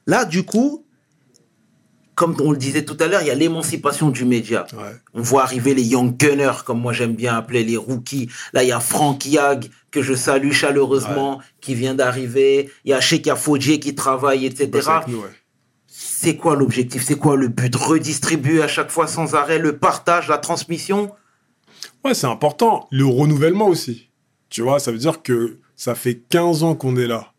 là, 0.06 0.24
du 0.24 0.44
coup, 0.44 0.84
comme 2.14 2.34
on 2.40 2.50
le 2.52 2.56
disait 2.56 2.84
tout 2.86 2.96
à 3.00 3.06
l'heure, 3.08 3.20
il 3.20 3.28
y 3.28 3.30
a 3.30 3.34
l'émancipation 3.34 4.08
du 4.08 4.24
média. 4.24 4.66
Ouais. 4.72 4.92
On 5.12 5.20
voit 5.20 5.42
arriver 5.42 5.74
les 5.74 5.82
young 5.82 6.16
gunners, 6.16 6.62
comme 6.64 6.80
moi 6.80 6.94
j'aime 6.94 7.14
bien 7.14 7.36
appeler 7.36 7.62
les 7.64 7.76
rookies. 7.76 8.30
Là, 8.54 8.62
il 8.64 8.68
y 8.68 8.72
a 8.72 8.80
Frank 8.80 9.26
Yag, 9.26 9.66
que 9.90 10.00
je 10.00 10.14
salue 10.14 10.52
chaleureusement, 10.52 11.42
qui 11.60 11.74
vient 11.74 11.94
d'arriver. 11.94 12.70
Il 12.86 12.90
y 12.90 12.94
a 12.94 13.00
Sheikha 13.02 13.36
Fodje 13.36 13.78
qui 13.78 13.94
travaille, 13.94 14.46
etc. 14.46 14.70
Ouais. 15.08 15.14
C'est 15.98 16.36
quoi 16.36 16.56
l'objectif? 16.56 17.02
C'est 17.02 17.16
quoi 17.16 17.36
le 17.36 17.48
but? 17.48 17.74
Redistribuer 17.74 18.60
à 18.60 18.68
chaque 18.68 18.90
fois 18.90 19.06
sans 19.06 19.34
arrêt 19.34 19.58
le 19.58 19.78
partage, 19.78 20.28
la 20.28 20.36
transmission? 20.36 21.10
Ouais, 22.04 22.12
c'est 22.12 22.26
important. 22.26 22.86
Le 22.90 23.06
renouvellement 23.06 23.66
aussi. 23.66 24.10
Tu 24.50 24.60
vois, 24.60 24.78
ça 24.78 24.92
veut 24.92 24.98
dire 24.98 25.22
que 25.22 25.58
ça 25.74 25.94
fait 25.94 26.16
15 26.28 26.64
ans 26.64 26.74
qu'on 26.74 26.96
est 26.96 27.06
là. 27.06 27.32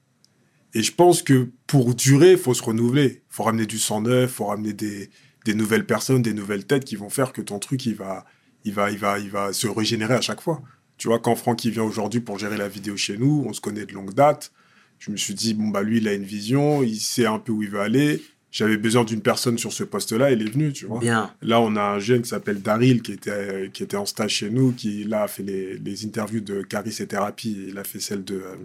Et 0.73 0.81
je 0.81 0.91
pense 0.91 1.21
que 1.21 1.51
pour 1.67 1.93
durer, 1.93 2.31
il 2.31 2.37
faut 2.39 2.55
se 2.55 2.63
renouveler. 2.63 3.21
Il 3.29 3.35
faut 3.35 3.43
ramener 3.43 3.67
du 3.67 3.77
sang 3.77 4.01
neuf, 4.01 4.31
il 4.31 4.33
faut 4.33 4.45
ramener 4.45 4.73
des, 4.73 5.11
des 5.45 5.53
nouvelles 5.53 5.85
personnes, 5.85 6.23
des 6.23 6.33
nouvelles 6.33 6.65
têtes 6.65 6.83
qui 6.83 6.95
vont 6.95 7.09
faire 7.09 7.33
que 7.33 7.41
ton 7.41 7.59
truc, 7.59 7.85
il 7.85 7.93
va, 7.93 8.25
il 8.65 8.73
va, 8.73 8.89
il 8.89 8.97
va, 8.97 9.19
il 9.19 9.29
va 9.29 9.53
se 9.53 9.67
régénérer 9.67 10.15
à 10.15 10.21
chaque 10.21 10.41
fois. 10.41 10.63
Tu 10.97 11.09
vois, 11.09 11.19
quand 11.19 11.35
Franck 11.35 11.63
il 11.63 11.73
vient 11.73 11.83
aujourd'hui 11.83 12.21
pour 12.21 12.39
gérer 12.39 12.57
la 12.57 12.69
vidéo 12.69 12.97
chez 12.97 13.19
nous, 13.19 13.45
on 13.47 13.53
se 13.53 13.61
connaît 13.61 13.85
de 13.85 13.93
longue 13.93 14.15
date. 14.15 14.51
Je 14.97 15.11
me 15.11 15.17
suis 15.17 15.35
dit, 15.35 15.53
bon, 15.53 15.67
bah 15.67 15.83
lui, 15.83 15.97
il 15.97 16.07
a 16.07 16.13
une 16.13 16.23
vision, 16.23 16.81
il 16.81 16.99
sait 16.99 17.27
un 17.27 17.37
peu 17.37 17.51
où 17.51 17.61
il 17.61 17.69
veut 17.69 17.81
aller. 17.81 18.19
J'avais 18.51 18.77
besoin 18.77 19.03
d'une 19.03 19.21
personne 19.21 19.57
sur 19.57 19.73
ce 19.73 19.83
poste-là, 19.83 20.31
il 20.31 20.41
est 20.41 20.49
venu, 20.49 20.71
tu 20.71 20.85
vois. 20.85 20.99
Bien. 20.99 21.33
Là, 21.41 21.59
on 21.61 21.75
a 21.75 21.81
un 21.81 21.99
jeune 21.99 22.21
qui 22.21 22.29
s'appelle 22.29 22.61
Daryl, 22.61 23.01
qui 23.01 23.11
était, 23.11 23.69
qui 23.73 23.83
était 23.83 23.97
en 23.97 24.05
stage 24.05 24.31
chez 24.35 24.49
nous, 24.49 24.71
qui 24.71 25.03
là 25.03 25.23
a 25.23 25.27
fait 25.27 25.43
les, 25.43 25.77
les 25.77 26.05
interviews 26.05 26.39
de 26.39 26.61
Caris 26.61 26.95
et 26.99 27.07
Thérapie. 27.07 27.65
Il 27.69 27.77
a 27.77 27.83
fait 27.83 27.99
celle 27.99 28.23
de, 28.23 28.35
euh, 28.35 28.55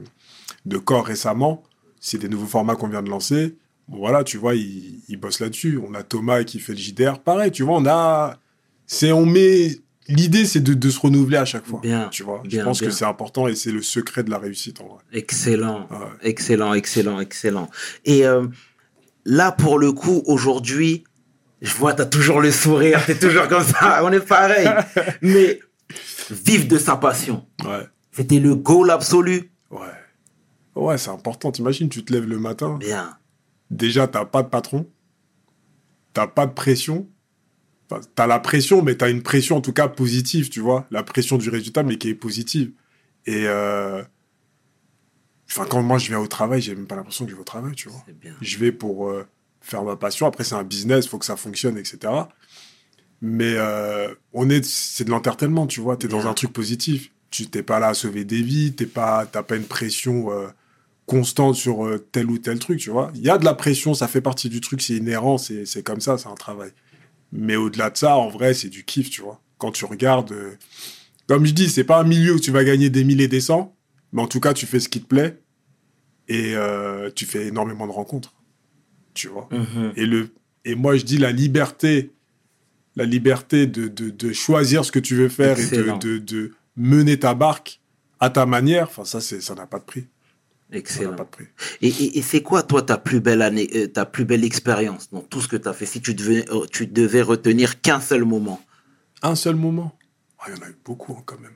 de 0.67 0.79
Corps 0.79 1.05
récemment. 1.05 1.63
C'est 2.01 2.19
des 2.19 2.29
nouveaux 2.29 2.47
formats 2.47 2.77
qu'on 2.77 2.89
vient 2.89 3.03
de 3.03 3.11
lancer. 3.11 3.57
Bon, 3.89 3.99
voilà, 3.99 4.23
tu 4.23 4.39
vois, 4.39 4.55
il, 4.55 5.01
il 5.09 5.17
bosse 5.17 5.41
là-dessus. 5.41 5.81
On 5.85 5.95
a 5.95 6.05
Thomas 6.05 6.45
qui 6.45 6.61
fait 6.61 6.73
le 6.73 6.79
JDR. 6.79 7.19
Pareil, 7.19 7.51
tu 7.51 7.65
vois, 7.65 7.77
on 7.77 7.87
a. 7.87 8.39
C'est, 8.87 9.11
on 9.13 9.27
met. 9.27 9.73
L'idée, 10.09 10.45
c'est 10.47 10.61
de, 10.61 10.75
de 10.75 10.91
se 10.91 10.99
renouveler 10.99 11.37
à 11.37 11.45
chaque 11.45 11.65
fois. 11.67 11.81
Bien, 11.81 12.09
Tu 12.11 12.23
vois, 12.25 12.43
bien, 12.45 12.61
je 12.61 12.65
pense 12.65 12.81
bien. 12.81 12.89
que 12.89 12.95
c'est 12.95 13.05
important 13.05 13.47
et 13.47 13.55
c'est 13.55 13.71
le 13.71 13.83
secret 13.83 14.25
de 14.25 14.31
la 14.31 14.39
réussite 14.39 14.81
en 14.81 14.87
vrai. 14.89 14.99
Excellent. 15.13 15.87
Ouais. 15.91 15.97
Excellent, 16.23 16.75
excellent, 16.75 17.21
excellent. 17.21 17.71
Et 18.05 18.27
euh, 18.27 18.47
là, 19.25 19.53
pour 19.53 19.79
le 19.79 19.93
coup, 19.93 20.23
aujourd'hui, 20.27 21.05
je 21.61 21.75
vois, 21.75 21.95
t'as 21.95 22.07
toujours 22.07 22.41
le 22.41 22.51
sourire, 22.51 23.05
t'es 23.07 23.19
toujours 23.19 23.49
comme 23.49 23.63
ça, 23.65 24.01
on 24.05 24.11
est 24.13 24.21
pareil. 24.27 24.69
Mais 25.23 25.61
vivre 26.31 26.67
de 26.69 26.79
sa 26.79 26.97
passion, 26.97 27.47
Ouais. 27.65 27.87
c'était 28.11 28.41
le 28.41 28.55
goal 28.55 28.91
absolu. 28.91 29.51
Ouais. 29.71 29.87
Ouais, 30.75 30.99
c'est 30.99 31.11
important. 31.11 31.53
T'imagines, 31.53 31.89
tu 31.89 32.05
te 32.05 32.13
lèves 32.13 32.27
le 32.27 32.39
matin. 32.39 32.77
Bien. 32.79 33.17
déjà, 33.71 34.07
t'as 34.09 34.25
pas 34.25 34.43
de 34.43 34.49
patron, 34.49 34.89
t'as 36.15 36.27
pas 36.27 36.47
de 36.47 36.53
pression. 36.53 37.07
Enfin, 37.91 38.01
t'as 38.15 38.27
la 38.27 38.39
pression, 38.39 38.83
mais 38.83 38.95
t'as 38.97 39.11
une 39.11 39.23
pression 39.23 39.57
en 39.59 39.61
tout 39.61 39.73
cas 39.75 39.89
positive, 39.89 40.49
tu 40.49 40.61
vois. 40.61 40.87
La 40.91 41.03
pression 41.03 41.37
du 41.37 41.51
résultat, 41.51 41.83
mais 41.83 41.97
qui 41.99 42.09
est 42.09 42.15
positive. 42.15 42.73
Et 43.27 43.45
euh... 43.47 44.03
enfin, 45.55 45.67
quand 45.69 45.83
moi 45.83 45.99
je 45.99 46.09
viens 46.09 46.19
au 46.19 46.27
travail, 46.27 46.61
j'ai 46.61 46.75
même 46.75 46.87
pas 46.87 46.97
l'impression 46.97 47.25
que 47.25 47.31
je 47.31 47.37
vais 47.37 47.41
au 47.41 47.45
travail, 47.45 47.75
tu 47.75 47.89
vois. 47.89 48.05
Bien. 48.21 48.35
Je 48.41 48.59
vais 48.59 48.73
pour 48.73 49.09
euh, 49.09 49.27
faire 49.61 49.83
ma 49.83 49.97
passion. 49.97 50.27
Après, 50.27 50.45
c'est 50.45 50.55
un 50.55 50.65
business, 50.65 51.07
faut 51.07 51.19
que 51.19 51.27
ça 51.27 51.37
fonctionne, 51.37 51.77
etc. 51.79 52.13
Mais 53.21 53.55
euh, 53.57 54.09
on 54.33 54.51
est, 54.51 54.65
c'est 54.65 55.05
de 55.05 55.11
l'entertainment, 55.11 55.67
tu 55.67 55.81
vois. 55.81 55.97
T'es 55.97 56.09
dans 56.09 56.21
Bien. 56.21 56.31
un 56.31 56.35
truc 56.35 56.53
positif. 56.53 57.11
Tu 57.31 57.47
t'es 57.47 57.63
pas 57.63 57.79
là 57.79 57.89
à 57.89 57.95
sauver 57.95 58.25
des 58.25 58.43
vies. 58.43 58.73
T'es 58.73 58.87
pas, 58.87 59.27
t'as 59.27 59.43
pas 59.43 59.57
une 59.57 59.65
pression 59.65 60.33
euh, 60.33 60.49
constante 61.07 61.55
sur 61.55 61.89
tel 62.11 62.31
ou 62.31 62.39
tel 62.39 62.59
truc, 62.59 62.79
tu 62.79 62.91
vois. 62.91 63.11
Il 63.15 63.23
y 63.23 63.31
a 63.31 63.39
de 63.39 63.45
la 63.45 63.55
pression, 63.55 63.95
ça 63.95 64.09
fait 64.09 64.21
partie 64.21 64.49
du 64.49 64.61
truc, 64.61 64.81
c'est 64.83 64.97
inhérent, 64.97 65.39
c'est, 65.39 65.67
c'est 65.67 65.83
comme 65.83 66.01
ça, 66.01 66.19
c'est 66.19 66.29
un 66.29 66.35
travail. 66.35 66.71
Mais 67.33 67.57
au-delà 67.57 67.91
de 67.91 67.97
ça, 67.97 68.17
en 68.17 68.29
vrai, 68.29 68.55
c'est 68.55 68.69
du 68.69 68.85
kiff, 68.85 69.11
tu 69.11 69.23
vois. 69.23 69.41
Quand 69.59 69.73
tu 69.73 69.85
regardes, 69.85 70.35
comme 71.27 71.47
je 71.47 71.53
dis, 71.53 71.69
c'est 71.69 71.85
pas 71.85 72.01
un 72.01 72.05
milieu 72.05 72.35
où 72.35 72.41
tu 72.41 72.51
vas 72.51 72.65
gagner 72.65 72.91
des 72.91 73.05
milliers 73.05 73.25
et 73.25 73.29
des 73.29 73.41
cents, 73.41 73.75
mais 74.13 74.23
en 74.23 74.27
tout 74.27 74.41
cas, 74.41 74.53
tu 74.53 74.67
fais 74.67 74.81
ce 74.81 74.89
qui 74.89 75.01
te 75.01 75.07
plaît 75.07 75.42
et 76.29 76.55
euh, 76.57 77.11
tu 77.15 77.27
fais 77.27 77.47
énormément 77.47 77.87
de 77.87 77.93
rencontres, 77.93 78.35
tu 79.15 79.29
vois. 79.29 79.49
Mhm. 79.51 79.93
Et, 79.97 80.07
le, 80.07 80.31
et 80.65 80.75
moi, 80.75 80.97
je 80.97 81.05
dis 81.05 81.19
la 81.19 81.33
liberté, 81.33 82.13
la 82.97 83.05
liberté 83.05 83.67
de, 83.67 83.89
de, 83.89 84.11
de 84.11 84.33
choisir 84.33 84.85
ce 84.85 84.93
que 84.93 84.99
tu 84.99 85.15
veux 85.17 85.29
faire 85.29 85.59
Excellent. 85.59 85.97
et 85.97 85.99
de, 85.99 86.19
de, 86.19 86.19
de 86.19 86.53
mener 86.77 87.19
ta 87.19 87.35
barque 87.35 87.81
à 88.21 88.31
ta 88.31 88.47
manière, 88.47 88.85
enfin, 88.89 89.05
ça, 89.05 89.21
ça 89.21 89.55
n'a 89.55 89.67
pas 89.67 89.79
de 89.81 89.85
prix. 89.85 90.07
Excellent. 90.71 91.15
pas 91.15 91.25
de 91.25 91.29
prix. 91.29 91.45
Et, 91.83 91.89
et- 91.89 92.19
et 92.19 92.23
c'est 92.23 92.41
quoi, 92.43 92.63
toi, 92.63 92.81
ta 92.83 92.97
plus 92.97 93.21
belle 93.21 93.43
année, 93.43 93.69
euh, 93.75 93.89
ta 93.89 94.07
plus 94.07 94.25
belle 94.25 94.45
expérience 94.45 95.11
dans 95.11 95.21
tout 95.21 95.41
ce 95.43 95.49
que 95.49 95.57
tu 95.57 95.69
as 95.69 95.73
fait? 95.75 95.85
Si 95.87 96.01
tu 96.01 96.15
devais, 96.15 96.49
euh, 96.51 96.65
tu 96.71 96.87
devais 96.87 97.21
retenir 97.21 97.81
qu'un 97.83 98.01
seul 98.01 98.25
moment. 98.25 98.59
Un 99.23 99.35
seul 99.35 99.57
moment? 99.57 99.99
Ah, 100.39 100.45
Il 100.49 100.57
y 100.57 100.59
en 100.61 100.63
a 100.63 100.69
eu 100.71 100.77
beaucoup, 100.85 101.13
hein, 101.13 101.23
quand 101.27 101.39
même. 101.41 101.53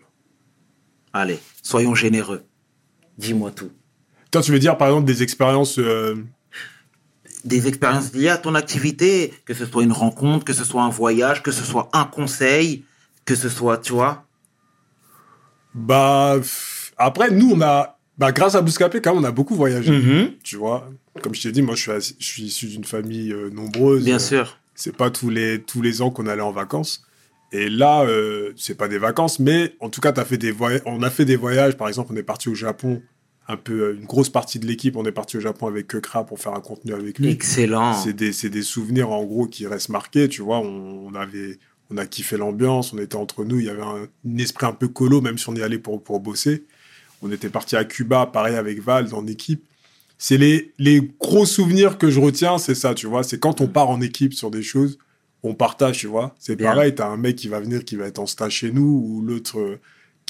Allez, 1.14 1.38
soyons 1.62 1.94
généreux. 1.94 2.42
Dis-moi 3.16 3.52
tout. 3.52 3.70
Toi, 4.36 4.42
tu 4.42 4.52
veux 4.52 4.58
dire, 4.58 4.76
par 4.76 4.88
exemple, 4.88 5.06
des 5.06 5.22
expériences. 5.22 5.78
euh, 5.78 6.14
Des 7.46 7.68
expériences 7.68 8.12
liées 8.12 8.28
à 8.28 8.36
ton 8.36 8.54
activité, 8.54 9.32
que 9.46 9.54
ce 9.54 9.64
soit 9.64 9.82
une 9.82 9.92
rencontre, 9.92 10.44
que 10.44 10.52
ce 10.52 10.62
soit 10.62 10.82
un 10.82 10.90
voyage, 10.90 11.42
que 11.42 11.50
ce 11.52 11.64
soit 11.64 11.88
un 11.94 12.04
conseil, 12.04 12.84
que 13.24 13.34
ce 13.34 13.48
soit, 13.48 13.78
tu 13.78 13.94
vois. 13.94 14.26
Bah. 15.74 16.36
Après, 16.98 17.30
nous, 17.30 17.52
on 17.54 17.62
a. 17.62 17.98
Bah, 18.18 18.30
grâce 18.32 18.54
à 18.56 18.60
Bouscapé, 18.60 19.00
quand 19.00 19.14
même, 19.14 19.22
on 19.24 19.26
a 19.26 19.30
beaucoup 19.30 19.54
voyagé. 19.54 19.90
Mhm. 19.90 20.32
Tu 20.42 20.56
vois. 20.56 20.90
Comme 21.22 21.34
je 21.34 21.40
t'ai 21.44 21.52
dit, 21.52 21.62
moi, 21.62 21.74
je 21.76 21.80
suis, 21.80 21.90
assi- 21.92 22.16
je 22.18 22.26
suis 22.26 22.42
issu 22.42 22.66
d'une 22.66 22.84
famille 22.84 23.32
euh, 23.32 23.48
nombreuse. 23.48 24.04
Bien 24.04 24.18
sûr. 24.18 24.58
C'est 24.74 24.94
pas 24.94 25.08
tous 25.10 25.30
les, 25.30 25.62
tous 25.62 25.80
les 25.80 26.02
ans 26.02 26.10
qu'on 26.10 26.26
allait 26.26 26.42
en 26.42 26.52
vacances. 26.52 27.06
Et 27.52 27.70
là, 27.70 28.02
euh, 28.02 28.52
c'est 28.56 28.74
pas 28.76 28.88
des 28.88 28.98
vacances, 28.98 29.38
mais 29.38 29.74
en 29.80 29.88
tout 29.88 30.02
cas, 30.02 30.12
as 30.14 30.24
fait 30.26 30.36
des 30.36 30.54
on 30.84 31.02
a 31.02 31.08
fait 31.08 31.24
des 31.24 31.36
voyages. 31.36 31.74
Par 31.78 31.88
exemple, 31.88 32.12
on 32.12 32.16
est 32.16 32.22
parti 32.22 32.50
au 32.50 32.54
Japon. 32.54 33.00
Un 33.48 33.56
peu, 33.56 33.82
euh, 33.82 33.94
une 33.94 34.06
grosse 34.06 34.28
partie 34.28 34.58
de 34.58 34.66
l'équipe, 34.66 34.96
on 34.96 35.04
est 35.04 35.12
parti 35.12 35.36
au 35.36 35.40
Japon 35.40 35.68
avec 35.68 35.86
Kekra 35.86 36.26
pour 36.26 36.40
faire 36.40 36.52
un 36.52 36.60
contenu 36.60 36.92
avec 36.92 37.18
lui. 37.18 37.28
Excellent. 37.30 37.94
C'est 37.94 38.12
des, 38.12 38.32
c'est 38.32 38.50
des 38.50 38.62
souvenirs 38.62 39.10
en 39.10 39.24
gros 39.24 39.46
qui 39.46 39.66
restent 39.68 39.90
marqués, 39.90 40.28
tu 40.28 40.42
vois. 40.42 40.58
On, 40.58 41.06
on 41.06 41.14
avait, 41.14 41.58
on 41.90 41.96
a 41.96 42.06
kiffé 42.06 42.36
l'ambiance, 42.36 42.92
on 42.92 42.98
était 42.98 43.14
entre 43.14 43.44
nous, 43.44 43.60
il 43.60 43.66
y 43.66 43.70
avait 43.70 43.82
un, 43.82 44.08
un 44.26 44.38
esprit 44.38 44.66
un 44.66 44.72
peu 44.72 44.88
colo, 44.88 45.20
même 45.20 45.38
si 45.38 45.48
on 45.48 45.54
y 45.54 45.62
allait 45.62 45.78
pour, 45.78 46.02
pour 46.02 46.18
bosser. 46.18 46.64
On 47.22 47.30
était 47.30 47.48
parti 47.48 47.76
à 47.76 47.84
Cuba, 47.84 48.26
pareil 48.26 48.56
avec 48.56 48.82
Val, 48.82 49.14
en 49.14 49.26
équipe. 49.26 49.62
C'est 50.18 50.38
les, 50.38 50.72
les 50.78 51.00
gros 51.20 51.46
souvenirs 51.46 51.98
que 51.98 52.10
je 52.10 52.18
retiens, 52.18 52.58
c'est 52.58 52.74
ça, 52.74 52.94
tu 52.94 53.06
vois. 53.06 53.22
C'est 53.22 53.38
quand 53.38 53.60
on 53.60 53.68
part 53.68 53.90
en 53.90 54.00
équipe 54.00 54.34
sur 54.34 54.50
des 54.50 54.62
choses, 54.62 54.98
on 55.42 55.54
partage, 55.54 55.98
tu 55.98 56.08
vois. 56.08 56.34
C'est 56.38 56.56
pareil, 56.56 56.94
t'as 56.94 57.06
un 57.06 57.16
mec 57.16 57.36
qui 57.36 57.48
va 57.48 57.60
venir, 57.60 57.84
qui 57.84 57.96
va 57.96 58.06
être 58.06 58.18
en 58.18 58.26
stage 58.26 58.54
chez 58.54 58.72
nous, 58.72 59.02
ou 59.06 59.22
l'autre, 59.22 59.58
euh, 59.60 59.78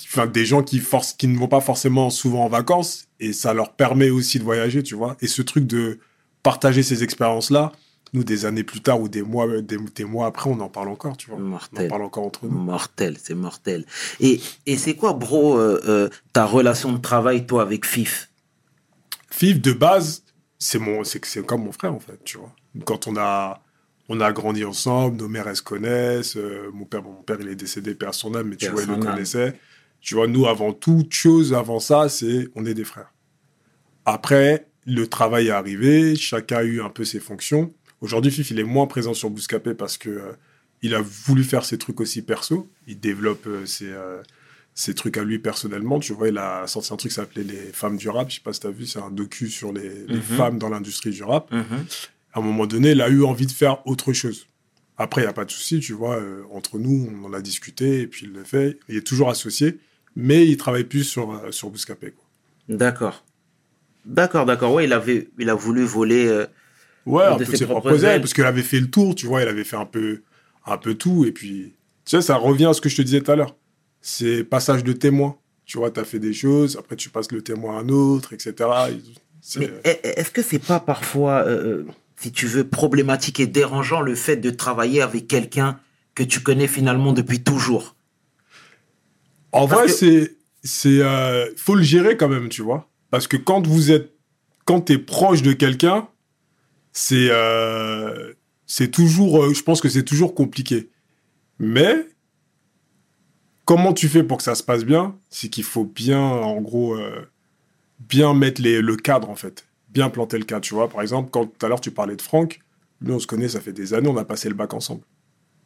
enfin, 0.05 0.27
des 0.27 0.45
gens 0.47 0.63
qui, 0.63 0.79
force, 0.79 1.13
qui 1.13 1.27
ne 1.29 1.37
vont 1.39 1.49
pas 1.49 1.61
forcément 1.61 2.11
souvent 2.11 2.45
en 2.45 2.49
vacances 2.49 3.09
et 3.21 3.33
ça 3.33 3.55
leur 3.55 3.73
permet 3.75 4.11
aussi 4.11 4.39
de 4.39 4.45
voyager, 4.45 4.83
tu 4.83 4.95
vois. 4.95 5.17
Et 5.21 5.27
ce 5.27 5.43
truc 5.43 5.67
de 5.67 5.99
partager 6.43 6.83
ces 6.83 7.03
expériences-là, 7.03 7.73
nous, 8.13 8.23
des 8.25 8.45
années 8.45 8.63
plus 8.63 8.81
tard 8.81 9.01
ou 9.01 9.09
des 9.09 9.23
mois, 9.23 9.61
des, 9.61 9.79
des 9.95 10.05
mois 10.05 10.27
après, 10.29 10.49
on 10.49 10.61
en 10.61 10.69
parle 10.69 10.89
encore, 10.89 11.17
tu 11.17 11.29
vois. 11.29 11.39
On 11.39 11.43
en 11.43 11.49
Mortel. 11.49 11.89
parle 11.89 12.03
encore 12.03 12.25
entre 12.25 12.47
nous. 12.47 12.57
Mortel, 12.57 13.17
c'est 13.21 13.35
mortel. 13.35 13.85
Et, 14.21 14.41
et 14.67 14.77
c'est 14.77 14.95
quoi, 14.95 15.13
bro, 15.13 15.59
euh, 15.59 15.81
euh, 15.89 16.09
ta 16.33 16.47
relation 16.47 16.93
de 16.93 16.99
travail, 16.99 17.47
toi, 17.47 17.63
avec 17.63 17.85
FIF? 17.85 18.31
Fif, 19.31 19.61
de 19.61 19.73
base, 19.73 20.23
c'est 20.59 20.79
mon, 20.79 21.05
c'est 21.05 21.23
c'est 21.25 21.45
comme 21.45 21.65
mon 21.65 21.73
frère 21.73 21.93
en 21.95 21.99
fait, 22.01 22.19
tu 22.25 22.39
vois. 22.39 22.55
Quand 22.85 23.07
on 23.07 23.17
a, 23.17 23.61
on 24.09 24.21
a 24.21 24.33
grandi 24.33 24.65
ensemble, 24.65 25.17
nos 25.17 25.29
mères 25.29 25.49
elles 25.49 25.57
se 25.57 25.63
connaissent. 25.63 26.37
euh, 26.37 26.71
mon 26.73 26.85
père, 26.85 27.03
bon, 27.03 27.11
mon 27.13 27.23
père 27.23 27.39
il 27.41 27.49
est 27.49 27.57
décédé, 27.57 27.95
père 27.95 28.15
son 28.15 28.35
âme, 28.35 28.49
mais 28.49 28.57
tu 28.57 28.67
Père 28.67 28.75
vois, 28.75 28.83
il 28.85 28.89
le 28.89 28.97
connaissait. 28.97 29.59
Tu 30.07 30.14
vois, 30.14 30.29
nous 30.29 30.47
avant 30.47 30.73
toute 30.73 31.12
chose, 31.12 31.53
avant 31.53 31.81
ça, 31.81 32.09
c'est 32.09 32.47
on 32.55 32.64
est 32.64 32.75
des 32.75 32.85
frères. 32.85 33.12
Après, 34.05 34.69
le 34.87 35.09
travail 35.09 35.49
est 35.49 35.51
arrivé, 35.51 36.14
chacun 36.14 36.59
a 36.59 36.62
eu 36.62 36.81
un 36.81 36.90
peu 36.90 37.05
ses 37.05 37.19
fonctions. 37.19 37.75
Aujourd'hui, 38.01 38.31
Fif, 38.31 38.53
il 38.53 38.61
est 38.61 38.64
moins 38.64 38.87
présent 38.87 39.14
sur 39.14 39.31
Bouscapé 39.31 39.75
parce 39.75 39.99
que 39.99 40.09
euh, 40.11 40.33
il 40.83 40.95
a 40.95 41.01
voulu 41.03 41.42
faire 41.42 41.64
ses 41.64 41.77
trucs 41.77 42.01
aussi 42.01 42.23
perso. 42.23 42.71
Il 42.87 43.01
développe 43.01 43.49
euh, 43.49 43.66
ses, 43.66 43.88
euh, 43.88 44.23
ses 44.75 44.95
trucs 44.95 45.16
à 45.16 45.25
lui 45.25 45.40
personnellement. 45.40 45.99
Tu 45.99 46.12
vois, 46.12 46.29
il 46.29 46.38
a 46.38 46.69
sorti 46.69 46.92
un 46.92 46.97
truc 46.97 47.11
qui 47.11 47.16
s'appelait 47.16 47.42
Les 47.42 47.73
femmes 47.73 47.97
du 47.97 48.09
rap. 48.09 48.31
Je 48.31 48.37
sais 48.37 48.40
pas 48.42 48.53
si 48.53 48.61
tu 48.61 48.69
as 48.69 48.71
vu, 48.71 48.87
c'est 48.87 49.01
un 49.01 49.11
docu 49.11 49.49
sur 49.51 49.73
les, 49.73 50.07
les 50.07 50.14
Mhm. 50.16 50.23
femmes 50.23 50.59
dans 50.59 50.69
l'industrie 50.69 51.11
du 51.11 51.25
rap. 51.25 51.51
Mhm. 51.51 51.85
À 52.33 52.38
un 52.38 52.42
moment 52.42 52.66
donné, 52.66 52.92
il 52.92 53.01
a 53.01 53.09
eu 53.09 53.25
envie 53.25 53.47
de 53.47 53.53
faire 53.53 53.85
autre 53.88 54.12
chose. 54.12 54.47
Après, 54.99 55.23
il 55.23 55.25
n'y 55.25 55.31
a 55.31 55.33
pas 55.33 55.45
de 55.47 55.51
souci, 55.51 55.81
tu 55.81 55.95
vois. 55.95 56.23
entre 56.53 56.79
nous, 56.79 57.11
on 57.12 57.25
en 57.27 57.33
a 57.33 57.40
discuté 57.40 58.03
et 58.03 58.07
puis 58.07 58.27
il 58.27 58.33
le 58.33 58.45
fait. 58.45 58.79
Il 58.88 58.97
est 58.97 59.07
toujours 59.07 59.29
associé, 59.31 59.79
mais 60.16 60.46
il 60.46 60.57
travaille 60.57 60.85
plus 60.85 61.05
sur, 61.05 61.31
euh, 61.33 61.52
sur 61.52 61.70
Bouscapé. 61.70 62.11
Quoi. 62.11 62.24
D'accord. 62.68 63.24
D'accord, 64.05 64.46
d'accord. 64.46 64.72
Ouais, 64.72 64.85
il 64.85 64.92
avait, 64.92 65.29
il 65.38 65.48
a 65.50 65.55
voulu 65.55 65.85
voler. 65.85 66.26
euh, 66.26 66.46
Ouais, 67.05 67.24
De 67.24 67.31
un 67.31 67.38
peu 67.38 67.44
ses 67.44 67.57
ses 67.59 67.66
propres 67.66 68.05
ailes, 68.05 68.20
parce 68.20 68.35
qu'il 68.35 68.44
avait 68.44 68.62
fait 68.62 68.81
le 68.81 68.90
tour, 68.90 69.14
tu 69.14 69.26
vois. 69.26 69.42
Il 69.42 69.48
avait 69.48 69.62
fait 69.64 69.76
un 69.76 69.85
peu, 69.87 70.22
un 70.64 70.76
peu 70.76 70.94
tout. 70.94 71.24
Et 71.24 71.31
puis, 71.31 71.74
tu 72.05 72.11
sais, 72.11 72.20
ça 72.20 72.35
revient 72.37 72.66
à 72.66 72.72
ce 72.72 72.81
que 72.81 72.88
je 72.88 72.96
te 72.96 73.02
disais 73.02 73.20
tout 73.20 73.31
à 73.31 73.37
l'heure. 73.37 73.55
C'est 74.00 74.42
passage 74.42 74.83
de 74.83 74.92
témoin. 74.92 75.37
Tu 75.64 75.79
vois, 75.79 75.90
tu 75.90 75.98
as 76.00 76.05
fait 76.05 76.18
des 76.20 76.33
choses, 76.33 76.76
après 76.76 76.94
tu 76.94 77.09
passes 77.11 77.33
le 77.33 77.42
témoin 77.42 77.76
à 77.79 77.81
un 77.81 77.88
autre, 77.88 78.33
etc. 78.33 78.68
Est- 79.85 80.00
est-ce 80.18 80.31
que 80.31 80.42
c'est 80.42 80.61
pas 80.61 80.79
parfois, 80.81 81.44
euh, 81.46 81.85
si 82.16 82.31
tu 82.33 82.46
veux, 82.46 82.62
problématique 82.64 83.40
et 83.40 83.46
dérangeant 83.48 84.00
le 84.00 84.14
fait 84.14 84.37
de 84.37 84.50
travailler 84.50 85.02
avec 85.02 85.26
quelqu'un 85.26 85.81
que 86.14 86.22
tu 86.22 86.40
connais 86.40 86.68
finalement 86.68 87.12
depuis 87.12 87.42
toujours? 87.42 87.96
En 89.57 89.66
Parce 89.69 89.81
vrai, 89.81 89.87
que- 89.88 89.92
c'est, 89.92 90.37
c'est, 90.62 91.01
euh, 91.03 91.51
faut 91.57 91.75
le 91.75 91.83
gérer 91.83 92.16
quand 92.16 92.29
même, 92.29 92.49
tu 92.49 92.62
vois. 92.62 92.88
Parce 93.11 93.27
que 93.27 93.37
quand 93.37 93.66
vous 93.66 93.90
êtes, 93.90 94.12
quand 94.64 94.81
t'es 94.83 94.99
proche 94.99 95.42
de 95.42 95.53
quelqu'un, 95.53 96.09
c'est, 96.92 97.29
euh, 97.31 98.33
c'est 98.66 98.90
toujours, 98.90 99.45
euh, 99.45 99.55
je 99.55 99.62
pense 99.62 99.81
que 99.81 99.88
c'est 99.88 100.03
toujours 100.05 100.35
compliqué. 100.35 100.90
Mais 101.59 102.07
comment 103.64 103.92
tu 103.92 104.09
fais 104.09 104.23
pour 104.23 104.38
que 104.38 104.42
ça 104.42 104.55
se 104.55 104.62
passe 104.62 104.85
bien? 104.85 105.16
C'est 105.31 105.49
qu'il 105.49 105.64
faut 105.64 105.85
bien, 105.85 106.21
en 106.21 106.61
gros, 106.61 106.99
bien 107.99 108.35
mettre 108.35 108.61
les, 108.61 108.81
le 108.83 108.97
cadre 108.97 109.31
en 109.31 109.37
fait, 109.37 109.66
bien 109.88 110.11
planter 110.11 110.38
le 110.38 110.45
cadre. 110.45 110.62
Tu 110.62 110.75
vois, 110.75 110.88
par 110.88 111.01
exemple, 111.03 111.31
quand 111.31 111.47
tout 111.47 111.64
à 111.64 111.69
l'heure 111.69 111.81
tu 111.81 111.90
parlais 111.90 112.16
de 112.16 112.23
Franck, 112.23 112.61
lui 113.01 113.12
on 113.12 113.19
se 113.19 113.27
connaît, 113.27 113.49
ça 113.49 113.61
fait 113.61 113.73
des 113.73 113.95
années, 113.95 114.09
on 114.09 114.16
a 114.16 114.25
passé 114.25 114.49
le 114.49 114.55
bac 114.55 114.75
ensemble. 114.75 115.03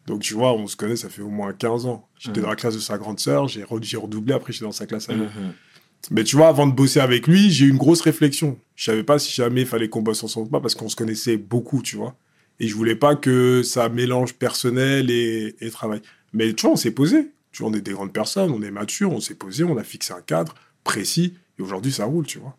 Donc 0.06 0.22
tu 0.22 0.34
vois, 0.34 0.52
on 0.54 0.66
se 0.66 0.76
connaît, 0.76 0.96
ça 0.96 1.08
fait 1.08 1.22
au 1.22 1.28
moins 1.28 1.52
15 1.52 1.86
ans. 1.86 2.08
J'étais 2.18 2.38
Mhm. 2.40 2.44
dans 2.44 2.50
la 2.50 2.56
classe 2.56 2.74
de 2.74 2.80
sa 2.80 2.98
grande 2.98 3.20
sœur, 3.20 3.48
j'ai 3.48 3.62
re- 3.62 3.82
j'ai 3.82 3.96
redoublé, 3.96 4.34
après 4.34 4.52
j'étais 4.52 4.64
dans 4.64 4.72
sa 4.72 4.86
classe 4.86 5.08
à 5.08 5.12
lui. 5.14 5.22
Mhm. 5.22 5.52
Mais 6.10 6.24
tu 6.24 6.36
vois, 6.36 6.48
avant 6.48 6.66
de 6.66 6.72
bosser 6.72 6.98
avec 7.00 7.26
lui, 7.26 7.50
j'ai 7.50 7.66
eu 7.66 7.68
une 7.68 7.76
grosse 7.76 8.00
réflexion. 8.00 8.58
Je 8.74 8.84
savais 8.84 9.02
pas 9.04 9.18
si 9.18 9.32
jamais 9.32 9.60
il 9.62 9.66
fallait 9.66 9.88
qu'on 9.90 10.00
bosse 10.02 10.24
ensemble 10.24 10.46
ou 10.46 10.50
pas 10.50 10.60
parce 10.60 10.74
qu'on 10.74 10.88
se 10.88 10.96
connaissait 10.96 11.36
beaucoup, 11.36 11.82
tu 11.82 11.96
vois. 11.96 12.16
Et 12.58 12.68
je 12.68 12.74
voulais 12.74 12.96
pas 12.96 13.14
que 13.16 13.62
ça 13.62 13.88
mélange 13.90 14.34
personnel 14.34 15.10
et, 15.10 15.54
et 15.60 15.70
travail. 15.70 16.00
Mais 16.32 16.52
tu 16.54 16.62
vois, 16.62 16.72
on 16.72 16.76
s'est 16.76 16.90
posé. 16.90 17.30
Tu 17.52 17.62
vois, 17.62 17.70
on 17.70 17.74
est 17.74 17.80
des 17.82 17.92
grandes 17.92 18.12
personnes, 18.12 18.50
on 18.50 18.62
est 18.62 18.70
matures, 18.70 19.12
on 19.12 19.20
s'est 19.20 19.34
posé, 19.34 19.64
on 19.64 19.76
a 19.76 19.82
fixé 19.84 20.12
un 20.14 20.20
cadre 20.22 20.54
précis. 20.84 21.34
Et 21.58 21.62
aujourd'hui, 21.62 21.92
ça 21.92 22.04
roule, 22.06 22.26
tu 22.26 22.38
vois. 22.38 22.56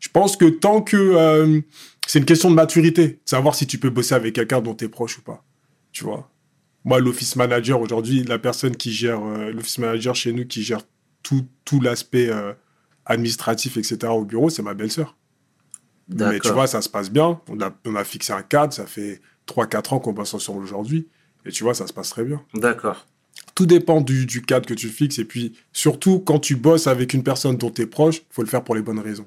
Je 0.00 0.08
pense 0.08 0.36
que 0.36 0.46
tant 0.46 0.82
que 0.82 0.96
euh, 0.96 1.60
c'est 2.06 2.18
une 2.18 2.24
question 2.24 2.50
de 2.50 2.54
maturité, 2.56 3.06
de 3.08 3.18
savoir 3.24 3.54
si 3.54 3.66
tu 3.66 3.78
peux 3.78 3.90
bosser 3.90 4.14
avec 4.14 4.34
quelqu'un 4.34 4.60
dont 4.60 4.74
tu 4.74 4.84
es 4.84 4.88
proche 4.88 5.18
ou 5.18 5.22
pas. 5.22 5.44
Tu 5.92 6.02
vois. 6.04 6.30
Moi, 6.86 7.00
l'office 7.00 7.34
manager 7.34 7.80
aujourd'hui, 7.80 8.22
la 8.22 8.38
personne 8.38 8.76
qui 8.76 8.92
gère 8.92 9.20
euh, 9.20 9.50
l'office 9.50 9.78
manager 9.78 10.14
chez 10.14 10.32
nous, 10.32 10.46
qui 10.46 10.62
gère 10.62 10.82
tout, 11.24 11.44
tout 11.64 11.80
l'aspect 11.80 12.30
euh, 12.30 12.52
administratif, 13.04 13.76
etc. 13.76 13.98
au 14.06 14.24
bureau, 14.24 14.50
c'est 14.50 14.62
ma 14.62 14.72
belle-sœur. 14.72 15.16
Mais 16.08 16.38
tu 16.38 16.50
vois, 16.50 16.68
ça 16.68 16.80
se 16.80 16.88
passe 16.88 17.10
bien. 17.10 17.40
On 17.48 17.60
a, 17.60 17.76
on 17.84 17.96
a 17.96 18.04
fixé 18.04 18.32
un 18.32 18.42
cadre, 18.42 18.72
ça 18.72 18.86
fait 18.86 19.20
3-4 19.48 19.94
ans 19.94 19.98
qu'on 19.98 20.12
bosse 20.12 20.32
ensemble 20.32 20.62
aujourd'hui. 20.62 21.08
Et 21.44 21.50
tu 21.50 21.64
vois, 21.64 21.74
ça 21.74 21.88
se 21.88 21.92
passe 21.92 22.10
très 22.10 22.22
bien. 22.22 22.40
D'accord. 22.54 23.08
Tout 23.56 23.66
dépend 23.66 24.00
du, 24.00 24.24
du 24.24 24.42
cadre 24.42 24.66
que 24.66 24.74
tu 24.74 24.88
fixes. 24.88 25.18
Et 25.18 25.24
puis, 25.24 25.58
surtout, 25.72 26.20
quand 26.20 26.38
tu 26.38 26.54
bosses 26.54 26.86
avec 26.86 27.14
une 27.14 27.24
personne 27.24 27.56
dont 27.56 27.70
tu 27.70 27.82
es 27.82 27.86
proche, 27.86 28.22
faut 28.30 28.42
le 28.42 28.48
faire 28.48 28.62
pour 28.62 28.76
les 28.76 28.82
bonnes 28.82 29.00
raisons. 29.00 29.26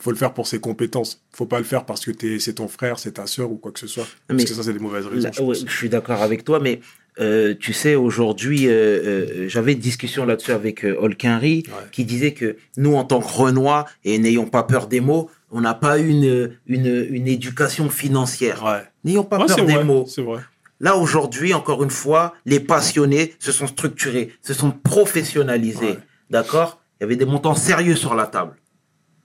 Faut 0.00 0.10
le 0.10 0.16
faire 0.16 0.32
pour 0.34 0.46
ses 0.46 0.58
compétences. 0.60 1.22
faut 1.32 1.46
pas 1.46 1.58
le 1.58 1.64
faire 1.64 1.84
parce 1.84 2.04
que 2.04 2.10
t'es- 2.10 2.38
c'est 2.38 2.54
ton 2.54 2.68
frère, 2.68 2.98
c'est 2.98 3.12
ta 3.12 3.26
sœur 3.26 3.50
ou 3.52 3.56
quoi 3.56 3.70
que 3.72 3.78
ce 3.78 3.86
soit. 3.86 4.06
Mais- 4.28 4.36
Parce 4.36 4.50
que 4.50 4.54
ça, 4.56 4.62
c'est 4.62 4.72
des 4.72 4.78
mauvaises 4.78 5.06
raisons. 5.06 5.22
Là, 5.22 5.30
je 5.32 5.40
ouais, 5.42 5.46
pense. 5.58 5.66
je 5.66 5.76
suis 5.76 5.88
d'accord 5.88 6.22
avec 6.22 6.44
toi, 6.44 6.58
mais 6.60 6.80
euh, 7.20 7.54
tu 7.58 7.72
sais, 7.72 7.94
aujourd'hui, 7.96 8.66
euh, 8.66 8.70
euh, 8.72 9.48
j'avais 9.48 9.72
une 9.74 9.78
discussion 9.78 10.24
là-dessus 10.24 10.52
avec 10.52 10.84
Olkinry, 10.84 11.64
Ouais. 11.68 11.72
qui 11.92 12.04
disait 12.04 12.32
que 12.32 12.56
nous, 12.76 12.94
en 12.94 13.04
tant 13.04 13.20
que 13.20 13.28
Renois, 13.28 13.84
et 14.04 14.18
n'ayons 14.18 14.46
pas 14.46 14.62
peur 14.62 14.86
des 14.86 15.00
mots, 15.00 15.28
on 15.50 15.60
n'a 15.60 15.74
pas 15.74 15.98
eu 15.98 16.08
une, 16.08 16.52
une, 16.66 17.06
une 17.10 17.28
éducation 17.28 17.90
financière. 17.90 18.62
Ouais. 18.64 18.82
N'ayons 19.04 19.24
pas 19.24 19.38
peur 19.44 19.56
des 19.56 19.62
vrai. 19.74 19.84
mots. 19.84 20.06
C'est 20.08 20.22
vrai. 20.22 20.40
Là, 20.82 20.96
aujourd'hui, 20.96 21.52
encore 21.52 21.82
une 21.84 21.90
fois, 21.90 22.32
les 22.46 22.58
passionnés 22.60 23.34
se 23.38 23.52
sont 23.52 23.66
structurés, 23.66 24.32
se 24.40 24.54
sont 24.54 24.70
professionnalisés. 24.70 25.96
D'accord? 26.30 26.80
Il 27.00 27.02
y 27.02 27.04
avait 27.04 27.16
des 27.16 27.24
montants 27.26 27.54
sérieux 27.54 27.96
sur 27.96 28.14
la 28.14 28.26
table. 28.26 28.54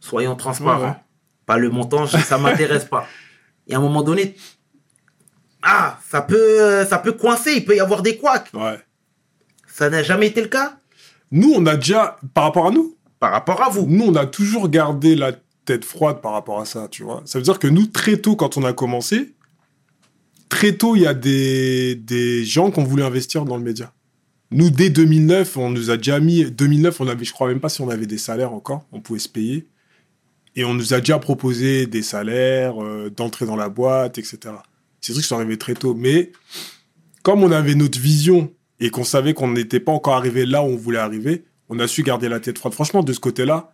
Soyons 0.06 0.36
transparents. 0.36 0.80
Ouais, 0.80 0.88
ouais. 0.90 0.96
Pas 1.48 1.58
le 1.58 1.70
montant, 1.70 2.06
ça 2.06 2.38
m'intéresse 2.38 2.86
pas. 2.86 3.08
Et 3.68 3.74
à 3.74 3.78
un 3.78 3.82
moment 3.82 4.04
donné, 4.04 4.36
ah, 5.64 5.98
ça 6.08 6.22
peut, 6.22 6.62
euh, 6.62 6.86
ça 6.86 7.00
peut 7.00 7.14
coincer, 7.14 7.54
il 7.58 7.66
peut 7.66 7.76
y 7.76 7.80
avoir 7.80 8.04
des 8.04 8.18
couacs. 8.18 8.52
Ouais. 8.54 8.80
Ça 9.68 9.90
n'a 9.90 10.04
jamais 10.04 10.28
été 10.28 10.42
le 10.42 10.48
cas 10.48 10.78
Nous, 11.32 11.52
on 11.56 11.66
a 11.66 11.76
déjà, 11.76 12.18
par 12.36 12.44
rapport 12.44 12.68
à 12.68 12.72
nous, 12.72 12.96
par 13.20 13.32
rapport 13.32 13.64
à 13.64 13.70
vous. 13.70 13.88
nous, 13.88 14.06
on 14.06 14.16
a 14.16 14.28
toujours 14.28 14.70
gardé 14.70 15.16
la 15.16 15.32
tête 15.66 15.86
froide 15.86 16.22
par 16.22 16.34
rapport 16.34 16.60
à 16.60 16.66
ça, 16.66 16.88
tu 16.90 17.02
vois. 17.02 17.24
Ça 17.26 17.40
veut 17.40 17.44
dire 17.44 17.58
que 17.58 17.68
nous, 17.68 17.88
très 17.88 18.18
tôt, 18.18 18.36
quand 18.36 18.58
on 18.58 18.64
a 18.64 18.74
commencé, 18.74 19.34
très 20.50 20.74
tôt, 20.74 20.96
il 20.96 21.02
y 21.02 21.08
a 21.08 21.16
des, 21.16 21.96
des 21.96 22.46
gens 22.46 22.70
qui 22.70 22.80
ont 22.80 22.84
voulu 22.84 23.02
investir 23.02 23.44
dans 23.44 23.58
le 23.58 23.64
média. 23.64 23.92
Nous, 24.52 24.70
dès 24.70 24.92
2009, 24.92 25.58
on 25.58 25.72
nous 25.72 25.90
a 25.90 25.98
déjà 25.98 26.20
mis... 26.20 26.46
2009, 26.52 27.02
on 27.02 27.08
avait, 27.08 27.26
je 27.26 27.34
crois 27.34 27.48
même 27.48 27.60
pas 27.60 27.70
si 27.70 27.82
on 27.82 27.90
avait 27.90 28.06
des 28.06 28.20
salaires 28.20 28.54
encore, 28.54 28.86
on 28.92 29.02
pouvait 29.02 29.20
se 29.20 29.30
payer. 29.30 29.68
Et 30.56 30.64
on 30.64 30.74
nous 30.74 30.94
a 30.94 31.00
déjà 31.00 31.20
proposé 31.20 31.86
des 31.86 32.02
salaires, 32.02 32.82
euh, 32.82 33.10
d'entrer 33.10 33.46
dans 33.46 33.56
la 33.56 33.70
boîte, 33.70 34.18
etc. 34.18 34.40
Ces 35.02 35.14
trucs 35.14 35.26
sont 35.26 35.36
arrivés 35.36 35.58
très 35.58 35.74
tôt. 35.74 35.94
Mais 35.94 36.32
comme 37.24 37.44
on 37.44 37.52
avait 37.52 37.76
notre 37.76 38.00
vision 38.00 38.54
et 38.80 38.90
qu'on 38.90 39.04
savait 39.04 39.34
qu'on 39.34 39.50
n'était 39.50 39.80
pas 39.80 39.92
encore 39.92 40.16
arrivé 40.16 40.46
là 40.46 40.64
où 40.64 40.68
on 40.68 40.78
voulait 40.78 41.00
arriver, 41.00 41.46
on 41.70 41.80
a 41.80 41.88
su 41.88 42.04
garder 42.04 42.30
la 42.30 42.40
tête 42.40 42.58
froide. 42.58 42.74
Franchement, 42.74 43.04
de 43.04 43.12
ce 43.12 43.20
côté-là, 43.20 43.74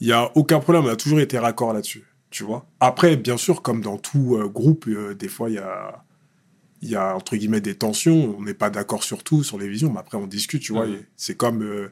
il 0.00 0.06
n'y 0.06 0.12
a 0.12 0.30
aucun 0.36 0.60
problème. 0.60 0.84
On 0.84 0.88
a 0.88 0.96
toujours 0.96 1.20
été 1.20 1.38
raccord 1.38 1.72
là-dessus. 1.72 2.04
Tu 2.30 2.44
vois 2.44 2.66
Après, 2.80 3.16
bien 3.16 3.36
sûr, 3.36 3.62
comme 3.62 3.80
dans 3.80 3.98
tout 3.98 4.36
euh, 4.36 4.46
groupe, 4.46 4.86
euh, 4.88 5.14
des 5.14 5.28
fois, 5.28 5.48
il 5.48 5.54
y 5.54 5.58
a, 5.58 6.04
y 6.82 6.94
a, 6.94 7.16
entre 7.16 7.36
guillemets, 7.36 7.60
des 7.60 7.74
tensions. 7.74 8.36
On 8.38 8.42
n'est 8.42 8.54
pas 8.54 8.70
d'accord 8.70 9.02
sur 9.02 9.24
tout, 9.24 9.42
sur 9.42 9.58
les 9.58 9.68
visions, 9.68 9.90
mais 9.92 10.00
après, 10.00 10.18
on 10.18 10.26
discute, 10.26 10.62
tu 10.62 10.72
vois. 10.72 10.86
Et 10.86 11.06
C'est 11.16 11.36
comme, 11.36 11.90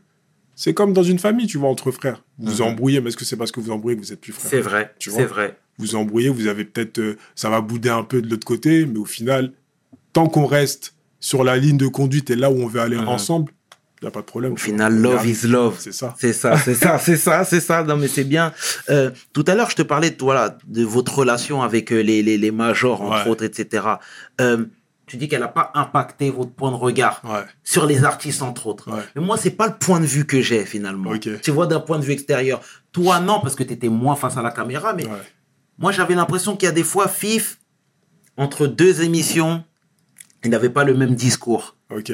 c'est 0.56 0.74
comme 0.74 0.92
dans 0.92 1.02
une 1.02 1.18
famille, 1.18 1.46
tu 1.46 1.58
vois, 1.58 1.68
entre 1.68 1.90
frères. 1.90 2.22
Vous 2.38 2.52
vous 2.52 2.62
Mhm. 2.62 2.68
embrouillez, 2.68 3.00
mais 3.00 3.08
est-ce 3.08 3.16
que 3.16 3.24
c'est 3.24 3.36
parce 3.36 3.50
que 3.52 3.60
vous 3.60 3.70
embrouillez 3.70 3.96
que 3.96 4.02
vous 4.02 4.12
êtes 4.12 4.20
plus 4.20 4.32
frères 4.32 4.50
C'est 4.50 4.60
vrai, 4.60 4.94
Tu 4.98 5.10
c'est 5.10 5.24
vrai. 5.24 5.56
vous 5.78 5.94
embrouillez, 5.96 6.28
vous 6.28 6.46
avez 6.46 6.64
peut-être, 6.64 6.98
euh, 6.98 7.16
ça 7.34 7.48
va 7.50 7.60
bouder 7.60 7.88
un 7.90 8.02
peu 8.04 8.22
de 8.22 8.28
l'autre 8.30 8.46
côté, 8.46 8.86
mais 8.86 8.98
au 8.98 9.04
final, 9.04 9.52
tant 10.12 10.26
qu'on 10.28 10.46
reste 10.46 10.94
sur 11.20 11.42
la 11.44 11.56
ligne 11.56 11.76
de 11.78 11.86
conduite 11.88 12.30
et 12.30 12.36
là 12.36 12.50
où 12.50 12.54
on 12.62 12.66
veut 12.66 12.80
aller 12.80 12.96
Mhm. 12.96 13.08
ensemble, 13.08 13.52
il 14.00 14.04
n'y 14.04 14.08
a 14.08 14.10
pas 14.10 14.20
de 14.20 14.26
problème. 14.26 14.52
Au 14.52 14.56
final, 14.56 14.94
love 14.94 15.26
is 15.26 15.46
love. 15.46 15.76
C'est 15.80 15.92
ça. 15.92 16.14
C'est 16.18 16.34
ça, 16.34 16.58
c'est 16.58 16.74
ça, 16.74 16.98
c'est 16.98 17.16
ça, 17.16 17.44
c'est 17.44 17.60
ça. 17.60 17.82
Non, 17.82 17.96
mais 17.96 18.06
c'est 18.08 18.24
bien. 18.24 18.52
Euh, 18.90 19.10
tout 19.32 19.44
à 19.46 19.54
l'heure, 19.54 19.70
je 19.70 19.76
te 19.76 19.82
parlais 19.82 20.10
de, 20.10 20.16
voilà, 20.20 20.58
de 20.66 20.84
votre 20.84 21.14
relation 21.18 21.62
avec 21.62 21.90
euh, 21.92 22.00
les, 22.02 22.22
les, 22.22 22.36
les 22.36 22.50
majors, 22.50 23.00
entre 23.00 23.24
Ouais. 23.24 23.30
autres, 23.30 23.44
etc. 23.44 23.84
Euh, 24.42 24.66
tu 25.06 25.16
dis 25.18 25.28
qu'elle 25.28 25.40
n'a 25.40 25.48
pas 25.48 25.70
impacté 25.74 26.30
votre 26.30 26.50
point 26.52 26.70
de 26.70 26.76
regard 26.76 27.20
Ouais. 27.24 27.44
sur 27.62 27.84
les 27.86 28.04
artistes, 28.04 28.40
entre 28.42 28.66
autres. 28.66 28.90
Ouais. 28.90 29.02
Mais 29.14 29.22
moi, 29.22 29.36
c'est 29.36 29.50
pas 29.50 29.66
le 29.68 29.74
point 29.76 30.00
de 30.00 30.06
vue 30.06 30.24
que 30.26 30.40
j'ai, 30.40 30.64
finalement. 30.64 31.12
Tu 31.18 31.50
vois, 31.50 31.66
d'un 31.66 31.80
point 31.80 31.98
de 31.98 32.04
vue 32.04 32.12
extérieur. 32.12 32.60
Toi, 32.92 33.20
non, 33.20 33.40
parce 33.40 33.54
que 33.54 33.62
tu 33.64 33.72
étais 33.74 33.88
moins 33.88 34.16
face 34.16 34.36
à 34.36 34.42
la 34.42 34.50
caméra, 34.50 34.92
mais 34.94 35.04
Ouais. 35.06 35.22
moi, 35.78 35.92
j'avais 35.92 36.14
l'impression 36.14 36.56
qu'il 36.56 36.66
y 36.66 36.68
a 36.70 36.72
des 36.72 36.84
fois, 36.84 37.08
FIF, 37.08 37.58
entre 38.36 38.66
deux 38.66 39.02
émissions, 39.02 39.62
il 40.42 40.50
n'avait 40.50 40.70
pas 40.70 40.84
le 40.84 40.94
même 40.94 41.14
discours. 41.14 41.76
Ok. 41.90 42.12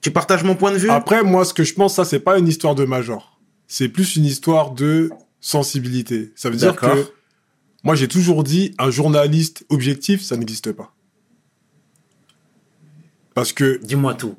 Tu 0.00 0.10
partages 0.10 0.44
mon 0.44 0.54
point 0.54 0.72
de 0.72 0.76
vue? 0.78 0.90
Après, 0.90 1.22
moi, 1.22 1.44
ce 1.44 1.52
que 1.52 1.64
je 1.64 1.74
pense, 1.74 1.94
ça, 1.96 2.04
c'est 2.04 2.20
pas 2.20 2.38
une 2.38 2.46
histoire 2.48 2.74
de 2.74 2.84
major. 2.84 3.38
C'est 3.66 3.88
plus 3.88 4.16
une 4.16 4.24
histoire 4.24 4.70
de 4.70 5.10
sensibilité. 5.40 6.32
Ça 6.36 6.50
veut 6.50 6.56
dire 6.56 6.74
que 6.76 7.06
moi, 7.84 7.94
j'ai 7.94 8.08
toujours 8.08 8.42
dit, 8.42 8.74
un 8.78 8.90
journaliste 8.90 9.64
objectif, 9.68 10.22
ça 10.22 10.36
n'existe 10.36 10.72
pas. 10.72 10.94
Parce 13.38 13.52
que 13.52 13.78
Dis-moi 13.84 14.14
tout. 14.14 14.34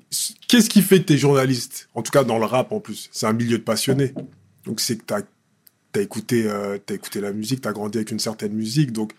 qu'est-ce 0.50 0.70
qui 0.70 0.82
fait 0.82 1.00
que 1.00 1.06
t'es 1.06 1.18
journaliste? 1.18 1.88
En 1.96 2.02
tout 2.02 2.12
cas, 2.12 2.26
dans 2.26 2.38
le 2.38 2.44
rap, 2.44 2.74
en 2.74 2.82
plus. 2.82 3.08
C'est 3.14 3.28
un 3.28 3.32
milieu 3.32 3.58
de 3.58 3.64
passionnés. 3.64 4.14
Donc, 4.66 4.82
c'est 4.82 4.98
que 4.98 5.04
t'as 5.06 5.22
as 5.96 6.02
écouté, 6.02 6.44
euh, 6.48 6.78
écouté 6.90 7.22
la 7.22 7.32
musique, 7.32 7.62
t'as 7.62 7.72
grandi 7.72 7.98
avec 7.98 8.12
une 8.12 8.20
certaine 8.20 8.52
musique. 8.52 8.92
Donc, 8.92 9.14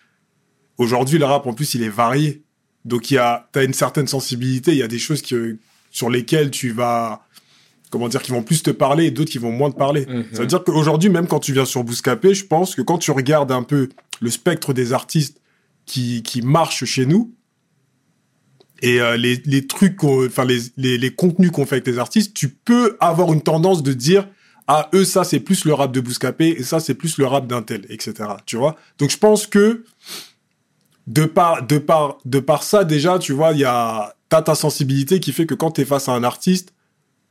aujourd'hui, 0.77 1.19
le 1.19 1.25
rap, 1.25 1.47
en 1.47 1.55
plus, 1.55 1.73
il 1.73 1.83
est 1.83 1.89
varié. 1.89 2.43
Donc, 2.85 3.11
il 3.11 3.15
y 3.15 3.19
a, 3.19 3.49
t'as 3.53 3.65
une 3.65 3.73
certaine 3.73 4.07
sensibilité. 4.07 4.73
Il 4.73 4.77
y 4.77 4.83
a 4.83 4.89
des 4.89 4.99
choses 4.99 5.23
que, 5.23 5.57
sur 5.91 6.11
lesquelles 6.11 6.51
tu 6.51 6.73
vas, 6.73 7.27
comment 7.89 8.09
dire, 8.09 8.21
qui 8.21 8.33
vont 8.33 8.43
plus 8.43 8.63
te 8.63 8.71
parler 8.71 9.07
et 9.07 9.11
d'autres 9.11 9.31
qui 9.31 9.39
vont 9.39 9.51
moins 9.51 9.71
te 9.71 9.79
parler. 9.79 10.05
Mhm. 10.05 10.25
Ça 10.35 10.41
veut 10.41 10.47
dire 10.47 10.63
qu'aujourd'hui, 10.63 11.09
même 11.09 11.27
quand 11.27 11.41
tu 11.41 11.55
viens 11.55 11.65
sur 11.65 11.85
Bouscapé, 11.85 12.35
je 12.35 12.45
pense 12.45 12.75
que 12.75 12.83
quand 12.83 12.99
tu 12.99 13.13
regardes 13.13 13.51
un 13.51 13.63
peu 13.63 13.89
le 14.21 14.29
spectre 14.29 14.75
des 14.75 14.93
artistes 14.93 15.41
qui, 15.87 16.23
qui 16.23 16.43
marchent 16.43 16.85
chez 16.85 17.07
nous, 17.07 17.33
et 18.83 19.01
euh, 19.01 19.17
les, 19.17 19.43
les 19.45 19.67
trucs, 19.67 20.03
enfin 20.05 20.45
les, 20.45 20.61
les, 20.77 20.99
les 20.99 21.15
contenus 21.15 21.51
qu'on 21.51 21.67
fait 21.67 21.77
avec 21.77 21.87
les 21.87 21.99
artistes, 21.99 22.35
tu 22.35 22.49
peux 22.49 22.97
avoir 23.01 23.33
une 23.33 23.43
tendance 23.43 23.83
de 23.83 23.93
dire 23.93 24.29
ah 24.67 24.89
eux 24.95 25.05
ça 25.05 25.25
c'est 25.25 25.41
plus 25.41 25.65
le 25.65 25.75
rap 25.75 25.91
de 25.93 26.01
Bouscapé 26.01 26.49
et 26.49 26.63
ça 26.63 26.79
c'est 26.81 26.95
plus 26.95 27.19
le 27.19 27.27
rap 27.27 27.47
d'un 27.47 27.63
tel, 27.63 27.87
etc. 27.89 28.15
Tu 28.47 28.57
vois? 28.57 28.77
Donc 28.99 29.11
je 29.11 29.19
pense 29.19 29.47
que 29.47 29.85
de 31.07 31.25
par 31.25 31.67
de 31.67 31.79
par 31.79 32.19
de 32.25 32.39
par 32.39 32.63
ça 32.63 32.85
déjà, 32.85 33.19
tu 33.19 33.33
vois, 33.33 33.53
il 33.53 33.59
y 33.59 33.65
a 33.65 34.15
t'as 34.29 34.43
ta 34.43 34.55
sensibilité 34.55 35.21
qui 35.21 35.33
fait 35.33 35.47
que 35.47 35.55
quand 35.55 35.73
t'es 35.73 35.85
face 35.85 36.09
à 36.09 36.13
un 36.13 36.25
artiste 36.25 36.73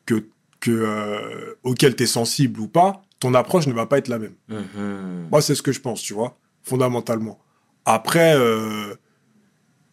que 0.06 0.26
que 0.60 0.72
euh, 0.72 1.56
auquel 1.64 1.96
t'es 1.96 2.06
sensible 2.06 2.60
ou 2.60 2.68
pas, 2.68 3.04
ton 3.20 3.34
approche 3.34 3.68
ne 3.68 3.74
va 3.74 3.86
pas 3.86 3.98
être 3.98 4.08
la 4.08 4.20
même. 4.20 4.34
Mhm. 4.50 5.28
Moi, 5.32 5.42
c'est 5.42 5.56
ce 5.56 5.62
que 5.62 5.72
je 5.72 5.80
pense, 5.80 6.02
tu 6.02 6.14
vois, 6.14 6.38
fondamentalement. 6.64 7.40
Après, 7.86 8.36
euh, 8.36 8.96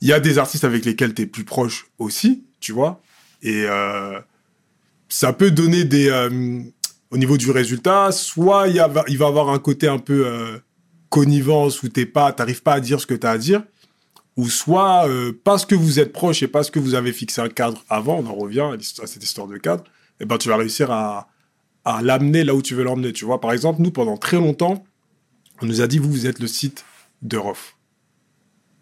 il 0.00 0.08
y 0.08 0.12
a 0.12 0.20
des 0.20 0.38
artistes 0.38 0.64
avec 0.64 0.84
lesquels 0.84 1.14
tu 1.14 1.22
es 1.22 1.26
plus 1.26 1.44
proche 1.44 1.86
aussi, 1.98 2.44
tu 2.60 2.72
vois. 2.72 3.00
Et 3.42 3.64
euh, 3.66 4.20
ça 5.08 5.32
peut 5.32 5.50
donner 5.50 5.84
des... 5.84 6.08
euh, 6.08 6.62
au 7.10 7.18
niveau 7.18 7.36
du 7.36 7.50
résultat, 7.50 8.10
soit 8.12 8.68
il, 8.68 8.74
y 8.74 9.16
va 9.16 9.26
avoir 9.26 9.50
un 9.50 9.58
côté 9.58 9.86
un 9.88 9.98
peu 9.98 10.26
euh, 10.26 10.58
connivence 11.08 11.82
où 11.82 11.88
t'es 11.88 12.04
pas, 12.04 12.32
t'arrives 12.32 12.62
pas 12.62 12.74
à 12.74 12.80
dire 12.80 13.00
ce 13.00 13.06
que 13.06 13.14
tu 13.14 13.26
as 13.26 13.30
à 13.30 13.38
dire, 13.38 13.62
ou 14.36 14.50
soit 14.50 15.08
parce 15.44 15.64
que 15.64 15.74
vous 15.74 16.00
êtes 16.00 16.12
proche 16.12 16.42
et 16.42 16.48
parce 16.48 16.70
que 16.70 16.78
vous 16.78 16.94
avez 16.94 17.12
fixé 17.12 17.40
un 17.40 17.48
cadre 17.48 17.82
avant, 17.88 18.18
on 18.18 18.26
en 18.26 18.34
revient 18.34 18.68
à, 18.72 19.06
cette 19.06 19.22
histoire 19.22 19.46
de 19.46 19.56
cadre, 19.56 19.84
et 20.20 20.26
ben 20.26 20.36
tu 20.36 20.48
vas 20.48 20.56
réussir 20.56 20.90
à, 20.90 21.28
à 21.86 22.02
l'amener 22.02 22.42
là 22.42 22.54
où 22.54 22.60
tu 22.60 22.74
veux 22.74 22.82
l'emmener, 22.82 23.12
tu 23.12 23.24
vois. 23.24 23.40
Par 23.40 23.52
exemple, 23.52 23.80
nous, 23.80 23.92
pendant 23.92 24.16
très 24.16 24.36
longtemps, 24.36 24.84
on 25.62 25.66
nous 25.66 25.80
a 25.80 25.86
dit, 25.86 25.98
vous, 25.98 26.10
vous 26.10 26.26
êtes 26.26 26.40
le 26.40 26.48
site 26.48 26.84
de 27.22 27.36
Rof. 27.38 27.75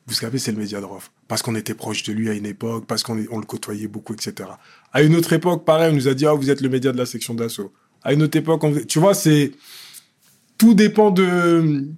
Vous 0.07 0.15
savez, 0.15 0.39
c'est 0.39 0.53
le 0.53 0.87
Rof. 0.87 1.11
Parce 1.29 1.43
qu'on 1.43 1.55
était 1.55 1.75
proche 1.75 2.03
de 2.03 2.13
lui 2.13 2.29
à 2.29 2.35
une 2.35 2.47
époque, 2.47 2.87
parce 2.87 3.03
qu'on 3.03 3.15
le 3.15 3.47
côtoyait 3.47 3.89
beaucoup, 3.89 4.13
etc. 4.13 4.51
À 4.93 5.03
une 5.03 5.17
autre 5.17 5.33
époque, 5.33 5.65
pareil, 5.65 5.93
on 5.93 5.95
nous 5.95 6.09
a 6.09 6.15
dit, 6.15 6.27
ah, 6.27 6.35
vous 6.35 6.51
êtes 6.51 6.61
le 6.61 6.69
média 6.69 6.93
de 6.93 6.99
la 6.99 7.07
section 7.07 7.35
d'assaut. 7.35 7.73
À 8.03 8.13
une 8.13 8.23
autre 8.23 8.37
époque, 8.37 8.63
tu 8.87 8.99
vois, 8.99 9.15
c'est... 9.15 9.53
Tout 10.59 10.75
dépend 10.75 11.11
de 11.11 11.89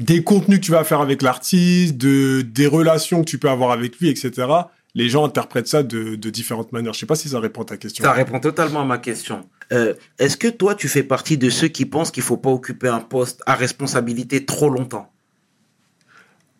des 0.00 0.24
contenus 0.24 0.58
que 0.58 0.64
tu 0.64 0.72
vas 0.72 0.82
faire 0.82 1.00
avec 1.00 1.22
l'artiste, 1.22 1.96
de 1.96 2.40
des 2.40 2.66
relations 2.66 3.20
que 3.20 3.28
tu 3.28 3.38
peux 3.38 3.50
avoir 3.50 3.70
avec 3.70 3.98
lui, 3.98 4.08
etc. 4.08 4.48
Les 4.94 5.08
gens 5.08 5.24
interprètent 5.24 5.68
ça 5.68 5.82
de, 5.82 6.16
différentes 6.16 6.72
manières. 6.72 6.94
Je 6.94 7.00
sais 7.00 7.06
pas 7.06 7.14
si 7.14 7.28
ça 7.28 7.38
répond 7.38 7.62
à 7.62 7.66
ta 7.66 7.76
question. 7.76 8.02
Ça 8.02 8.12
répond 8.12 8.40
totalement 8.40 8.80
à 8.80 8.84
ma 8.84 8.98
question. 8.98 9.46
Euh, 9.72 9.94
Est-ce 10.18 10.36
que 10.36 10.48
toi, 10.48 10.74
tu 10.74 10.88
fais 10.88 11.04
partie 11.04 11.38
de 11.38 11.48
ceux 11.48 11.68
qui 11.68 11.84
pensent 11.84 12.10
qu'il 12.10 12.24
faut 12.24 12.38
pas 12.38 12.50
occuper 12.50 12.88
un 12.88 13.00
poste 13.00 13.42
à 13.46 13.54
responsabilité 13.54 14.44
trop 14.44 14.68
longtemps? 14.68 15.12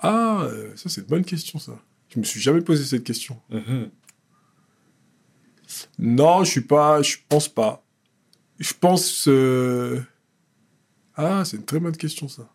Ah, 0.01 0.43
euh, 0.45 0.75
ça 0.77 0.89
c'est 0.89 1.03
une 1.03 1.07
bonne 1.07 1.25
question, 1.25 1.59
ça. 1.59 1.79
Je 2.09 2.19
me 2.19 2.25
suis 2.25 2.41
jamais 2.41 2.61
posé 2.63 2.85
cette 2.85 3.05
question. 3.05 3.41
Non, 5.99 6.43
je 6.45 6.51
suis 6.51 6.61
pas, 6.63 7.03
je 7.03 7.17
pense 7.29 7.49
pas. 7.49 7.85
Je 8.59 8.73
pense. 8.79 9.27
euh, 9.29 10.01
Ah, 11.15 11.45
c'est 11.45 11.57
une 11.57 11.65
très 11.65 11.81
bonne 11.81 11.97
question 11.97 12.29
ça. 12.29 12.49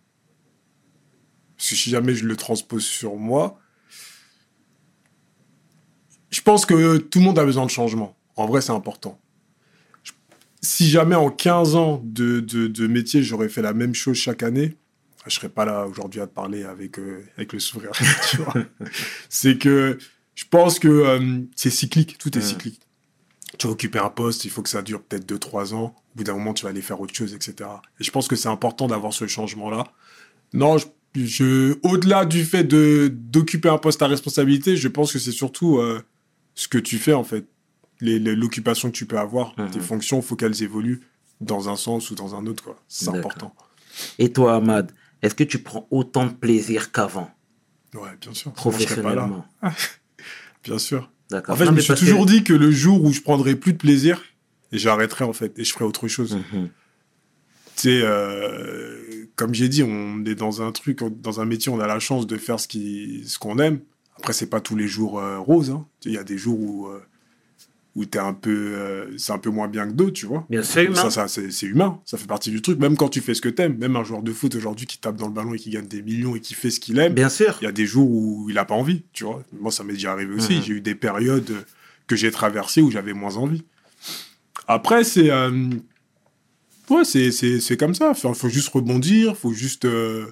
Parce 1.57 1.69
que 1.69 1.75
si 1.75 1.89
jamais 1.89 2.13
je 2.15 2.25
le 2.25 2.35
transpose 2.35 2.83
sur 2.83 3.15
moi, 3.15 3.57
je 6.31 6.41
pense 6.41 6.65
que 6.65 6.97
tout 6.97 7.19
le 7.19 7.25
monde 7.25 7.39
a 7.39 7.45
besoin 7.45 7.65
de 7.65 7.71
changement. 7.71 8.17
En 8.35 8.45
vrai, 8.47 8.59
c'est 8.61 8.73
important. 8.73 9.19
Si 10.61 10.89
jamais 10.89 11.15
en 11.15 11.29
15 11.29 11.75
ans 11.75 12.01
de, 12.03 12.41
de, 12.41 12.67
de 12.67 12.87
métier, 12.87 13.23
j'aurais 13.23 13.47
fait 13.49 13.61
la 13.61 13.73
même 13.73 13.93
chose 13.93 14.17
chaque 14.17 14.43
année, 14.43 14.75
je 15.27 15.35
serais 15.35 15.49
pas 15.49 15.65
là 15.65 15.85
aujourd'hui 15.87 16.21
à 16.21 16.27
te 16.27 16.33
parler 16.33 16.63
avec, 16.63 16.99
euh, 16.99 17.23
avec 17.37 17.53
le 17.53 17.59
sourire. 17.59 17.91
c'est 19.29 19.57
que 19.57 19.97
je 20.35 20.43
pense 20.49 20.79
que 20.79 20.87
euh, 20.87 21.41
c'est 21.55 21.69
cyclique, 21.69 22.17
tout 22.17 22.37
est 22.37 22.41
cyclique. 22.41 22.81
Tu 23.57 23.67
vas 23.67 23.73
occuper 23.73 23.99
un 23.99 24.09
poste, 24.09 24.43
il 24.45 24.51
faut 24.51 24.61
que 24.61 24.69
ça 24.69 24.81
dure 24.81 25.01
peut-être 25.01 25.25
2-3 25.31 25.73
ans. 25.73 25.95
Au 26.13 26.17
bout 26.17 26.23
d'un 26.25 26.33
moment, 26.33 26.53
tu 26.53 26.63
vas 26.63 26.69
aller 26.69 26.81
faire 26.81 26.99
autre 26.99 27.13
chose, 27.13 27.33
etc. 27.33 27.69
Et 27.99 28.03
je 28.03 28.11
pense 28.11 28.27
que 28.27 28.35
c'est 28.35 28.49
important 28.49 28.87
d'avoir 28.87 29.13
ce 29.13 29.27
changement-là. 29.27 29.85
Non, 30.53 30.77
je, 30.77 30.85
je- 31.15 31.75
au-delà 31.83 32.25
du 32.25 32.43
fait 32.43 32.63
de 32.65 33.07
d'occuper 33.13 33.69
un 33.69 33.77
poste 33.77 34.01
à 34.01 34.07
responsabilité, 34.07 34.75
je 34.75 34.87
pense 34.89 35.13
que 35.13 35.19
c'est 35.19 35.31
surtout 35.31 35.77
euh, 35.77 36.01
ce 36.53 36.67
que 36.67 36.77
tu 36.77 36.97
fais 36.97 37.13
en 37.13 37.23
fait, 37.23 37.45
Les- 38.01 38.19
les- 38.19 38.35
l'occupation 38.35 38.91
que 38.91 38.95
tu 38.97 39.05
peux 39.05 39.17
avoir, 39.17 39.55
tes 39.71 39.79
fonctions, 39.79 40.21
faut 40.21 40.35
qu'elles 40.35 40.61
évoluent 40.61 41.01
dans 41.39 41.69
un 41.69 41.77
sens 41.77 42.11
ou 42.11 42.15
dans 42.15 42.35
un 42.35 42.45
autre, 42.47 42.61
quoi. 42.63 42.77
C'est 42.89 43.05
D'accord. 43.05 43.19
important. 43.19 43.55
Et 44.19 44.33
toi, 44.33 44.55
Ahmad, 44.55 44.91
est-ce 45.25 45.35
que 45.35 45.43
tu 45.43 45.59
prends 45.59 45.87
autant 45.91 46.25
de 46.25 46.31
plaisir 46.33 46.91
qu'avant, 46.91 47.29
Ouais, 47.93 48.09
bien 48.21 48.33
sûr. 48.33 48.51
pas 48.51 48.55
là. 48.55 48.55
professionnellement 48.55 49.45
Bien 50.63 50.77
sûr. 50.79 51.09
D'accord. 51.29 51.55
En 51.55 51.57
fait, 51.57 51.65
Non, 51.65 51.71
je 51.71 51.75
me 51.75 51.81
suis 51.81 51.93
que- 51.93 51.99
toujours 51.99 52.25
dit 52.25 52.43
que 52.43 52.53
le 52.53 52.71
jour 52.71 53.03
où 53.03 53.11
je 53.11 53.21
prendrais 53.21 53.55
plus 53.55 53.73
de 53.73 53.77
plaisir, 53.77 54.23
et 54.71 54.77
j'arrêterais 54.77 55.25
en 55.25 55.33
fait, 55.33 55.57
et 55.59 55.63
je 55.63 55.71
ferais 55.73 55.85
autre 55.85 56.07
chose. 56.07 56.35
Mhm. 56.53 56.69
Tu 57.75 57.81
sais, 57.81 58.01
euh, 58.03 59.25
comme 59.35 59.53
j'ai 59.53 59.67
dit, 59.69 59.83
on 59.83 60.23
est 60.25 60.35
dans 60.35 60.61
un 60.61 60.71
truc, 60.71 60.99
dans 61.21 61.39
un 61.41 61.45
métier, 61.45 61.71
on 61.71 61.79
a 61.79 61.87
la 61.87 61.99
chance 61.99 62.25
de 62.27 62.37
faire 62.37 62.59
ce 62.59 63.37
qu'on 63.39 63.59
aime. 63.59 63.79
Après, 64.17 64.33
c'est 64.33 64.49
pas 64.49 64.61
tous 64.61 64.75
les 64.77 64.87
jours 64.87 65.19
euh, 65.19 65.39
rose. 65.39 65.71
hein. 65.71 65.85
Il 66.05 66.13
y 66.13 66.17
a 66.17 66.23
des 66.23 66.37
jours 66.37 66.59
où, 66.59 66.87
euh, 66.87 67.01
où 67.95 68.03
t'es 68.05 68.19
un 68.19 68.33
peu, 68.33 68.51
euh, 68.75 69.17
c'est 69.17 69.31
un 69.31 69.37
peu 69.37 69.49
moins 69.49 69.69
bien 69.69 69.87
que 69.87 69.93
d'autres, 69.93 70.11
tu 70.13 70.25
vois. 70.25 70.45
Bien 70.49 70.63
sûr, 70.63 70.81
humain. 70.81 71.09
Ça, 71.09 71.27
ça 71.27 71.27
c'est 71.49 71.65
humain. 71.65 72.01
Ça 72.05 72.17
fait 72.17 72.27
partie 72.27 72.51
du 72.51 72.61
truc. 72.61 72.77
Même 72.79 72.97
quand 72.97 73.07
tu 73.07 73.21
fais 73.21 73.33
ce 73.33 73.41
que 73.41 73.47
t'aimes, 73.47 73.77
même 73.77 73.95
un 73.95 74.03
joueur 74.03 74.21
de 74.21 74.33
foot 74.33 74.53
aujourd'hui 74.55 74.85
qui 74.85 74.97
tape 74.97 75.15
dans 75.15 75.27
le 75.27 75.33
ballon 75.33 75.53
et 75.53 75.57
qui 75.57 75.69
gagne 75.69 75.87
des 75.87 76.01
millions 76.01 76.35
et 76.35 76.41
qui 76.41 76.53
fait 76.55 76.71
ce 76.71 76.81
qu'il 76.81 76.99
aime, 76.99 77.13
Bien 77.13 77.29
sûr. 77.29 77.57
il 77.61 77.63
y 77.63 77.67
a 77.67 77.71
des 77.71 77.85
jours 77.85 78.09
où 78.09 78.47
il 78.49 78.57
a 78.57 78.65
pas 78.65 78.75
envie, 78.75 79.03
tu 79.13 79.23
vois. 79.23 79.41
Moi, 79.59 79.71
ça 79.71 79.83
m'est 79.85 79.93
déjà 79.93 80.11
arrivé 80.11 80.33
aussi. 80.35 80.55
Mhm. 80.57 80.61
J'ai 80.63 80.73
eu 80.73 80.81
des 80.81 80.95
périodes 80.95 81.53
que 82.07 82.15
j'ai 82.17 82.31
traversées 82.31 82.81
où 82.81 82.91
j'avais 82.91 83.13
moins 83.13 83.37
envie. 83.37 83.63
Après, 84.67 85.03
c'est. 85.03 85.29
euh, 85.31 85.69
Ouais, 86.89 87.03
c'est, 87.03 87.31
c'est, 87.31 87.59
c'est 87.59 87.77
comme 87.77 87.95
ça. 87.95 88.11
Il 88.23 88.35
faut 88.35 88.49
juste 88.49 88.67
rebondir, 88.69 89.35
faut 89.35 89.53
juste, 89.53 89.85
euh, 89.85 90.27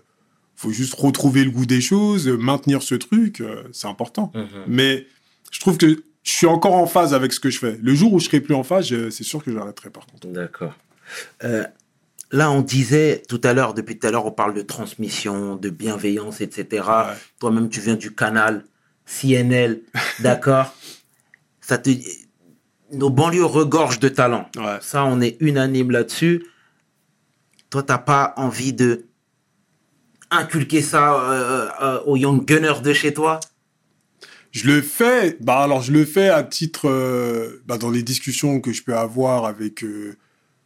faut 0.56 0.70
juste 0.70 0.94
retrouver 0.94 1.44
le 1.46 1.50
goût 1.50 1.66
des 1.66 1.82
choses, 1.82 2.28
maintenir 2.28 2.84
ce 2.84 2.94
truc, 2.94 3.42
c'est 3.72 3.88
important. 3.88 4.32
Mhm. 4.36 4.46
Mais 4.68 5.08
je 5.52 5.60
trouve 5.60 5.78
que 5.78 6.04
je 6.24 6.32
suis 6.32 6.48
encore 6.48 6.74
en 6.74 6.88
phase 6.88 7.14
avec 7.14 7.34
ce 7.34 7.40
que 7.40 7.50
je 7.50 7.60
fais. 7.60 7.78
Le 7.82 7.94
jour 7.94 8.14
où 8.14 8.20
je 8.20 8.26
serai 8.26 8.40
plus 8.40 8.56
en 8.56 8.64
phase, 8.64 8.88
c'est 9.10 9.24
sûr 9.24 9.44
que 9.44 9.52
j'arrêterai 9.52 9.90
par 9.90 10.06
contre. 10.06 10.28
D'accord. 10.28 10.74
Euh, 11.44 11.66
là, 12.32 12.50
on 12.50 12.62
disait 12.62 13.24
tout 13.28 13.42
à 13.44 13.54
l'heure, 13.54 13.74
depuis 13.74 14.00
tout 14.00 14.08
à 14.08 14.12
l'heure, 14.12 14.26
on 14.26 14.32
parle 14.32 14.54
de 14.54 14.62
transmission, 14.62 15.56
de 15.56 15.70
bienveillance, 15.70 16.42
etc. 16.42 16.84
Ouais. 16.88 17.14
Toi-même, 17.40 17.70
tu 17.70 17.82
viens 17.82 17.96
du 17.96 18.16
canal 18.16 18.66
CNL, 19.06 19.82
d'accord? 20.22 20.74
Ça 21.60 21.78
te, 21.78 21.90
nos 22.92 23.10
banlieues 23.10 23.46
regorgent 23.46 24.00
de 24.00 24.10
talent. 24.10 24.50
Ouais. 24.56 24.78
Ça, 24.82 25.04
on 25.06 25.20
est 25.20 25.38
unanime 25.42 25.92
là-dessus. 25.92 26.46
Toi, 27.70 27.84
t'as 27.84 27.98
pas 27.98 28.34
envie 28.38 28.72
de 28.74 29.06
inculquer 30.32 30.82
ça 30.82 31.14
euh, 31.16 31.70
euh, 31.82 32.00
aux 32.06 32.16
young 32.16 32.46
gunners 32.46 32.82
de 32.82 32.94
chez 32.94 33.14
toi? 33.14 33.40
Je 34.54 34.68
le 34.68 34.84
fais, 34.84 35.36
bah 35.42 35.64
alors 35.64 35.82
je 35.82 35.92
le 35.92 36.06
fais 36.06 36.30
à 36.30 36.44
titre, 36.44 36.88
euh, 36.88 37.64
bah 37.66 37.80
dans 37.80 37.90
les 37.90 38.04
discussions 38.04 38.62
que 38.62 38.72
je 38.72 38.84
peux 38.84 38.96
avoir 38.96 39.46
avec 39.46 39.84
euh, 39.84 40.16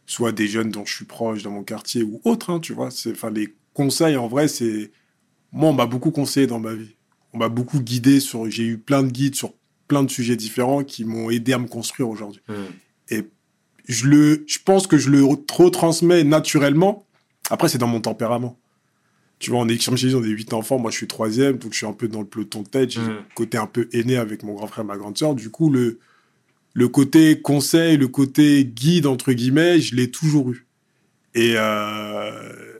soit 0.04 0.30
des 0.32 0.46
jeunes 0.46 0.70
dont 0.70 0.84
je 0.84 0.94
suis 0.94 1.04
proche 1.06 1.42
dans 1.42 1.50
mon 1.50 1.62
quartier 1.62 2.02
ou 2.02 2.20
autres, 2.24 2.50
hein, 2.50 2.60
tu 2.60 2.74
vois. 2.74 2.90
C'est, 2.90 3.12
enfin 3.12 3.30
les 3.30 3.54
conseils 3.72 4.18
en 4.18 4.28
vrai, 4.28 4.46
c'est 4.46 4.90
moi 5.52 5.70
on 5.70 5.72
m'a 5.72 5.86
beaucoup 5.86 6.10
conseillé 6.10 6.46
dans 6.46 6.60
ma 6.60 6.74
vie. 6.74 6.96
On 7.32 7.38
m'a 7.38 7.48
beaucoup 7.48 7.80
guidé 7.80 8.20
sur, 8.20 8.50
j'ai 8.50 8.64
eu 8.64 8.76
plein 8.76 9.02
de 9.02 9.10
guides 9.10 9.34
sur 9.34 9.54
plein 9.86 10.02
de 10.02 10.10
sujets 10.10 10.36
différents 10.36 10.84
qui 10.84 11.06
m'ont 11.06 11.30
aidé 11.30 11.54
à 11.54 11.58
me 11.58 11.66
construire 11.66 12.10
aujourd'hui. 12.10 12.42
Et 13.08 13.24
je 13.88 14.06
le, 14.06 14.44
je 14.46 14.58
pense 14.62 14.86
que 14.86 14.98
je 14.98 15.08
le 15.08 15.24
retransmets 15.24 16.24
naturellement. 16.24 17.06
Après 17.48 17.70
c'est 17.70 17.78
dans 17.78 17.86
mon 17.86 18.02
tempérament. 18.02 18.58
Tu 19.38 19.50
vois, 19.50 19.64
t'ai 19.66 19.76
dit, 19.76 20.14
on 20.16 20.24
est 20.24 20.28
huit 20.28 20.52
enfants. 20.52 20.78
Moi, 20.78 20.90
je 20.90 20.96
suis 20.96 21.06
troisième, 21.06 21.58
donc 21.58 21.72
je 21.72 21.78
suis 21.78 21.86
un 21.86 21.92
peu 21.92 22.08
dans 22.08 22.20
le 22.20 22.26
peloton 22.26 22.62
de 22.62 22.68
tête. 22.68 22.90
J'ai 22.90 23.00
Mm. 23.00 23.06
le 23.08 23.34
côté 23.34 23.56
un 23.58 23.66
peu 23.66 23.88
aîné 23.92 24.16
avec 24.16 24.42
mon 24.42 24.54
grand 24.54 24.66
frère 24.66 24.84
et 24.84 24.88
ma 24.88 24.96
grande 24.96 25.16
sœur. 25.16 25.34
Du 25.34 25.50
coup, 25.50 25.70
le, 25.70 25.98
le 26.74 26.88
côté 26.88 27.40
conseil, 27.40 27.96
le 27.96 28.08
côté 28.08 28.64
guide, 28.64 29.06
entre 29.06 29.32
guillemets, 29.32 29.80
je 29.80 29.94
l'ai 29.94 30.10
toujours 30.10 30.50
eu. 30.50 30.66
Et 31.34 31.54
euh, 31.56 32.78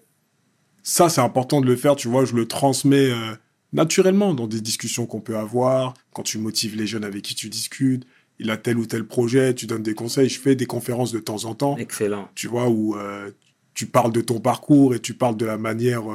ça, 0.83 1.09
c'est 1.09 1.21
important 1.21 1.61
de 1.61 1.67
le 1.67 1.77
faire, 1.77 1.97
tu 1.97 2.09
vois, 2.09 2.25
je 2.25 2.35
le 2.35 2.47
transmets 2.47 3.11
euh, 3.11 3.35
naturellement 3.73 4.35
dans 4.35 4.47
des 4.47 4.61
discussions 4.61 5.07
qu'on 5.07 5.21
peut 5.21 5.37
avoir, 5.37 5.95
quand 6.13 6.23
tu 6.23 6.39
motives 6.39 6.75
les 6.77 6.87
jeunes 6.87 7.05
avec 7.05 7.23
qui 7.23 7.35
tu 7.35 7.49
discutes, 7.49 8.05
il 8.41 8.51
a 8.51 8.57
tel 8.57 8.79
ou 8.79 8.87
tel 8.87 9.05
projet, 9.05 9.55
tu 9.55 9.67
donnes 9.67 9.83
des 9.83 9.95
conseils, 9.95 10.29
je 10.29 10.41
fais 10.41 10.55
des 10.57 10.67
conférences 10.67 11.13
de 11.13 11.19
temps 11.19 11.45
en 11.45 11.55
temps, 11.55 11.77
Excellent. 11.77 12.29
tu 12.35 12.47
vois, 12.49 12.69
où 12.69 12.97
euh, 12.97 13.31
tu 13.75 13.87
parles 13.87 14.13
de 14.13 14.21
ton 14.21 14.41
parcours 14.41 14.95
et 14.95 15.01
tu 15.01 15.15
parles 15.15 15.37
de 15.37 15.45
la 15.47 15.59
manière 15.59 16.09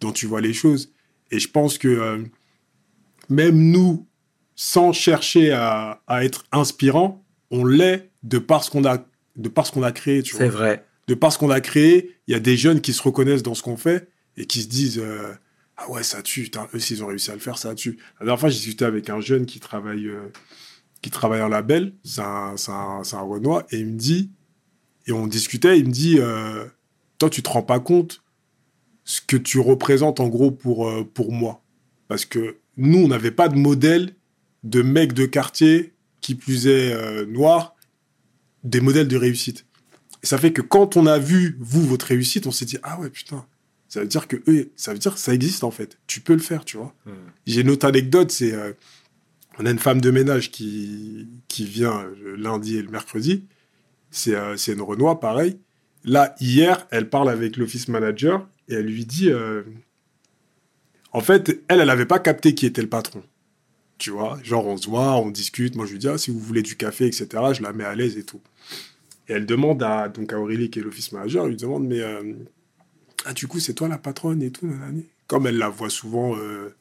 dont 0.00 0.12
tu 0.12 0.26
vois 0.26 0.40
les 0.40 0.52
choses. 0.52 0.92
Et 1.30 1.38
je 1.38 1.48
pense 1.48 1.78
que 1.78 1.88
euh, 1.88 2.18
même 3.28 3.56
nous, 3.58 4.06
sans 4.54 4.92
chercher 4.92 5.52
à, 5.52 6.02
à 6.06 6.24
être 6.24 6.44
inspirant, 6.52 7.24
on 7.50 7.64
l'est 7.64 8.10
de 8.22 8.38
par 8.38 8.64
ce 8.64 8.70
qu'on 8.70 8.84
a, 8.84 9.04
de 9.36 9.48
par 9.48 9.66
ce 9.66 9.72
qu'on 9.72 9.82
a 9.82 9.92
créé, 9.92 10.22
C'est 10.24 10.48
vrai. 10.48 10.84
de 11.06 11.14
par 11.14 11.32
ce 11.32 11.38
qu'on 11.38 11.50
a 11.50 11.60
créé, 11.60 12.16
il 12.26 12.32
y 12.32 12.34
a 12.34 12.40
des 12.40 12.56
jeunes 12.56 12.80
qui 12.80 12.92
se 12.92 13.02
reconnaissent 13.02 13.42
dans 13.42 13.54
ce 13.54 13.62
qu'on 13.62 13.76
fait 13.76 14.08
et 14.36 14.46
qui 14.46 14.62
se 14.62 14.68
disent 14.68 14.98
euh, 14.98 15.32
ah 15.76 15.88
ouais 15.90 16.02
ça 16.02 16.22
tue, 16.22 16.44
putain, 16.44 16.68
eux 16.74 16.78
s'ils 16.78 17.04
ont 17.04 17.06
réussi 17.06 17.30
à 17.30 17.34
le 17.34 17.40
faire 17.40 17.58
ça 17.58 17.74
tue. 17.74 17.98
La 18.20 18.26
dernière 18.26 18.40
fois 18.40 18.48
j'ai 18.48 18.58
discuté 18.58 18.84
avec 18.84 19.08
un 19.10 19.20
jeune 19.20 19.46
qui 19.46 19.60
travaille 19.60 20.08
euh, 20.08 20.28
qui 21.02 21.10
travaille 21.10 21.42
en 21.42 21.48
label, 21.48 21.94
c'est 22.02 22.20
un 22.22 22.56
c'est 22.56 22.72
un, 22.72 23.02
un 23.12 23.20
Renoir 23.20 23.62
et 23.70 23.78
il 23.78 23.86
me 23.86 23.96
dit 23.96 24.30
et 25.06 25.12
on 25.12 25.26
discutait, 25.28 25.78
il 25.78 25.86
me 25.86 25.92
dit 25.92 26.18
toi 27.18 27.30
tu 27.30 27.42
te 27.42 27.48
rends 27.48 27.62
pas 27.62 27.78
compte 27.80 28.22
ce 29.08 29.22
que 29.22 29.38
tu 29.38 29.58
représentes 29.58 30.20
en 30.20 30.28
gros 30.28 30.50
pour 30.50 30.86
euh, 30.86 31.02
pour 31.02 31.32
moi 31.32 31.62
parce 32.08 32.26
que 32.26 32.58
nous 32.76 32.98
on 32.98 33.08
n'avait 33.08 33.30
pas 33.30 33.48
de 33.48 33.56
modèle 33.56 34.14
de 34.64 34.82
mec 34.82 35.14
de 35.14 35.24
quartier 35.24 35.94
qui 36.20 36.34
plus 36.34 36.66
est 36.66 36.92
euh, 36.92 37.24
noir 37.24 37.74
des 38.64 38.80
modèles 38.80 39.08
de 39.08 39.16
réussite. 39.16 39.64
Et 40.22 40.26
ça 40.26 40.36
fait 40.36 40.52
que 40.52 40.60
quand 40.62 40.96
on 40.96 41.06
a 41.06 41.18
vu, 41.18 41.56
vous, 41.60 41.86
votre 41.86 42.06
réussite, 42.06 42.46
on 42.46 42.50
s'est 42.50 42.64
dit, 42.64 42.76
ah 42.82 43.00
ouais, 43.00 43.08
putain, 43.08 43.46
ça 43.88 44.00
veut 44.00 44.06
dire 44.06 44.26
que 44.26 44.36
eux, 44.48 44.72
ça 44.76 44.92
veut 44.92 44.98
dire 44.98 45.14
que 45.14 45.20
ça 45.20 45.32
existe 45.32 45.64
en 45.64 45.70
fait. 45.70 45.96
Tu 46.06 46.20
peux 46.20 46.34
le 46.34 46.40
faire, 46.40 46.64
tu 46.64 46.76
vois. 46.76 46.94
Hmm. 47.06 47.12
J'ai 47.46 47.60
une 47.60 47.70
autre 47.70 47.86
anecdote, 47.86 48.30
c'est, 48.30 48.52
euh, 48.52 48.72
on 49.58 49.64
a 49.64 49.70
une 49.70 49.78
femme 49.78 50.00
de 50.00 50.10
ménage 50.10 50.50
qui, 50.50 51.28
qui 51.46 51.64
vient 51.64 52.04
le 52.20 52.34
lundi 52.36 52.76
et 52.76 52.82
le 52.82 52.90
mercredi. 52.90 53.44
C'est, 54.10 54.34
euh, 54.34 54.56
c'est 54.56 54.72
une 54.72 54.82
Renoir, 54.82 55.20
pareil. 55.20 55.58
Là, 56.04 56.34
hier, 56.40 56.86
elle 56.90 57.08
parle 57.08 57.30
avec 57.30 57.56
l'office 57.56 57.88
manager 57.88 58.46
et 58.68 58.74
elle 58.74 58.86
lui 58.86 59.04
dit, 59.06 59.30
euh, 59.30 59.62
en 61.12 61.20
fait, 61.20 61.48
elle, 61.68 61.80
elle 61.80 61.86
n'avait 61.86 62.06
pas 62.06 62.18
capté 62.18 62.54
qui 62.54 62.66
était 62.66 62.82
le 62.82 62.88
patron. 62.88 63.22
Tu 63.98 64.10
vois, 64.10 64.38
genre 64.44 64.66
on 64.66 64.76
se 64.76 64.88
voit, 64.88 65.16
on 65.16 65.30
discute. 65.30 65.74
Moi, 65.74 65.86
je 65.86 65.92
lui 65.92 65.98
dis, 65.98 66.08
ah, 66.08 66.18
si 66.18 66.30
vous 66.30 66.38
voulez 66.38 66.62
du 66.62 66.76
café, 66.76 67.06
etc., 67.06 67.26
je 67.52 67.62
la 67.62 67.72
mets 67.72 67.84
à 67.84 67.94
l'aise 67.94 68.16
et 68.16 68.24
tout. 68.24 68.40
Et 69.28 69.32
elle 69.32 69.46
demande 69.46 69.82
à, 69.82 70.08
donc 70.08 70.32
à 70.32 70.38
Aurélie, 70.38 70.70
qui 70.70 70.78
est 70.78 70.82
l'office 70.82 71.12
manager, 71.12 71.44
elle 71.44 71.50
lui 71.50 71.56
demande, 71.56 71.86
mais 71.86 72.00
euh, 72.00 72.32
ah, 73.24 73.32
du 73.32 73.46
coup, 73.48 73.58
c'est 73.58 73.74
toi 73.74 73.88
la 73.88 73.98
patronne 73.98 74.42
et 74.42 74.50
tout, 74.50 74.66
nanani. 74.66 75.06
Comme 75.26 75.46
elle 75.46 75.58
la 75.58 75.68
voit 75.68 75.90
souvent, 75.90 76.36
euh, 76.38 76.74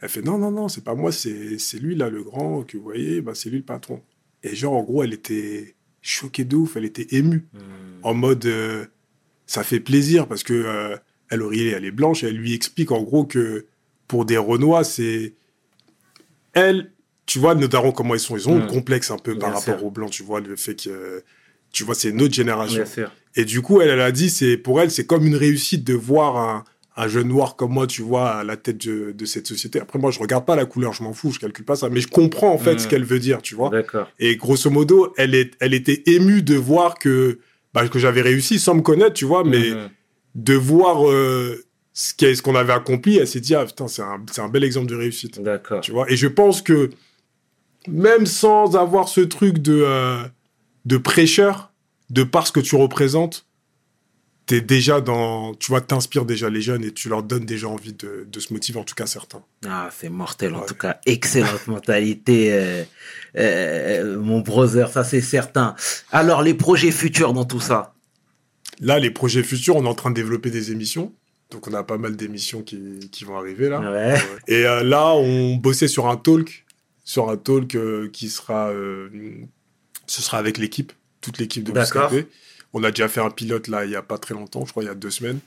elle 0.00 0.08
fait, 0.08 0.22
non, 0.22 0.38
non, 0.38 0.50
non, 0.50 0.68
c'est 0.68 0.84
pas 0.84 0.94
moi, 0.94 1.10
c'est 1.10 1.58
lui, 1.80 1.94
là, 1.96 2.10
le 2.10 2.22
grand, 2.22 2.62
que 2.62 2.76
vous 2.76 2.82
voyez, 2.84 3.20
bah, 3.20 3.32
c'est 3.34 3.48
lui 3.50 3.58
le 3.58 3.64
patron. 3.64 4.02
Et 4.42 4.54
genre, 4.54 4.74
en 4.74 4.82
gros, 4.84 5.02
elle 5.02 5.14
était 5.14 5.74
choquée 6.02 6.44
de 6.44 6.54
ouf, 6.54 6.76
elle 6.76 6.84
était 6.84 7.16
émue, 7.16 7.46
Hmm. 7.52 7.58
en 8.02 8.14
mode, 8.14 8.46
euh, 8.46 8.84
ça 9.46 9.64
fait 9.64 9.80
plaisir, 9.80 10.28
parce 10.28 10.42
que 10.44 10.52
euh, 10.52 10.96
elle, 11.30 11.42
Aurélie, 11.42 11.68
elle 11.68 11.84
est 11.84 11.90
blanche, 11.90 12.24
et 12.24 12.28
elle 12.28 12.36
lui 12.36 12.54
explique, 12.54 12.90
en 12.92 13.02
gros, 13.02 13.24
que 13.24 13.66
pour 14.06 14.24
des 14.24 14.36
Renois, 14.38 14.84
c'est... 14.84 15.34
Elle, 16.54 16.90
tu 17.26 17.38
vois, 17.38 17.54
nos 17.54 17.68
darons, 17.68 17.92
comment 17.92 18.14
ils 18.14 18.20
sont, 18.20 18.36
ils 18.36 18.48
ont 18.48 18.58
Mm. 18.58 18.62
un 18.62 18.66
complexe 18.66 19.10
un 19.10 19.18
peu 19.18 19.38
par 19.38 19.50
rapport 19.72 19.84
aux 19.84 19.90
blancs, 19.90 20.10
tu 20.10 20.22
vois, 20.22 20.40
le 20.40 20.56
fait 20.56 20.74
que... 20.82 21.22
Tu 21.70 21.84
vois, 21.84 21.94
c'est 21.94 22.08
une 22.08 22.22
autre 22.22 22.32
génération. 22.34 22.80
Et 23.36 23.44
du 23.44 23.60
coup, 23.60 23.82
elle, 23.82 23.90
elle 23.90 24.00
a 24.00 24.10
dit, 24.10 24.30
c'est 24.30 24.56
pour 24.56 24.80
elle, 24.80 24.90
c'est 24.90 25.04
comme 25.04 25.26
une 25.26 25.36
réussite 25.36 25.84
de 25.84 25.92
voir 25.92 26.36
un, 26.38 26.64
un 26.96 27.08
jeune 27.08 27.28
noir 27.28 27.56
comme 27.56 27.72
moi, 27.72 27.86
tu 27.86 28.00
vois, 28.00 28.30
à 28.30 28.44
la 28.44 28.56
tête 28.56 28.78
de, 28.86 29.12
de 29.12 29.24
cette 29.26 29.46
société. 29.46 29.78
Après, 29.78 29.98
moi, 29.98 30.10
je 30.10 30.18
regarde 30.18 30.46
pas 30.46 30.56
la 30.56 30.64
couleur, 30.64 30.94
je 30.94 31.02
m'en 31.02 31.12
fous, 31.12 31.30
je 31.30 31.38
calcule 31.38 31.66
pas 31.66 31.76
ça, 31.76 31.90
mais 31.90 32.00
je 32.00 32.08
comprends 32.08 32.52
en 32.54 32.58
fait 32.58 32.76
Mm. 32.76 32.78
ce 32.78 32.88
qu'elle 32.88 33.04
veut 33.04 33.18
dire, 33.18 33.42
tu 33.42 33.54
vois. 33.54 33.68
Et 34.18 34.36
grosso 34.36 34.70
modo, 34.70 35.12
elle, 35.18 35.34
est, 35.34 35.50
elle 35.60 35.74
était 35.74 36.02
émue 36.06 36.40
de 36.42 36.54
voir 36.56 36.94
que, 36.98 37.38
bah, 37.74 37.86
que 37.86 37.98
j'avais 37.98 38.22
réussi 38.22 38.58
sans 38.58 38.74
me 38.74 38.80
connaître, 38.80 39.12
tu 39.12 39.26
vois, 39.26 39.44
mais 39.44 39.70
Mhm. 39.70 39.90
De 40.38 40.54
voir 40.54 41.08
euh, 41.08 41.64
ce 41.92 42.42
qu'on 42.42 42.54
avait 42.54 42.72
accompli, 42.72 43.18
elle 43.18 43.26
s'est 43.26 43.40
dit, 43.40 43.54
ah 43.54 43.66
putain, 43.66 43.88
c'est 43.88 44.02
un, 44.02 44.24
c'est 44.30 44.40
un 44.40 44.48
bel 44.48 44.62
exemple 44.62 44.86
de 44.86 44.94
réussite. 44.94 45.42
D'accord. 45.42 45.80
Tu 45.80 45.90
vois, 45.90 46.10
et 46.10 46.16
je 46.16 46.28
pense 46.28 46.62
que 46.62 46.90
même 47.88 48.24
sans 48.24 48.76
avoir 48.76 49.08
ce 49.08 49.20
truc 49.20 49.58
de, 49.58 49.82
euh, 49.84 50.22
de 50.84 50.96
prêcheur, 50.96 51.72
de 52.10 52.22
par 52.22 52.46
ce 52.46 52.52
que 52.52 52.60
tu 52.60 52.76
représentes, 52.76 53.46
t'es 54.46 54.60
déjà 54.60 55.00
dans, 55.00 55.54
tu 55.54 55.72
vois, 55.72 55.80
t'inspires 55.80 56.24
déjà 56.24 56.48
les 56.48 56.62
jeunes 56.62 56.84
et 56.84 56.92
tu 56.92 57.08
leur 57.08 57.24
donnes 57.24 57.44
déjà 57.44 57.68
envie 57.68 57.92
de, 57.92 58.26
de 58.30 58.40
se 58.40 58.52
motiver, 58.52 58.78
en 58.78 58.84
tout 58.84 58.94
cas 58.94 59.06
certains. 59.06 59.42
Ah, 59.66 59.90
c'est 59.94 60.08
mortel 60.08 60.54
en 60.54 60.64
tout 60.64 60.74
cas. 60.74 61.00
Excellente 61.04 61.66
mentalité, 61.66 62.52
euh, 62.52 62.84
euh, 63.36 64.18
mon 64.20 64.38
brother, 64.38 64.88
ça 64.90 65.02
c'est 65.02 65.20
certain. 65.20 65.74
Alors, 66.12 66.42
les 66.42 66.54
projets 66.54 66.92
futurs 66.92 67.32
dans 67.32 67.44
tout 67.44 67.60
ça? 67.60 67.94
Là, 68.80 68.98
les 68.98 69.10
projets 69.10 69.42
futurs, 69.42 69.76
on 69.76 69.84
est 69.84 69.88
en 69.88 69.94
train 69.94 70.10
de 70.10 70.14
développer 70.16 70.50
des 70.50 70.70
émissions. 70.72 71.12
Donc, 71.50 71.66
on 71.66 71.72
a 71.74 71.82
pas 71.82 71.98
mal 71.98 72.14
d'émissions 72.16 72.62
qui, 72.62 73.08
qui 73.10 73.24
vont 73.24 73.36
arriver 73.38 73.68
là. 73.68 73.80
Ouais. 73.80 74.20
Et 74.48 74.66
euh, 74.66 74.82
là, 74.84 75.14
on 75.14 75.56
bossait 75.56 75.88
sur 75.88 76.08
un 76.08 76.16
talk, 76.16 76.64
sur 77.04 77.30
un 77.30 77.36
talk 77.36 77.74
euh, 77.74 78.08
qui 78.12 78.28
sera, 78.28 78.68
euh, 78.68 79.08
ce 80.06 80.20
sera 80.22 80.38
avec 80.38 80.58
l'équipe, 80.58 80.92
toute 81.20 81.38
l'équipe 81.38 81.64
de. 81.64 81.72
BCP. 81.72 82.26
On 82.74 82.84
a 82.84 82.90
déjà 82.90 83.08
fait 83.08 83.20
un 83.20 83.30
pilote 83.30 83.66
là 83.68 83.86
il 83.86 83.90
y 83.90 83.96
a 83.96 84.02
pas 84.02 84.18
très 84.18 84.34
longtemps, 84.34 84.66
je 84.66 84.72
crois 84.72 84.82
il 84.82 84.86
y 84.86 84.90
a 84.90 84.94
deux 84.94 85.10
semaines. 85.10 85.38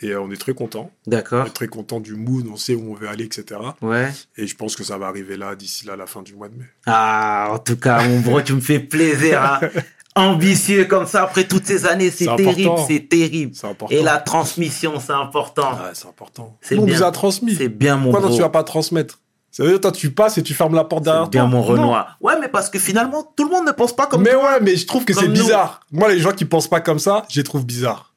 Et 0.00 0.10
euh, 0.10 0.20
on 0.20 0.30
est 0.30 0.36
très 0.36 0.54
content. 0.54 0.92
On 1.06 1.10
D'accord. 1.10 1.46
est 1.46 1.50
très 1.50 1.66
content 1.68 1.98
du 2.00 2.14
mood, 2.14 2.46
on 2.48 2.56
sait 2.56 2.74
où 2.74 2.90
on 2.92 2.94
veut 2.94 3.08
aller, 3.08 3.24
etc. 3.24 3.60
Ouais. 3.80 4.10
Et 4.36 4.46
je 4.46 4.54
pense 4.56 4.74
que 4.76 4.82
ça 4.84 4.96
va 4.98 5.06
arriver 5.06 5.36
là 5.36 5.54
d'ici 5.56 5.86
là 5.86 5.94
la 5.96 6.06
fin 6.06 6.22
du 6.22 6.34
mois 6.34 6.48
de 6.48 6.56
mai. 6.56 6.64
Ah, 6.86 7.48
en 7.52 7.58
tout 7.58 7.76
cas, 7.76 8.06
mon 8.06 8.20
bro, 8.20 8.40
tu 8.42 8.54
me 8.54 8.60
fais 8.60 8.80
plaisir. 8.80 9.42
hein. 9.42 9.60
Ambitieux 10.18 10.84
comme 10.86 11.06
ça, 11.06 11.22
après 11.22 11.44
toutes 11.44 11.64
ces 11.66 11.86
années, 11.86 12.10
c'est 12.10 12.26
terrible, 12.36 12.74
c'est 12.86 13.08
terrible. 13.08 13.52
Et 13.90 14.02
la 14.02 14.18
transmission, 14.18 14.94
c'est 14.98 15.12
important. 15.12 15.70
Ouais, 15.72 15.90
c'est 15.94 16.08
important. 16.08 16.56
On 16.72 16.82
bien. 16.82 16.96
nous 16.96 17.02
a 17.04 17.10
transmis. 17.12 17.54
C'est 17.54 17.68
bien, 17.68 17.96
mon 17.96 18.10
Pourquoi 18.10 18.28
toi, 18.28 18.36
tu 18.36 18.42
vas 18.42 18.48
pas 18.48 18.64
transmettre? 18.64 19.20
Ça 19.50 19.62
veut 19.64 19.70
dire 19.70 19.80
toi 19.80 19.92
tu 19.92 20.10
passes 20.10 20.36
et 20.38 20.42
tu 20.42 20.54
fermes 20.54 20.74
la 20.74 20.84
porte 20.84 21.04
derrière 21.04 21.24
C'est 21.24 21.30
bien, 21.30 21.42
toi 21.42 21.50
mon 21.50 21.60
Non. 21.60 21.66
Renoir. 21.66 22.16
Ouais, 22.20 22.34
mais 22.40 22.48
parce 22.48 22.68
que 22.68 22.78
finalement, 22.78 23.32
tout 23.36 23.44
le 23.44 23.50
monde 23.50 23.66
ne 23.66 23.72
pense 23.72 23.94
pas 23.96 24.06
comme 24.06 24.22
Mais 24.22 24.32
toi. 24.32 24.42
ouais, 24.44 24.58
mais 24.60 24.76
je 24.76 24.86
trouve 24.86 25.04
que 25.04 25.14
c'est 25.14 25.28
bizarre. 25.28 25.80
Moi, 25.90 26.08
les 26.12 26.18
gens 26.20 26.32
qui 26.32 26.44
pensent 26.44 26.68
pas 26.68 26.80
comme 26.80 26.98
ça, 26.98 27.24
je 27.30 27.40
les 27.40 27.44
trouve 27.44 27.64
bizarres. 27.64 28.12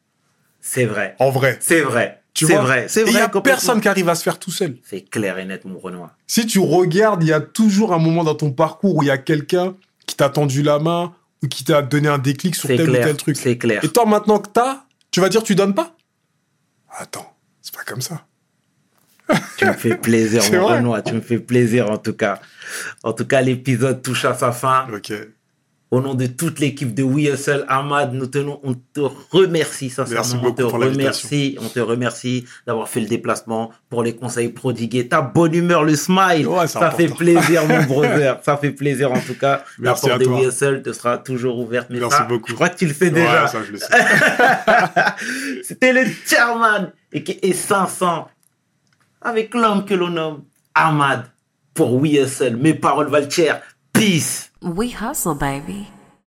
C'est 0.59 0.85
vrai. 0.85 1.15
En 1.19 1.29
vrai. 1.29 1.57
C'est 1.61 1.81
vrai. 1.81 2.21
Tu 2.33 2.45
C'est 2.45 2.53
vois? 2.53 2.61
vrai. 2.63 2.85
C'est 2.87 3.01
Et 3.01 3.05
il 3.07 3.11
vrai. 3.13 3.21
y 3.21 3.23
a 3.23 3.41
personne 3.41 3.81
qui 3.81 3.87
arrive 3.87 4.07
à 4.09 4.15
se 4.15 4.23
faire 4.23 4.39
tout 4.39 4.51
seul. 4.51 4.77
C'est 4.83 5.01
clair 5.09 5.37
et 5.37 5.45
net, 5.45 5.65
mon 5.65 5.79
Renoir. 5.79 6.11
Si 6.27 6.45
tu 6.45 6.59
regardes, 6.59 7.23
il 7.23 7.29
y 7.29 7.33
a 7.33 7.41
toujours 7.41 7.93
un 7.93 7.97
moment 7.99 8.23
dans 8.23 8.35
ton 8.35 8.51
parcours 8.51 8.95
où 8.97 9.03
il 9.03 9.07
y 9.07 9.11
a 9.11 9.17
quelqu'un 9.17 9.75
qui 10.05 10.15
t'a 10.15 10.29
tendu 10.29 10.63
la 10.63 10.79
main 10.79 11.13
qui 11.49 11.63
t'a 11.63 11.81
donné 11.81 12.07
un 12.07 12.17
déclic 12.17 12.55
sur 12.55 12.67
tel 12.67 12.89
ou 12.89 12.93
tel 12.93 13.17
truc. 13.17 13.37
C'est 13.37 13.57
clair. 13.57 13.83
Et 13.83 13.89
toi, 13.89 14.05
maintenant 14.05 14.39
que 14.39 14.49
t'as, 14.49 14.83
tu 15.09 15.21
vas 15.21 15.29
dire 15.29 15.43
tu 15.43 15.55
donnes 15.55 15.73
pas? 15.73 15.95
Attends, 16.89 17.33
c'est 17.61 17.73
pas 17.73 17.83
comme 17.83 18.01
ça. 18.01 18.25
Tu 19.57 19.65
me 19.65 19.73
fais 19.73 19.95
plaisir, 19.95 20.43
mon. 20.51 20.67
Renoir. 20.67 21.03
Tu 21.03 21.13
me 21.13 21.21
fais 21.21 21.39
plaisir, 21.39 21.89
en 21.89 21.97
tout 21.97 22.13
cas. 22.13 22.39
En 23.03 23.13
tout 23.13 23.25
cas, 23.25 23.41
l'épisode 23.41 24.01
touche 24.01 24.25
à 24.25 24.33
sa 24.33 24.51
fin. 24.51 24.87
Ok. 24.93 25.13
Au 25.91 25.99
nom 25.99 26.13
de 26.13 26.25
toute 26.25 26.59
l'équipe 26.59 26.95
de 26.95 27.03
We 27.03 27.33
Hustle, 27.33 27.65
Ahmad, 27.67 28.13
nous 28.13 28.27
tenons, 28.27 28.61
on 28.63 28.75
te 28.75 29.01
remercie 29.29 29.89
sincèrement. 29.89 30.21
Merci 30.21 30.37
on 30.41 30.51
te 30.53 30.63
remercie, 30.63 31.57
on 31.59 31.67
te 31.67 31.81
remercie 31.81 32.45
d'avoir 32.65 32.87
fait 32.87 33.01
le 33.01 33.07
déplacement, 33.07 33.73
pour 33.89 34.01
les 34.01 34.15
conseils 34.15 34.47
prodigués, 34.47 35.09
ta 35.09 35.21
bonne 35.21 35.53
humeur, 35.53 35.83
le 35.83 35.97
smile. 35.97 36.47
Ouais, 36.47 36.67
ça 36.67 36.91
fait 36.91 37.09
plaisir, 37.09 37.67
mon 37.67 37.83
brother. 37.87 38.39
Ça 38.41 38.55
fait 38.55 38.71
plaisir 38.71 39.11
en 39.11 39.19
tout 39.19 39.33
cas. 39.33 39.65
La 39.79 39.91
Merci 39.91 40.07
porte 40.07 40.13
à 40.13 40.23
de. 40.23 40.29
We 40.29 40.47
Hustle 40.47 40.81
te 40.81 40.93
sera 40.93 41.17
toujours 41.17 41.59
ouverte. 41.59 41.87
Mais 41.89 41.99
Merci 41.99 42.19
ça, 42.19 42.23
beaucoup. 42.23 42.47
Je 42.47 42.53
crois 42.53 42.69
que 42.69 42.77
tu 42.77 42.87
le 42.87 42.93
sais 42.93 43.09
déjà. 43.09 43.43
Ouais, 43.43 43.49
ça, 43.49 43.59
je 43.61 43.73
le 43.73 43.77
sais. 43.77 43.87
C'était 45.63 45.91
le 45.91 46.05
chairman 46.25 46.93
et, 47.11 47.49
est 47.49 47.51
500 47.51 48.29
avec 49.21 49.53
l'homme 49.53 49.83
que 49.83 49.93
l'on 49.93 50.11
nomme 50.11 50.43
Ahmad 50.73 51.25
pour 51.73 51.95
We 51.95 52.13
Hustle. 52.13 52.55
Mes 52.55 52.75
paroles 52.75 53.09
valent 53.09 53.29
cher. 53.29 53.61
Peace. 53.91 54.50
We 54.63 54.91
hustle, 54.91 55.33
baby. 55.33 55.87